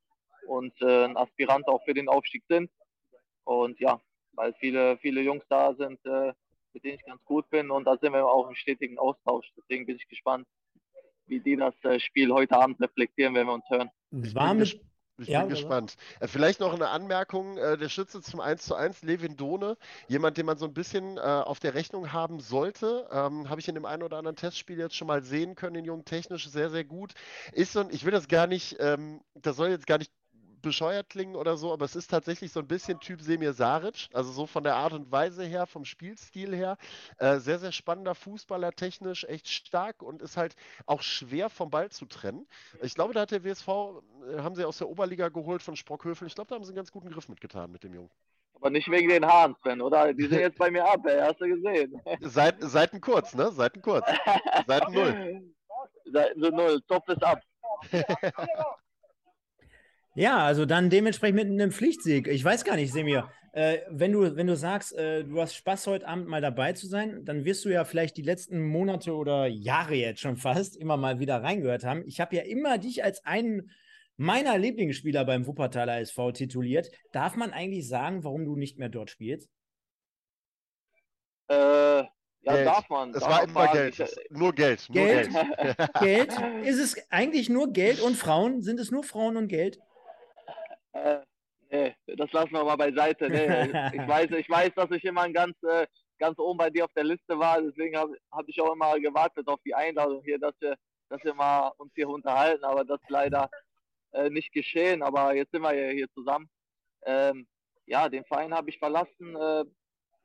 und 0.48 0.82
ein 0.82 1.18
Aspirant 1.18 1.68
auch 1.68 1.84
für 1.84 1.94
den 1.94 2.08
Aufstieg 2.08 2.44
sind. 2.48 2.72
Und 3.44 3.80
ja, 3.80 4.00
weil 4.34 4.54
viele, 4.54 4.98
viele 4.98 5.22
Jungs 5.22 5.44
da 5.50 5.74
sind, 5.76 6.00
äh, 6.06 6.34
mit 6.74 6.84
denen 6.84 6.96
ich 6.96 7.06
ganz 7.06 7.24
gut 7.26 7.50
bin 7.50 7.72
und 7.72 7.86
da 7.86 7.98
sind 7.98 8.14
wir 8.14 8.26
auch 8.26 8.48
im 8.48 8.56
stetigen 8.56 8.98
Austausch. 8.98 9.52
Deswegen 9.58 9.86
bin 9.86 9.98
ich 9.98 10.08
gespannt, 10.08 10.48
wie 11.26 11.40
die 11.40 11.56
das 11.56 11.74
äh, 11.84 12.00
Spiel 12.00 12.32
heute 12.32 12.56
Abend 12.56 12.80
reflektieren, 12.80 13.34
wenn 13.36 13.48
wir 13.48 13.54
uns 13.54 13.70
hören. 13.70 13.90
War 14.12 14.54
mit, 14.54 14.80
ich 15.18 15.28
ja, 15.28 15.42
bin 15.42 15.50
gespannt. 15.50 15.96
Äh, 16.20 16.28
vielleicht 16.28 16.60
noch 16.60 16.74
eine 16.74 16.88
Anmerkung: 16.90 17.58
äh, 17.58 17.78
Der 17.78 17.90
Schütze 17.90 18.22
zum 18.22 18.40
1:1, 18.40 19.06
Levin 19.06 19.36
Dohne, 19.36 19.78
jemand, 20.08 20.38
den 20.38 20.46
man 20.46 20.58
so 20.58 20.66
ein 20.66 20.74
bisschen 20.74 21.20
auf 21.20 21.60
der 21.60 21.74
Rechnung 21.74 22.14
haben 22.14 22.40
sollte. 22.40 23.08
Ähm, 23.12 23.50
Habe 23.50 23.60
ich 23.60 23.68
in 23.68 23.76
dem 23.76 23.86
einen 23.86 24.04
oder 24.04 24.18
anderen 24.18 24.38
Testspiel 24.38 24.80
jetzt 24.80 24.96
schon 24.96 25.08
mal 25.08 25.24
sehen 25.24 25.56
können, 25.56 25.74
den 25.74 25.86
Jungen 25.86 26.06
technisch 26.06 26.48
sehr, 26.48 26.70
sehr 26.70 26.86
gut. 26.86 27.14
Ist 27.52 27.74
so 27.74 27.82
ein, 27.82 27.90
ich 27.92 28.06
will 28.06 28.12
das 28.12 28.28
gar 28.28 28.48
nicht, 28.48 28.78
ähm, 28.80 29.22
das 29.36 29.58
soll 29.58 29.70
jetzt 29.70 29.88
gar 29.88 29.98
nicht 29.98 30.12
bescheuert 30.62 31.10
klingen 31.10 31.36
oder 31.36 31.58
so, 31.58 31.72
aber 31.74 31.86
es 31.86 31.96
ist 31.96 32.10
tatsächlich 32.10 32.52
so 32.52 32.60
ein 32.60 32.68
bisschen 32.68 33.00
Typ 33.00 33.22
Semir 33.22 33.54
Saric, 33.54 34.10
also 34.14 34.32
so 34.32 34.46
von 34.46 34.64
der 34.64 34.76
Art 34.76 34.94
und 34.94 35.12
Weise 35.12 35.44
her, 35.44 35.66
vom 35.66 35.86
Spielstil 35.86 36.56
her. 36.56 36.78
Äh, 37.18 37.38
sehr, 37.38 37.60
sehr 37.60 37.72
spannender 37.72 38.16
Fußballer, 38.16 38.72
technisch 38.72 39.24
echt 39.26 39.48
stark 39.48 40.02
und 40.02 40.22
ist 40.22 40.38
halt 40.38 40.56
auch 40.86 41.02
schwer 41.02 41.50
vom 41.50 41.70
Ball 41.70 41.90
zu 41.90 42.06
trennen. 42.06 42.48
Ich 42.82 42.96
glaube, 42.96 43.14
da 43.14 43.22
hat 43.22 43.32
der 43.32 43.44
WSV, 43.44 43.68
äh, 43.68 44.40
haben 44.40 44.56
sie 44.56 44.66
aus 44.66 44.78
der 44.78 44.90
Oberliga 44.90 45.30
geholt 45.30 45.62
von 45.62 45.76
Sprockhövel. 45.76 46.28
Ich 46.28 46.36
glaube, 46.36 46.50
da 46.50 46.56
haben 46.56 46.64
sie 46.64 46.70
einen 46.70 46.78
ganz 46.78 46.92
guten 46.92 47.10
Griff 47.10 47.30
mitgetan 47.30 47.72
mit 47.72 47.84
dem 47.84 47.94
Jungen. 47.94 48.12
Aber 48.56 48.70
nicht 48.70 48.92
wegen 48.92 49.08
den 49.08 49.26
Haaren, 49.26 49.56
Sven, 49.62 49.82
oder? 49.82 50.14
Die 50.14 50.26
sind 50.26 50.40
jetzt 50.40 50.58
bei 50.58 50.70
mir 50.70 50.84
ab, 50.84 51.06
ey. 51.06 51.20
hast 51.22 51.40
du 51.40 51.48
gesehen. 51.48 52.02
Seit, 52.22 52.62
Seiten 52.62 53.00
kurz, 53.00 53.34
ne? 53.34 53.52
Seiten 53.52 53.82
kurz. 53.82 54.06
Seiten 54.68 54.94
null. 54.94 55.42
Seiten 56.12 56.40
null, 56.40 56.82
Topf 56.88 57.08
ist 57.08 57.24
ab. 57.24 57.42
Ja, 60.16 60.40
also 60.40 60.66
dann 60.66 60.90
dementsprechend 60.90 61.36
mit 61.36 61.48
einem 61.48 61.72
Pflichtsieg. 61.72 62.28
Ich 62.28 62.44
weiß 62.44 62.64
gar 62.66 62.76
nicht, 62.76 62.92
Semir, 62.92 63.30
äh, 63.54 63.80
wenn, 63.90 64.12
du, 64.12 64.36
wenn 64.36 64.48
du 64.48 64.56
sagst, 64.56 64.94
äh, 64.94 65.24
du 65.24 65.40
hast 65.42 65.56
Spaß 65.56 65.88
heute 65.88 66.08
Abend 66.08 66.28
mal 66.28 66.42
dabei 66.42 66.74
zu 66.74 66.88
sein, 66.88 67.24
dann 67.26 67.46
wirst 67.46 67.66
du 67.66 67.70
ja 67.70 67.84
vielleicht 67.84 68.18
die 68.18 68.22
letzten 68.22 68.62
Monate 68.62 69.16
oder 69.16 69.48
Jahre 69.48 69.96
jetzt 69.96 70.22
schon 70.22 70.38
fast 70.38 70.78
immer 70.78 70.98
mal 70.98 71.20
wieder 71.20 71.42
reingehört 71.42 71.84
haben. 71.84 72.04
Ich 72.06 72.20
habe 72.20 72.36
ja 72.36 72.44
immer 72.44 72.78
dich 72.78 73.04
als 73.04 73.26
einen 73.26 73.72
meiner 74.18 74.58
Lieblingsspieler 74.58 75.26
beim 75.26 75.48
Wuppertaler 75.48 76.00
SV 76.00 76.34
tituliert. 76.34 76.92
Darf 77.12 77.36
man 77.36 77.52
eigentlich 77.52 77.88
sagen, 77.88 78.24
warum 78.24 78.46
du 78.46 78.56
nicht 78.56 78.78
mehr 78.78 78.90
dort 78.90 79.10
spielst? 79.10 79.50
Äh, 81.48 81.56
ja, 81.56 82.10
Geld. 82.44 82.68
darf 82.68 82.90
man. 82.90 83.14
Es 83.14 83.22
darf 83.22 83.30
war 83.30 83.44
immer 83.44 83.72
Geld. 83.72 84.00
Ich, 84.00 84.16
nur 84.30 84.54
Geld. 84.54 84.88
Nur 84.90 85.06
Geld. 85.06 85.30
Geld. 86.00 86.34
Ist 86.64 86.80
es 86.80 87.12
eigentlich 87.12 87.50
nur 87.50 87.72
Geld 87.72 88.02
und 88.02 88.16
Frauen? 88.16 88.62
Sind 88.62 88.80
es 88.80 88.92
nur 88.92 89.04
Frauen 89.04 89.38
und 89.38 89.48
Geld? 89.48 89.80
Äh, 90.94 91.20
nee, 91.70 91.96
das 92.08 92.32
lassen 92.32 92.52
wir 92.52 92.64
mal 92.64 92.76
beiseite. 92.76 93.30
Nee, 93.30 93.46
ich, 93.94 94.08
weiß, 94.08 94.32
ich 94.32 94.50
weiß, 94.50 94.72
dass 94.76 94.92
ich 94.92 95.04
immer 95.04 95.30
ganz, 95.30 95.56
äh, 95.64 95.88
ganz 96.18 96.38
oben 96.40 96.58
bei 96.58 96.70
dir 96.70 96.86
auf 96.86 96.94
der 96.94 97.04
Liste 97.04 97.38
war. 97.38 97.62
Deswegen 97.62 97.98
habe 97.98 98.18
hab 98.32 98.48
ich 98.48 98.60
auch 98.62 98.74
immer 98.74 99.00
gewartet 99.00 99.48
auf 99.48 99.60
die 99.66 99.76
Einladung 99.76 100.24
hier, 100.24 100.40
dass 100.40 100.54
wir, 100.60 100.76
dass 101.10 101.24
wir 101.24 101.34
mal 101.34 101.72
uns 101.78 101.92
hier 101.96 102.10
unterhalten. 102.10 102.64
Aber 102.64 102.84
das 102.84 103.02
ist 103.02 103.10
leider 103.10 103.50
äh, 104.12 104.30
nicht 104.30 104.52
geschehen. 104.52 105.04
Aber 105.04 105.36
jetzt 105.36 105.52
sind 105.52 105.62
wir 105.62 105.74
ja 105.74 105.92
hier 105.92 106.10
zusammen. 106.12 106.50
Ähm, 107.04 107.48
ja, 107.86 108.10
den 108.10 108.26
Verein 108.26 108.54
habe 108.54 108.70
ich 108.70 108.80
verlassen. 108.80 109.36
Äh, 109.36 109.66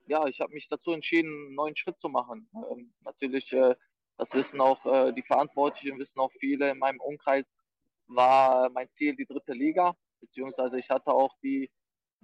ja, 0.06 0.26
ich 0.26 0.40
habe 0.40 0.52
mich 0.52 0.68
dazu 0.68 0.92
entschieden, 0.92 1.30
einen 1.30 1.54
neuen 1.54 1.76
Schritt 1.76 1.98
zu 2.00 2.08
machen. 2.08 2.48
Ähm, 2.70 2.92
natürlich, 3.00 3.50
äh, 3.52 3.74
das 4.18 4.28
wissen 4.32 4.60
auch 4.60 4.84
äh, 4.84 5.12
die 5.12 5.22
Verantwortlichen, 5.22 5.98
wissen 5.98 6.18
auch 6.18 6.30
viele 6.38 6.70
in 6.70 6.78
meinem 6.78 7.00
Umkreis, 7.00 7.44
war 8.06 8.68
mein 8.70 8.88
Ziel 8.96 9.16
die 9.16 9.26
dritte 9.26 9.52
Liga 9.52 9.96
beziehungsweise 10.24 10.78
ich 10.78 10.88
hatte 10.88 11.12
auch 11.12 11.34
die, 11.42 11.70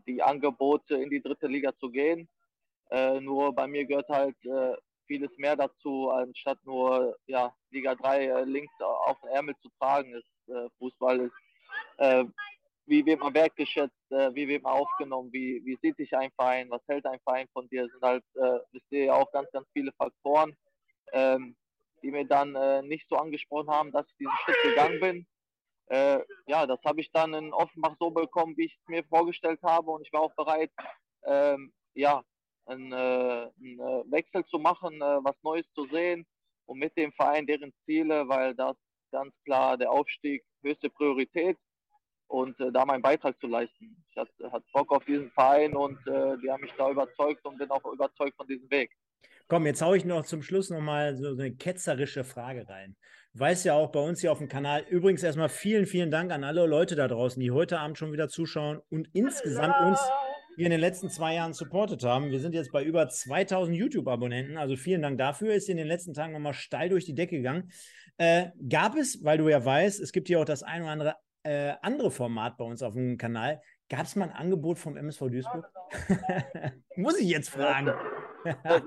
die 0.07 0.23
Angebote, 0.23 0.97
in 0.97 1.11
die 1.11 1.23
dritte 1.23 1.47
Liga 1.47 1.73
zu 1.79 1.91
gehen. 1.91 2.29
Äh, 2.91 3.21
nur 3.21 3.55
bei 3.55 3.67
mir 3.67 3.85
gehört 3.85 4.09
halt 4.09 4.37
äh, 4.45 4.75
vieles 5.07 5.31
mehr 5.39 5.57
dazu, 5.57 6.11
anstatt 6.11 6.59
nur 6.65 7.17
ja, 7.27 7.53
Liga 7.71 7.95
3 7.95 8.25
äh, 8.25 8.45
links 8.45 8.73
auf 8.81 9.21
den 9.21 9.31
Ärmel 9.31 9.55
zu 9.61 9.69
tragen. 9.79 10.15
Ist, 10.15 10.55
äh, 10.55 10.69
Fußball 10.79 11.21
ist, 11.21 11.35
äh, 11.99 12.25
wie 12.87 13.05
wird 13.07 13.21
man 13.21 13.35
wertgeschätzt, 13.35 14.11
äh, 14.11 14.35
wie 14.35 14.49
wird 14.49 14.63
man 14.63 14.73
aufgenommen, 14.73 15.33
wie, 15.33 15.63
wie 15.65 15.79
sieht 15.83 15.97
sich 15.97 16.17
ein 16.17 16.31
Verein, 16.33 16.71
was 16.71 16.83
hält 16.89 17.07
ein 17.07 17.21
Verein 17.21 17.47
von 17.53 17.69
dir, 17.69 17.89
sind 17.89 18.03
halt, 18.03 18.25
wisst 18.73 18.87
ihr 18.91 19.05
ja 19.05 19.15
auch 19.15 19.31
ganz, 19.31 19.49
ganz 19.53 19.69
viele 19.73 19.93
Faktoren, 19.93 20.57
ähm, 21.13 21.55
die 22.03 22.11
mir 22.11 22.25
dann 22.25 22.53
nicht 22.89 23.07
so 23.09 23.17
angesprochen 23.17 23.71
haben, 23.71 23.93
dass 23.93 24.07
ich 24.09 24.17
diesen 24.17 24.33
Schritt 24.45 24.57
gegangen 24.65 25.01
bin 25.01 25.27
äh, 25.91 26.21
ja, 26.47 26.67
das 26.67 26.79
habe 26.85 27.01
ich 27.01 27.11
dann 27.13 27.35
in 27.35 27.53
Offenbach 27.53 27.97
so 27.99 28.11
bekommen, 28.11 28.57
wie 28.57 28.67
ich 28.67 28.75
es 28.75 28.89
mir 28.89 29.05
vorgestellt 29.05 29.61
habe. 29.63 29.91
Und 29.91 30.07
ich 30.07 30.13
war 30.13 30.23
auch 30.23 30.35
bereit, 30.37 30.71
ähm, 31.25 31.73
ja, 31.95 32.23
einen, 32.67 32.93
äh, 32.93 32.97
einen, 32.97 33.81
äh, 33.81 34.11
Wechsel 34.11 34.45
zu 34.47 34.59
machen, 34.59 34.95
äh, 35.03 35.19
was 35.25 35.35
Neues 35.43 35.67
zu 35.75 35.87
sehen 35.87 36.25
und 36.67 36.79
mit 36.79 36.97
dem 36.97 37.13
Verein 37.13 37.47
deren 37.47 37.73
Ziele, 37.85 38.29
weil 38.29 38.55
das 38.55 38.77
ganz 39.11 39.35
klar 39.45 39.77
der 39.77 39.91
Aufstieg 39.91 40.45
höchste 40.63 40.91
Priorität 40.91 41.59
und 42.29 42.59
äh, 42.61 42.71
da 42.71 42.85
meinen 42.85 43.03
Beitrag 43.03 43.39
zu 43.41 43.49
leisten. 43.49 44.05
Ich 44.11 44.17
hatte, 44.17 44.53
hatte 44.53 44.67
Bock 44.73 44.93
auf 44.93 45.05
diesen 45.05 45.33
Verein 45.33 45.75
und 45.75 45.99
äh, 46.07 46.37
die 46.39 46.51
haben 46.51 46.61
mich 46.61 46.73
da 46.79 46.89
überzeugt 46.89 47.45
und 47.45 47.59
bin 47.59 47.71
auch 47.71 47.85
überzeugt 47.93 48.37
von 48.37 48.47
diesem 48.47 48.71
Weg. 48.71 48.93
Komm, 49.49 49.67
jetzt 49.67 49.83
haue 49.83 49.97
ich 49.97 50.05
noch 50.05 50.25
zum 50.25 50.43
Schluss 50.43 50.71
nochmal 50.71 51.17
so 51.17 51.31
eine 51.31 51.53
ketzerische 51.57 52.23
Frage 52.23 52.69
rein. 52.69 52.97
Du 53.33 53.41
weißt 53.41 53.65
ja 53.65 53.75
auch 53.75 53.93
bei 53.93 54.01
uns 54.01 54.21
hier 54.21 54.33
auf 54.33 54.39
dem 54.39 54.49
Kanal. 54.49 54.85
Übrigens 54.89 55.23
erstmal 55.23 55.49
vielen, 55.49 55.87
vielen 55.87 56.11
Dank 56.11 56.33
an 56.33 56.43
alle 56.43 56.67
Leute 56.67 56.97
da 56.97 57.07
draußen, 57.07 57.41
die 57.41 57.51
heute 57.51 57.79
Abend 57.79 57.97
schon 57.97 58.13
wieder 58.13 58.29
zuschauen 58.29 58.81
und 58.91 59.09
insgesamt 59.13 59.75
uns 59.87 60.01
hier 60.57 60.67
in 60.67 60.73
den 60.73 60.81
letzten 60.81 61.11
zwei 61.11 61.35
Jahren 61.37 61.53
supportet 61.53 62.03
haben. 62.03 62.31
Wir 62.31 62.41
sind 62.41 62.55
jetzt 62.55 62.73
bei 62.73 62.83
über 62.83 63.09
2000 63.09 63.77
YouTube-Abonnenten. 63.77 64.57
Also 64.57 64.77
vielen 64.77 65.03
Dank 65.03 65.19
dafür. 65.19 65.55
Ist 65.55 65.69
in 65.69 65.77
den 65.77 65.87
letzten 65.87 66.13
Tagen 66.13 66.33
nochmal 66.33 66.55
steil 66.55 66.89
durch 66.89 67.05
die 67.05 67.15
Decke 67.15 67.37
gegangen. 67.37 67.71
Äh, 68.19 68.49
gab 68.69 68.97
es, 68.97 69.23
weil 69.25 69.39
du 69.39 69.49
ja 69.49 69.65
weißt, 69.65 70.01
es 70.01 70.13
gibt 70.13 70.27
hier 70.27 70.41
auch 70.41 70.45
das 70.45 70.63
ein 70.63 70.83
oder 70.83 70.91
andere 70.91 71.15
äh, 71.43 71.75
andere 71.83 72.11
Format 72.11 72.59
bei 72.59 72.65
uns 72.65 72.83
auf 72.83 72.95
dem 72.95 73.17
Kanal. 73.17 73.63
Gab 73.89 74.03
es 74.03 74.15
mal 74.17 74.29
ein 74.29 74.35
Angebot 74.35 74.79
vom 74.79 74.97
MSV 74.97 75.21
Duisburg? 75.31 75.71
Muss 76.97 77.19
ich 77.19 77.29
jetzt 77.29 77.51
fragen. 77.51 77.93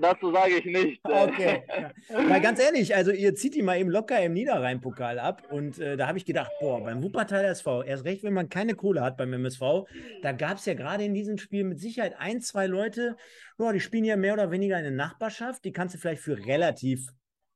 Dazu 0.01 0.31
sage 0.31 0.57
ich 0.57 0.65
nicht. 0.65 1.01
Okay. 1.13 1.63
Weil 2.09 2.41
ganz 2.41 2.59
ehrlich, 2.59 2.95
also 2.95 3.11
ihr 3.11 3.35
zieht 3.35 3.55
die 3.55 3.61
mal 3.61 3.79
eben 3.79 3.89
locker 3.89 4.19
im 4.21 4.33
Niederrhein-Pokal 4.33 5.19
ab 5.19 5.43
und 5.51 5.79
äh, 5.79 5.95
da 5.95 6.07
habe 6.07 6.17
ich 6.17 6.25
gedacht, 6.25 6.51
boah, 6.59 6.83
beim 6.83 7.01
Wuppertal 7.03 7.45
SV, 7.45 7.83
erst 7.83 8.05
recht, 8.05 8.23
wenn 8.23 8.33
man 8.33 8.49
keine 8.49 8.75
Kohle 8.75 9.01
hat 9.01 9.15
beim 9.15 9.31
MSV, 9.31 9.85
da 10.21 10.31
gab 10.31 10.57
es 10.57 10.65
ja 10.65 10.73
gerade 10.73 11.03
in 11.03 11.13
diesem 11.13 11.37
Spiel 11.37 11.63
mit 11.63 11.79
Sicherheit 11.79 12.15
ein, 12.17 12.41
zwei 12.41 12.67
Leute, 12.67 13.15
boah, 13.57 13.73
die 13.73 13.79
spielen 13.79 14.05
ja 14.05 14.17
mehr 14.17 14.33
oder 14.33 14.51
weniger 14.51 14.77
in 14.77 14.83
der 14.83 14.91
Nachbarschaft, 14.91 15.63
die 15.65 15.71
kannst 15.71 15.95
du 15.95 15.99
vielleicht 15.99 16.21
für 16.21 16.45
relativ 16.45 17.09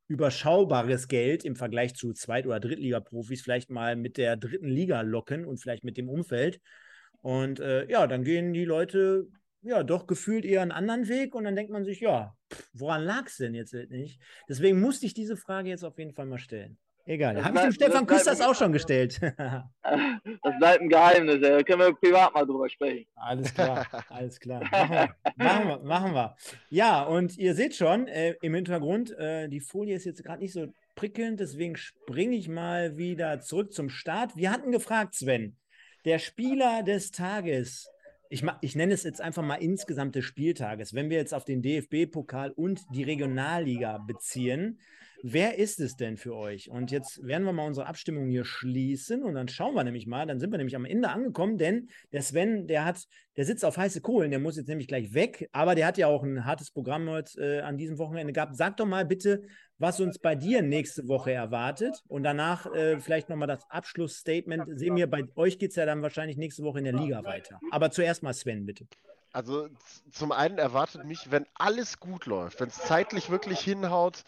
überschaubares 0.08 1.08
Geld 1.08 1.44
im 1.44 1.56
Vergleich 1.56 1.96
zu 1.96 2.14
Zweit- 2.14 2.48
oder 2.48 2.60
Drittliga-Profis 2.60 3.42
vielleicht 3.42 3.70
mal 3.70 3.96
mit 3.96 4.18
der 4.18 4.38
dritten 4.38 4.70
Liga 4.70 5.02
locken 5.02 5.46
und 5.46 5.58
vielleicht 5.58 5.84
mit 5.84 5.98
dem 5.98 6.10
Umfeld. 6.10 6.62
Und 7.22 7.60
äh, 7.60 7.90
ja, 7.90 8.08
dann 8.08 8.24
gehen 8.24 8.54
die 8.54 8.66
Leute 8.66 9.28
ja 9.62 9.84
doch 9.84 10.08
gefühlt 10.08 10.46
eher 10.46 10.62
einen 10.62 10.72
anderen 10.72 11.08
Weg 11.08 11.36
und 11.36 11.44
dann 11.44 11.56
denkt 11.56 11.72
man 11.72 11.84
sich, 11.84 12.00
ja, 12.00 12.36
pff, 12.54 12.70
woran 12.74 13.04
lag 13.04 13.26
es 13.28 13.38
denn 13.38 13.54
jetzt 13.54 13.74
nicht? 13.74 14.20
Deswegen 14.48 14.80
musste 14.80 15.06
ich 15.06 15.14
diese 15.14 15.38
Frage 15.38 15.70
jetzt 15.70 15.84
auf 15.84 15.98
jeden 15.98 16.14
Fall 16.14 16.26
mal 16.26 16.38
stellen. 16.38 16.78
Egal, 17.10 17.42
habe 17.42 17.58
ich 17.58 17.64
dem 17.64 17.72
Stefan 17.72 18.06
Küsters 18.06 18.42
auch 18.42 18.54
schon 18.54 18.74
gestellt. 18.74 19.18
das 19.82 20.58
bleibt 20.60 20.82
ein 20.82 20.90
Geheimnis, 20.90 21.40
da 21.42 21.64
können 21.64 21.80
wir 21.80 21.94
privat 21.94 22.34
mal 22.34 22.46
drüber 22.46 22.68
sprechen. 22.68 23.08
Alles 23.16 23.54
klar, 23.54 23.88
alles 24.10 24.38
klar. 24.38 24.62
Machen 24.72 24.90
wir, 24.90 25.08
machen 25.38 25.68
wir. 25.68 25.78
Machen 25.86 26.14
wir. 26.14 26.36
Ja, 26.70 27.04
und 27.04 27.38
ihr 27.38 27.56
seht 27.56 27.76
schon 27.76 28.08
äh, 28.08 28.36
im 28.42 28.54
Hintergrund, 28.54 29.18
äh, 29.18 29.48
die 29.48 29.62
Folie 29.62 29.96
ist 29.96 30.04
jetzt 30.04 30.22
gerade 30.22 30.42
nicht 30.42 30.52
so 30.52 30.68
prickelnd, 30.96 31.40
deswegen 31.40 31.78
springe 31.78 32.36
ich 32.36 32.50
mal 32.50 32.98
wieder 32.98 33.40
zurück 33.40 33.72
zum 33.72 33.90
Start. 33.90 34.36
Wir 34.36 34.52
hatten 34.52 34.74
gefragt, 34.74 35.16
Sven, 35.16 35.56
der 36.04 36.20
Spieler 36.20 36.84
des 36.84 37.12
Tages. 37.12 37.90
Ich, 38.30 38.44
ich 38.62 38.76
nenne 38.76 38.94
es 38.94 39.04
jetzt 39.04 39.22
einfach 39.22 39.44
mal 39.44 39.56
insgesamt 39.56 40.16
des 40.16 40.26
Spieltages. 40.26 40.94
Wenn 40.94 41.10
wir 41.10 41.18
jetzt 41.18 41.34
auf 41.34 41.46
den 41.46 41.62
DFB-Pokal 41.62 42.52
und 42.52 42.82
die 42.94 43.04
Regionalliga 43.04 43.98
beziehen, 44.00 44.80
wer 45.24 45.58
ist 45.58 45.80
es 45.80 45.96
denn 45.96 46.18
für 46.18 46.36
euch? 46.36 46.70
Und 46.70 46.92
jetzt 46.92 47.26
werden 47.26 47.44
wir 47.44 47.54
mal 47.54 47.66
unsere 47.66 47.88
Abstimmung 47.88 48.28
hier 48.28 48.46
schließen 48.46 49.24
und 49.24 49.36
dann 49.36 49.48
schauen 49.48 49.76
wir 49.76 49.84
nämlich 49.84 50.08
mal, 50.08 50.26
dann 50.26 50.40
sind 50.40 50.52
wir 50.52 50.58
nämlich 50.58 50.76
am 50.76 50.86
Ende 50.86 51.10
angekommen, 51.10 51.58
denn 51.58 51.90
der 52.12 52.22
Sven, 52.22 52.68
der 52.68 52.86
hat, 52.86 53.08
der 53.36 53.46
sitzt 53.46 53.66
auf 53.66 53.78
heiße 53.78 54.02
Kohlen, 54.02 54.32
der 54.32 54.40
muss 54.40 54.58
jetzt 54.58 54.68
nämlich 54.68 54.88
gleich 54.88 55.14
weg, 55.14 55.50
aber 55.52 55.76
der 55.76 55.88
hat 55.88 55.98
ja 55.98 56.08
auch 56.08 56.24
ein 56.24 56.46
hartes 56.46 56.72
Programm 56.72 57.10
heute 57.10 57.42
äh, 57.42 57.62
an 57.62 57.78
diesem 57.78 57.98
Wochenende 57.98 58.34
gehabt. 58.34 58.56
Sag 58.56 58.78
doch 58.78 58.86
mal 58.86 59.06
bitte, 59.06 59.44
was 59.78 60.00
uns 60.00 60.20
bei 60.20 60.36
dir 60.36 60.62
nächste 60.62 61.08
Woche 61.08 61.32
erwartet 61.32 62.04
und 62.08 62.24
danach 62.24 62.66
äh, 62.74 63.00
vielleicht 63.00 63.30
nochmal 63.30 63.48
das 63.48 63.70
Abschlussstatement. 63.70 64.80
Sehen 64.80 64.96
wir, 64.96 65.08
bei 65.08 65.24
euch 65.36 65.60
geht 65.60 65.72
es 65.72 65.76
ja 65.76 65.86
dann 65.86 66.02
wahrscheinlich 66.02 66.38
nächste 66.38 66.64
Woche 66.64 66.80
in 66.80 66.86
der 66.86 66.94
Liga 66.94 67.24
weiter. 67.24 67.60
Aber 67.72 67.92
zuerst 67.92 68.24
mal 68.24 68.34
Sven, 68.34 68.66
bitte. 68.66 68.88
Also 69.34 69.68
zum 70.12 70.32
einen 70.32 70.58
erwartet 70.58 71.06
mich, 71.06 71.30
wenn 71.30 71.46
alles 71.54 72.00
gut 72.00 72.26
läuft, 72.26 72.60
wenn 72.60 72.70
es 72.70 72.78
zeitlich 72.78 73.30
wirklich 73.30 73.60
hinhaut, 73.60 74.24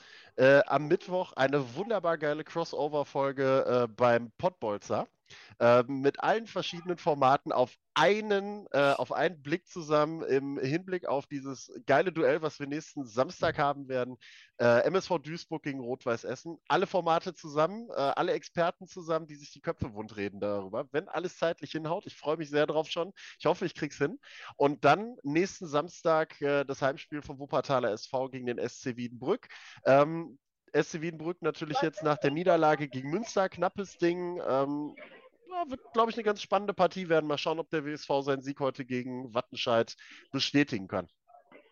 am 0.67 0.87
Mittwoch 0.87 1.33
eine 1.33 1.75
wunderbar 1.75 2.17
geile 2.17 2.43
Crossover-Folge 2.43 3.83
äh, 3.83 3.87
beim 3.87 4.31
Podbolzer 4.37 5.07
äh, 5.59 5.83
mit 5.83 6.21
allen 6.23 6.47
verschiedenen 6.47 6.97
Formaten 6.97 7.51
auf 7.51 7.75
einen, 7.93 8.65
äh, 8.71 8.93
auf 8.93 9.11
einen 9.11 9.41
Blick 9.41 9.67
zusammen 9.67 10.23
im 10.23 10.57
Hinblick 10.57 11.05
auf 11.05 11.27
dieses 11.27 11.71
geile 11.85 12.13
Duell, 12.13 12.41
was 12.41 12.59
wir 12.59 12.67
nächsten 12.67 13.05
Samstag 13.05 13.57
haben 13.57 13.89
werden. 13.89 14.17
Äh, 14.57 14.85
MSV 14.85 15.19
Duisburg 15.19 15.63
gegen 15.63 15.79
Rot-Weiß 15.79 16.23
Essen. 16.23 16.57
Alle 16.67 16.87
Formate 16.87 17.33
zusammen, 17.33 17.89
äh, 17.89 17.93
alle 17.93 18.33
Experten 18.33 18.87
zusammen, 18.87 19.27
die 19.27 19.35
sich 19.35 19.51
die 19.51 19.61
Köpfe 19.61 19.93
wundreden 19.93 20.39
darüber. 20.39 20.87
Wenn 20.91 21.09
alles 21.09 21.37
zeitlich 21.37 21.71
hinhaut, 21.71 22.05
ich 22.05 22.15
freue 22.15 22.37
mich 22.37 22.49
sehr 22.49 22.67
drauf 22.67 22.89
schon. 22.89 23.11
Ich 23.37 23.45
hoffe, 23.45 23.65
ich 23.65 23.75
krieg's 23.75 23.97
hin. 23.97 24.19
Und 24.55 24.85
dann 24.85 25.17
nächsten 25.23 25.67
Samstag 25.67 26.39
äh, 26.41 26.63
das 26.63 26.81
Heimspiel 26.81 27.21
vom 27.21 27.39
Wuppertaler 27.39 27.91
SV 27.91 28.29
gegen 28.29 28.45
den 28.45 28.59
SC 28.59 28.95
Wiedenbrück. 28.95 29.47
Ähm, 29.85 30.37
SC 30.73 31.01
Wiedenbrück 31.01 31.41
natürlich 31.41 31.81
jetzt 31.81 32.03
nach 32.03 32.17
der 32.17 32.31
Niederlage 32.31 32.87
gegen 32.87 33.09
Münster, 33.09 33.49
knappes 33.49 33.97
Ding. 33.97 34.39
Ähm, 34.47 34.95
ja, 35.49 35.69
wird, 35.69 35.81
glaube 35.93 36.11
ich, 36.11 36.17
eine 36.17 36.23
ganz 36.23 36.41
spannende 36.41 36.73
Partie 36.73 37.09
werden. 37.09 37.27
Mal 37.27 37.37
schauen, 37.37 37.59
ob 37.59 37.69
der 37.69 37.85
WSV 37.85 38.21
seinen 38.21 38.41
Sieg 38.41 38.59
heute 38.59 38.85
gegen 38.85 39.33
Wattenscheid 39.33 39.95
bestätigen 40.31 40.87
kann. 40.87 41.07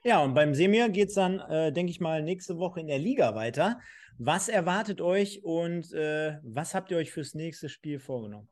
Ja, 0.04 0.24
und 0.24 0.34
beim 0.34 0.54
Semir 0.54 0.90
geht 0.90 1.10
es 1.10 1.16
dann, 1.16 1.40
äh, 1.40 1.72
denke 1.72 1.92
ich 1.92 2.00
mal, 2.00 2.24
nächste 2.24 2.58
Woche 2.58 2.80
in 2.80 2.88
der 2.88 3.00
Liga 3.00 3.36
weiter. 3.36 3.80
Was 4.18 4.50
erwartet 4.50 5.02
euch 5.02 5.44
und 5.44 5.92
äh, 5.94 6.38
was 6.44 6.74
habt 6.74 6.92
ihr 6.92 6.98
euch 6.98 7.12
fürs 7.12 7.34
nächste 7.34 7.70
Spiel 7.70 8.00
vorgenommen? 8.00 8.50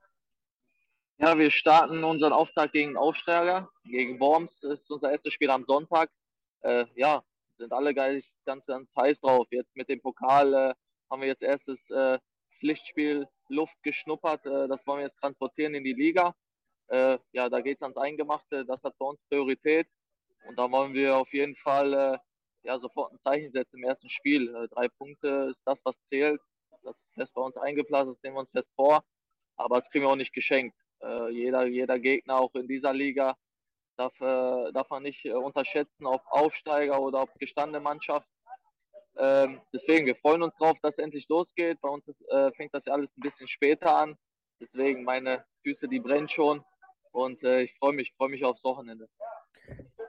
Ja, 1.18 1.38
wir 1.38 1.50
starten 1.50 2.04
unseren 2.04 2.34
Auftrag 2.34 2.72
gegen 2.74 2.98
Aufsteiger, 2.98 3.70
gegen 3.86 4.20
Worms. 4.20 4.52
Das 4.62 4.80
ist 4.80 4.92
unser 4.92 5.12
erstes 5.12 5.34
Spiel 5.34 5.50
am 5.50 5.64
Sonntag. 5.66 6.12
Äh, 6.62 6.86
ja, 6.96 7.24
sind 7.58 7.72
alle 7.72 7.94
ganz, 7.94 8.26
ganz, 8.46 8.66
ganz 8.66 8.90
heiß 8.96 9.20
drauf. 9.20 9.48
Jetzt 9.52 9.76
mit 9.76 9.90
dem 9.90 10.02
Pokal 10.02 10.54
äh, 10.54 10.74
haben 11.10 11.22
wir 11.22 11.28
jetzt 11.28 11.44
erstes 11.44 11.78
äh, 11.90 12.20
Pflichtspiel 12.60 13.28
Luft 13.50 13.76
geschnuppert. 13.84 14.46
Äh, 14.46 14.68
das 14.68 14.86
wollen 14.86 15.00
wir 15.00 15.08
jetzt 15.08 15.20
transportieren 15.20 15.76
in 15.76 15.84
die 15.84 15.94
Liga. 15.94 16.34
Äh, 16.88 17.18
ja, 17.32 17.50
da 17.50 17.62
geht 17.62 17.78
es 17.78 17.82
ans 17.82 17.98
Eingemachte. 17.98 18.66
Das 18.66 18.82
hat 18.84 18.98
bei 18.98 19.06
uns 19.06 19.20
Priorität. 19.30 19.88
Und 20.48 20.58
da 20.58 20.70
wollen 20.72 20.94
wir 20.94 21.18
auf 21.18 21.32
jeden 21.34 21.56
Fall 21.58 21.94
äh, 21.94 22.18
ja, 22.64 22.80
sofort 22.80 23.12
ein 23.12 23.20
Zeichen 23.24 23.52
setzen 23.52 23.78
im 23.78 23.84
ersten 23.84 24.10
Spiel. 24.10 24.52
drei 24.72 24.88
Punkte 24.88 25.50
ist 25.52 25.62
das, 25.66 25.78
was 25.84 25.96
zählt. 26.10 26.42
Das 26.84 26.96
ist 26.96 27.14
fest 27.16 27.34
bei 27.34 27.42
uns 27.42 27.58
eingeplant, 27.58 28.12
das 28.12 28.24
nehmen 28.24 28.36
wir 28.36 28.42
uns 28.42 28.52
fest 28.52 28.70
vor. 28.76 29.04
Aber 29.58 29.82
das 29.82 29.90
kriegen 29.90 30.06
wir 30.06 30.10
auch 30.10 30.16
nicht 30.16 30.34
geschenkt. 30.34 30.76
jeder, 31.32 31.66
jeder 31.66 32.00
Gegner 32.00 32.38
auch 32.38 32.54
in 32.56 32.68
dieser 32.68 32.94
Liga 32.94 33.36
darf, 33.98 34.18
darf 34.20 34.90
man 34.90 35.04
nicht 35.04 35.26
unterschätzen, 35.26 36.06
ob 36.06 36.22
Aufsteiger 36.28 37.00
oder 37.00 37.24
ob 37.24 37.34
gestandene 37.40 37.84
Mannschaft. 37.84 38.28
Ähm, 39.18 39.62
deswegen, 39.74 40.06
wir 40.06 40.16
freuen 40.16 40.44
uns 40.44 40.56
drauf, 40.58 40.78
dass 40.82 40.94
es 40.98 41.04
endlich 41.04 41.28
losgeht. 41.30 41.80
Bei 41.82 41.90
uns 41.90 42.08
ist, 42.08 42.22
äh, 42.30 42.52
fängt 42.54 42.74
das 42.74 42.84
ja 42.86 42.94
alles 42.94 43.10
ein 43.18 43.22
bisschen 43.22 43.48
später 43.48 43.96
an. 43.96 44.18
Deswegen 44.60 45.04
meine 45.04 45.46
Füße, 45.64 45.88
die 45.88 46.00
brennen 46.00 46.30
schon. 46.30 46.64
Und 47.12 47.42
äh, 47.44 47.62
ich 47.62 47.74
freue 47.78 47.94
mich, 47.94 48.14
freue 48.18 48.30
mich 48.30 48.44
aufs 48.44 48.64
Wochenende. 48.64 49.08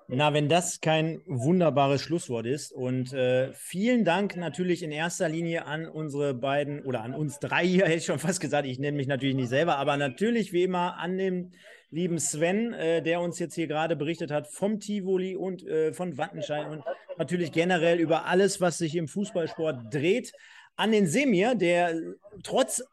Na, 0.09 0.33
wenn 0.33 0.49
das 0.49 0.81
kein 0.81 1.21
wunderbares 1.27 2.01
Schlusswort 2.01 2.47
ist. 2.47 2.73
Und 2.73 3.13
äh, 3.13 3.53
vielen 3.55 4.05
Dank 4.05 4.37
natürlich 4.37 4.85
in 4.85 4.93
erster 4.93 5.29
Linie 5.29 5.67
an 5.67 5.89
unsere 5.89 6.33
beiden 6.33 6.85
oder 6.85 7.03
an 7.03 7.13
uns 7.13 7.41
drei 7.41 7.67
hier, 7.67 7.87
hätte 7.87 7.99
ich 7.99 8.05
schon 8.05 8.21
fast 8.21 8.41
gesagt. 8.41 8.69
Ich 8.69 8.79
nenne 8.79 8.97
mich 8.97 9.09
natürlich 9.09 9.35
nicht 9.35 9.49
selber, 9.49 9.79
aber 9.79 9.97
natürlich 9.97 10.53
wie 10.53 10.63
immer 10.63 10.97
an 10.99 11.19
den 11.19 11.55
lieben 11.91 12.21
Sven, 12.21 12.73
äh, 12.73 13.03
der 13.03 13.21
uns 13.21 13.41
jetzt 13.41 13.57
hier 13.57 13.67
gerade 13.67 13.97
berichtet 13.97 14.31
hat 14.31 14.47
vom 14.47 14.79
Tivoli 14.79 15.35
und 15.35 15.67
äh, 15.67 15.93
von 15.93 16.17
Wattenscheid 16.17 16.69
und 16.69 16.85
natürlich 17.19 17.51
generell 17.51 17.99
über 17.99 18.27
alles, 18.27 18.61
was 18.61 18.79
sich 18.79 18.95
im 18.95 19.09
Fußballsport 19.09 19.93
dreht. 19.93 20.33
An 20.77 20.93
den 20.93 21.09
Semir, 21.09 21.57
der 21.57 21.95
trotz 22.45 22.85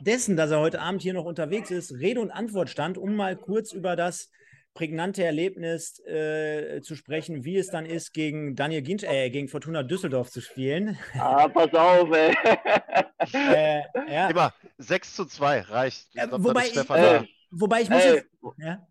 dessen, 0.00 0.36
dass 0.36 0.52
er 0.52 0.60
heute 0.60 0.80
Abend 0.80 1.02
hier 1.02 1.14
noch 1.14 1.24
unterwegs 1.24 1.72
ist, 1.72 1.94
Rede 1.94 2.20
und 2.20 2.30
Antwort 2.30 2.70
stand, 2.70 2.96
um 2.96 3.16
mal 3.16 3.36
kurz 3.36 3.72
über 3.72 3.96
das 3.96 4.30
prägnante 4.74 5.24
Erlebnis 5.24 5.98
äh, 6.06 6.80
zu 6.82 6.94
sprechen, 6.94 7.44
wie 7.44 7.56
es 7.56 7.70
dann 7.70 7.86
ist, 7.86 8.12
gegen 8.12 8.54
Daniel 8.54 8.82
Ginch, 8.82 9.04
äh, 9.04 9.30
gegen 9.30 9.48
Fortuna 9.48 9.82
Düsseldorf 9.82 10.30
zu 10.30 10.40
spielen. 10.40 10.98
Ah, 11.18 11.48
pass 11.48 11.72
auf, 11.74 12.10
ey. 12.12 12.34
äh, 13.34 13.82
ja. 14.12 14.28
Immer 14.28 14.54
6 14.78 15.14
zu 15.14 15.24
2 15.26 15.60
reicht. 15.62 16.08
Ich 16.14 16.22
glaub, 16.22 16.44
wobei, 16.44 16.66
ich, 16.66 16.76
äh, 16.76 17.24
wobei 17.50 17.82
ich 17.82 17.90
muss 17.90 18.04
jetzt, 18.04 18.26
ja? 18.58 18.86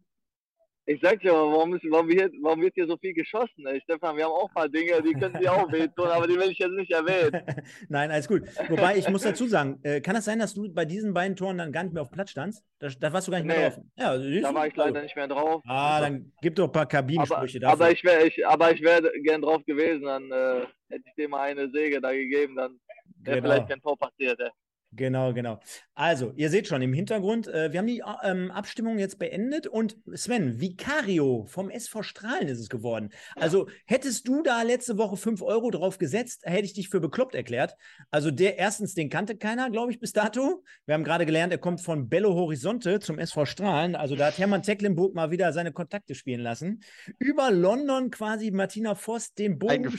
Ich 0.91 0.99
sag 1.03 1.19
dir 1.19 1.31
mal, 1.31 1.51
warum, 1.51 1.75
ist, 1.75 1.83
warum, 1.87 2.09
wird, 2.09 2.33
warum 2.41 2.61
wird 2.61 2.73
hier 2.73 2.87
so 2.87 2.97
viel 2.97 3.13
geschossen? 3.13 3.63
Ey? 3.67 3.79
Stefan, 3.83 4.17
wir 4.17 4.25
haben 4.25 4.31
auch 4.31 4.49
ein 4.49 4.53
paar 4.55 4.67
Dinge, 4.67 4.99
die 5.03 5.13
können 5.13 5.39
dir 5.39 5.53
auch 5.53 5.71
wehtun, 5.71 6.07
aber 6.07 6.25
die 6.25 6.33
will 6.33 6.49
ich 6.49 6.57
jetzt 6.57 6.71
nicht 6.71 6.91
erwähnen. 6.91 7.43
Nein, 7.89 8.09
alles 8.09 8.27
gut. 8.27 8.41
Wobei, 8.69 8.97
ich 8.97 9.07
muss 9.07 9.21
dazu 9.21 9.45
sagen, 9.45 9.79
äh, 9.83 10.01
kann 10.01 10.15
das 10.15 10.25
sein, 10.25 10.39
dass 10.39 10.55
du 10.55 10.67
bei 10.73 10.85
diesen 10.85 11.13
beiden 11.13 11.35
Toren 11.37 11.59
dann 11.59 11.71
gar 11.71 11.83
nicht 11.83 11.93
mehr 11.93 12.01
auf 12.01 12.09
Platz 12.09 12.31
standst? 12.31 12.63
Da, 12.79 12.87
da 12.87 13.13
warst 13.13 13.27
du 13.27 13.31
gar 13.31 13.37
nicht 13.37 13.47
nee, 13.47 13.55
mehr 13.55 13.69
drauf. 13.69 13.83
Ja, 13.97 14.17
da 14.17 14.55
war 14.55 14.65
ich 14.65 14.75
leider 14.75 15.03
nicht 15.03 15.15
mehr 15.15 15.27
drauf. 15.27 15.61
Ah, 15.67 16.01
dann 16.01 16.31
gib 16.41 16.55
doch 16.55 16.65
ein 16.65 16.71
paar 16.71 16.87
Kabinensprüche 16.87 17.59
aber, 17.59 17.77
dafür. 17.77 17.85
Aber 17.85 17.91
ich 17.91 18.03
wäre 18.03 18.25
ich, 18.25 18.47
aber 18.47 18.71
ich 18.71 18.81
wär 18.81 18.99
gern 19.21 19.43
drauf 19.43 19.63
gewesen, 19.67 20.05
dann 20.05 20.31
äh, 20.31 20.65
hätte 20.89 21.03
ich 21.05 21.13
dir 21.15 21.29
mal 21.29 21.41
eine 21.41 21.69
Säge 21.69 22.01
da 22.01 22.11
gegeben, 22.11 22.55
dann 22.55 22.79
wäre 23.19 23.37
genau. 23.37 23.53
vielleicht 23.53 23.69
kein 23.69 23.81
Tor 23.81 23.95
passiert. 23.95 24.39
Ey. 24.39 24.49
Genau, 24.91 25.33
genau. 25.33 25.59
Also, 25.93 26.33
ihr 26.35 26.49
seht 26.49 26.67
schon 26.67 26.81
im 26.81 26.93
Hintergrund, 26.93 27.47
äh, 27.47 27.71
wir 27.71 27.79
haben 27.79 27.85
die 27.85 28.01
ähm, 28.23 28.49
Abstimmung 28.49 28.97
jetzt 28.97 29.19
beendet 29.19 29.67
und 29.67 29.97
Sven, 30.13 30.59
Vicario 30.59 31.45
vom 31.45 31.69
SV 31.69 32.01
Strahlen 32.01 32.47
ist 32.47 32.59
es 32.59 32.69
geworden. 32.69 33.09
Also, 33.35 33.67
hättest 33.85 34.27
du 34.27 34.41
da 34.41 34.63
letzte 34.63 34.97
Woche 34.97 35.15
5 35.15 35.43
Euro 35.43 35.69
drauf 35.69 35.99
gesetzt, 35.99 36.41
hätte 36.43 36.65
ich 36.65 36.73
dich 36.73 36.89
für 36.89 36.99
bekloppt 36.99 37.35
erklärt. 37.35 37.75
Also, 38.09 38.31
der 38.31 38.57
erstens, 38.57 38.95
den 38.95 39.09
kannte 39.09 39.37
keiner, 39.37 39.69
glaube 39.69 39.91
ich, 39.91 39.99
bis 39.99 40.11
dato. 40.11 40.63
Wir 40.87 40.95
haben 40.95 41.03
gerade 41.03 41.27
gelernt, 41.27 41.53
er 41.53 41.59
kommt 41.59 41.81
von 41.81 42.09
Bello 42.09 42.33
Horizonte 42.33 42.99
zum 42.99 43.19
SV 43.19 43.45
Strahlen. 43.45 43.95
Also, 43.95 44.15
da 44.15 44.27
hat 44.27 44.39
Hermann 44.39 44.63
Tecklenburg 44.63 45.13
mal 45.13 45.29
wieder 45.29 45.53
seine 45.53 45.71
Kontakte 45.71 46.15
spielen 46.15 46.41
lassen. 46.41 46.81
Über 47.19 47.51
London 47.51 48.09
quasi 48.09 48.49
Martina 48.49 48.95
Voss 48.95 49.35
den 49.35 49.59
Bogen 49.59 49.93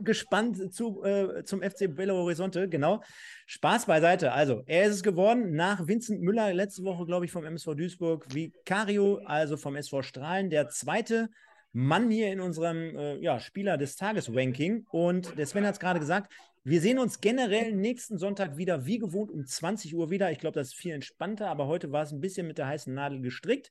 gespannt 0.00 0.74
zu, 0.74 1.02
äh, 1.02 1.44
zum 1.44 1.62
FC 1.62 1.86
Bello 1.88 2.16
Horizonte, 2.16 2.68
genau. 2.68 3.00
Spaß 3.46 3.86
beiseite. 3.86 4.33
Also, 4.34 4.64
er 4.66 4.86
ist 4.86 4.96
es 4.96 5.02
geworden 5.04 5.54
nach 5.54 5.86
Vincent 5.86 6.20
Müller 6.20 6.52
letzte 6.52 6.82
Woche, 6.82 7.06
glaube 7.06 7.24
ich, 7.24 7.30
vom 7.30 7.44
MSV 7.44 7.76
Duisburg, 7.76 8.26
Vicario, 8.34 9.20
also 9.24 9.56
vom 9.56 9.76
SV 9.76 10.02
Strahlen, 10.02 10.50
der 10.50 10.68
zweite 10.70 11.28
Mann 11.72 12.10
hier 12.10 12.32
in 12.32 12.40
unserem 12.40 12.96
äh, 12.96 13.16
ja, 13.18 13.38
Spieler 13.38 13.76
des 13.76 13.94
Tages-Ranking. 13.94 14.86
Und 14.90 15.38
der 15.38 15.46
Sven 15.46 15.64
hat 15.64 15.74
es 15.74 15.78
gerade 15.78 16.00
gesagt, 16.00 16.32
wir 16.64 16.80
sehen 16.80 16.98
uns 16.98 17.20
generell 17.20 17.76
nächsten 17.76 18.18
Sonntag 18.18 18.56
wieder 18.56 18.86
wie 18.86 18.98
gewohnt 18.98 19.30
um 19.30 19.46
20 19.46 19.94
Uhr 19.94 20.10
wieder. 20.10 20.32
Ich 20.32 20.38
glaube, 20.38 20.58
das 20.58 20.68
ist 20.68 20.74
viel 20.74 20.94
entspannter, 20.94 21.48
aber 21.48 21.68
heute 21.68 21.92
war 21.92 22.02
es 22.02 22.10
ein 22.10 22.20
bisschen 22.20 22.48
mit 22.48 22.58
der 22.58 22.66
heißen 22.66 22.92
Nadel 22.92 23.20
gestrickt. 23.20 23.70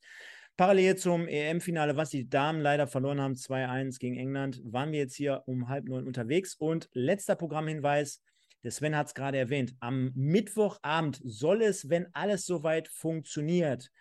Parallel 0.56 0.96
zum 0.96 1.28
EM-Finale, 1.28 1.98
was 1.98 2.10
die 2.10 2.30
Damen 2.30 2.62
leider 2.62 2.88
verloren 2.88 3.20
haben, 3.20 3.34
2-1 3.34 4.00
gegen 4.00 4.16
England, 4.16 4.62
waren 4.64 4.94
wir 4.94 5.00
jetzt 5.00 5.16
hier 5.16 5.44
um 5.46 5.68
halb 5.68 5.90
neun 5.90 6.08
unterwegs. 6.08 6.56
Und 6.56 6.88
letzter 6.94 7.36
Programmhinweis: 7.36 8.22
der 8.64 8.72
Sven 8.72 8.96
hat 8.96 9.08
es 9.08 9.14
gerade 9.14 9.38
erwähnt. 9.38 9.76
Am 9.80 10.12
Mittwochabend 10.16 11.22
soll 11.24 11.62
es, 11.62 11.90
wenn 11.90 12.08
alles 12.14 12.46
soweit 12.46 12.88
funktioniert, 12.88 13.92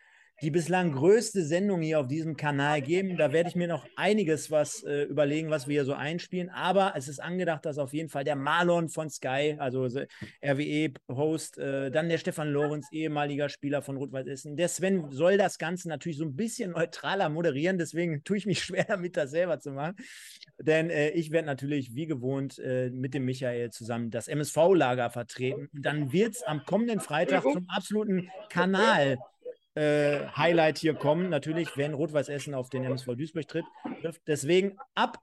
die 0.42 0.50
bislang 0.50 0.90
größte 0.90 1.44
Sendung 1.44 1.82
hier 1.82 2.00
auf 2.00 2.08
diesem 2.08 2.36
Kanal 2.36 2.82
geben. 2.82 3.16
Da 3.16 3.32
werde 3.32 3.48
ich 3.48 3.54
mir 3.54 3.68
noch 3.68 3.86
einiges 3.94 4.50
was 4.50 4.82
äh, 4.82 5.04
überlegen, 5.04 5.50
was 5.50 5.68
wir 5.68 5.74
hier 5.74 5.84
so 5.84 5.94
einspielen. 5.94 6.50
Aber 6.50 6.94
es 6.96 7.06
ist 7.06 7.20
angedacht, 7.20 7.64
dass 7.64 7.78
auf 7.78 7.94
jeden 7.94 8.08
Fall 8.08 8.24
der 8.24 8.34
Marlon 8.34 8.88
von 8.88 9.08
Sky, 9.08 9.54
also 9.58 9.88
RWE-Host, 10.44 11.58
äh, 11.58 11.92
dann 11.92 12.08
der 12.08 12.18
Stefan 12.18 12.50
Lorenz, 12.50 12.88
ehemaliger 12.90 13.48
Spieler 13.48 13.82
von 13.82 13.96
Rot-Weiß 13.96 14.26
Essen. 14.26 14.56
Der 14.56 14.66
Sven 14.66 15.12
soll 15.12 15.38
das 15.38 15.58
Ganze 15.58 15.88
natürlich 15.88 16.18
so 16.18 16.24
ein 16.24 16.34
bisschen 16.34 16.72
neutraler 16.72 17.28
moderieren. 17.28 17.78
Deswegen 17.78 18.24
tue 18.24 18.36
ich 18.36 18.46
mich 18.46 18.64
schwer 18.64 18.84
damit, 18.84 19.16
das 19.16 19.30
selber 19.30 19.60
zu 19.60 19.70
machen. 19.70 19.94
Denn 20.58 20.90
äh, 20.90 21.10
ich 21.10 21.30
werde 21.30 21.46
natürlich 21.46 21.94
wie 21.94 22.06
gewohnt 22.06 22.58
äh, 22.58 22.90
mit 22.90 23.14
dem 23.14 23.24
Michael 23.24 23.70
zusammen 23.70 24.10
das 24.10 24.26
MSV-Lager 24.26 25.10
vertreten. 25.10 25.68
Dann 25.72 26.12
wird 26.12 26.34
es 26.34 26.42
am 26.42 26.64
kommenden 26.64 26.98
Freitag 26.98 27.44
zum 27.44 27.68
absoluten 27.68 28.28
Kanal 28.48 29.18
äh, 29.74 30.26
Highlight 30.36 30.78
hier 30.78 30.94
kommen. 30.94 31.28
Natürlich, 31.30 31.76
wenn 31.76 31.94
Rot-Weiß 31.94 32.28
Essen 32.28 32.54
auf 32.54 32.70
den 32.70 32.84
MSV 32.84 33.06
Duisburg 33.16 33.48
tritt. 33.48 33.64
Deswegen 34.26 34.76
ab 34.94 35.18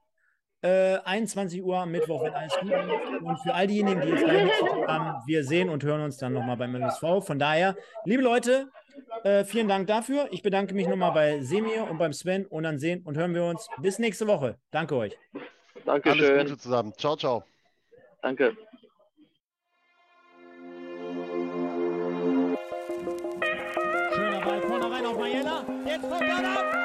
Äh, 0.62 0.98
21 1.06 1.64
Uhr 1.64 1.78
am 1.78 1.92
Mittwoch, 1.92 2.22
wenn 2.22 2.34
alles 2.34 2.54
gut 2.60 2.70
ist. 2.70 3.22
Und 3.22 3.38
für 3.40 3.54
all 3.54 3.66
diejenigen, 3.68 4.02
die 4.02 4.10
jetzt 4.10 4.26
gleich 4.26 4.44
nichts 4.44 4.60
zu 4.60 4.66
tun 4.66 4.88
haben, 4.88 5.22
wir 5.26 5.46
sehen 5.46 5.70
und 5.70 5.86
hören 5.86 6.02
uns 6.02 6.18
dann 6.18 6.34
nochmal 6.34 6.58
beim 6.58 6.76
MSV. 6.76 7.26
Von 7.26 7.40
daher, 7.40 7.78
liebe 8.04 8.22
Leute, 8.22 8.70
äh, 9.24 9.46
vielen 9.46 9.70
Dank 9.70 9.88
dafür. 9.88 10.28
Ich 10.32 10.42
bedanke 10.44 10.74
mich 10.76 10.86
nochmal 10.86 11.14
bei 11.14 11.40
Semir 11.44 11.90
und 11.90 11.98
beim 11.98 12.12
Sven 12.12 12.46
und 12.46 12.64
dann 12.64 12.78
sehen 12.78 13.04
und 13.06 13.16
hören 13.16 13.34
wir 13.34 13.46
uns 13.46 13.70
bis 13.78 14.00
nächste 14.00 14.28
Woche. 14.28 14.58
Danke 14.70 14.98
euch. 14.98 15.18
Dankeschön. 15.86 16.26
Alles 16.26 16.50
Gute 16.50 16.58
zusammen. 16.58 16.94
Ciao, 16.98 17.16
ciao. 17.16 17.46
Danke. 18.22 18.58
Schöner 25.30 25.44
Ball 25.44 25.70
vorne 25.86 25.86
rein 25.86 25.86
auf 25.86 25.86
Majella. 25.86 25.86
Jetzt 25.86 26.02
kommt 26.02 26.22
er 26.22 26.60
ab. 26.60 26.66
1-1. 26.74 26.79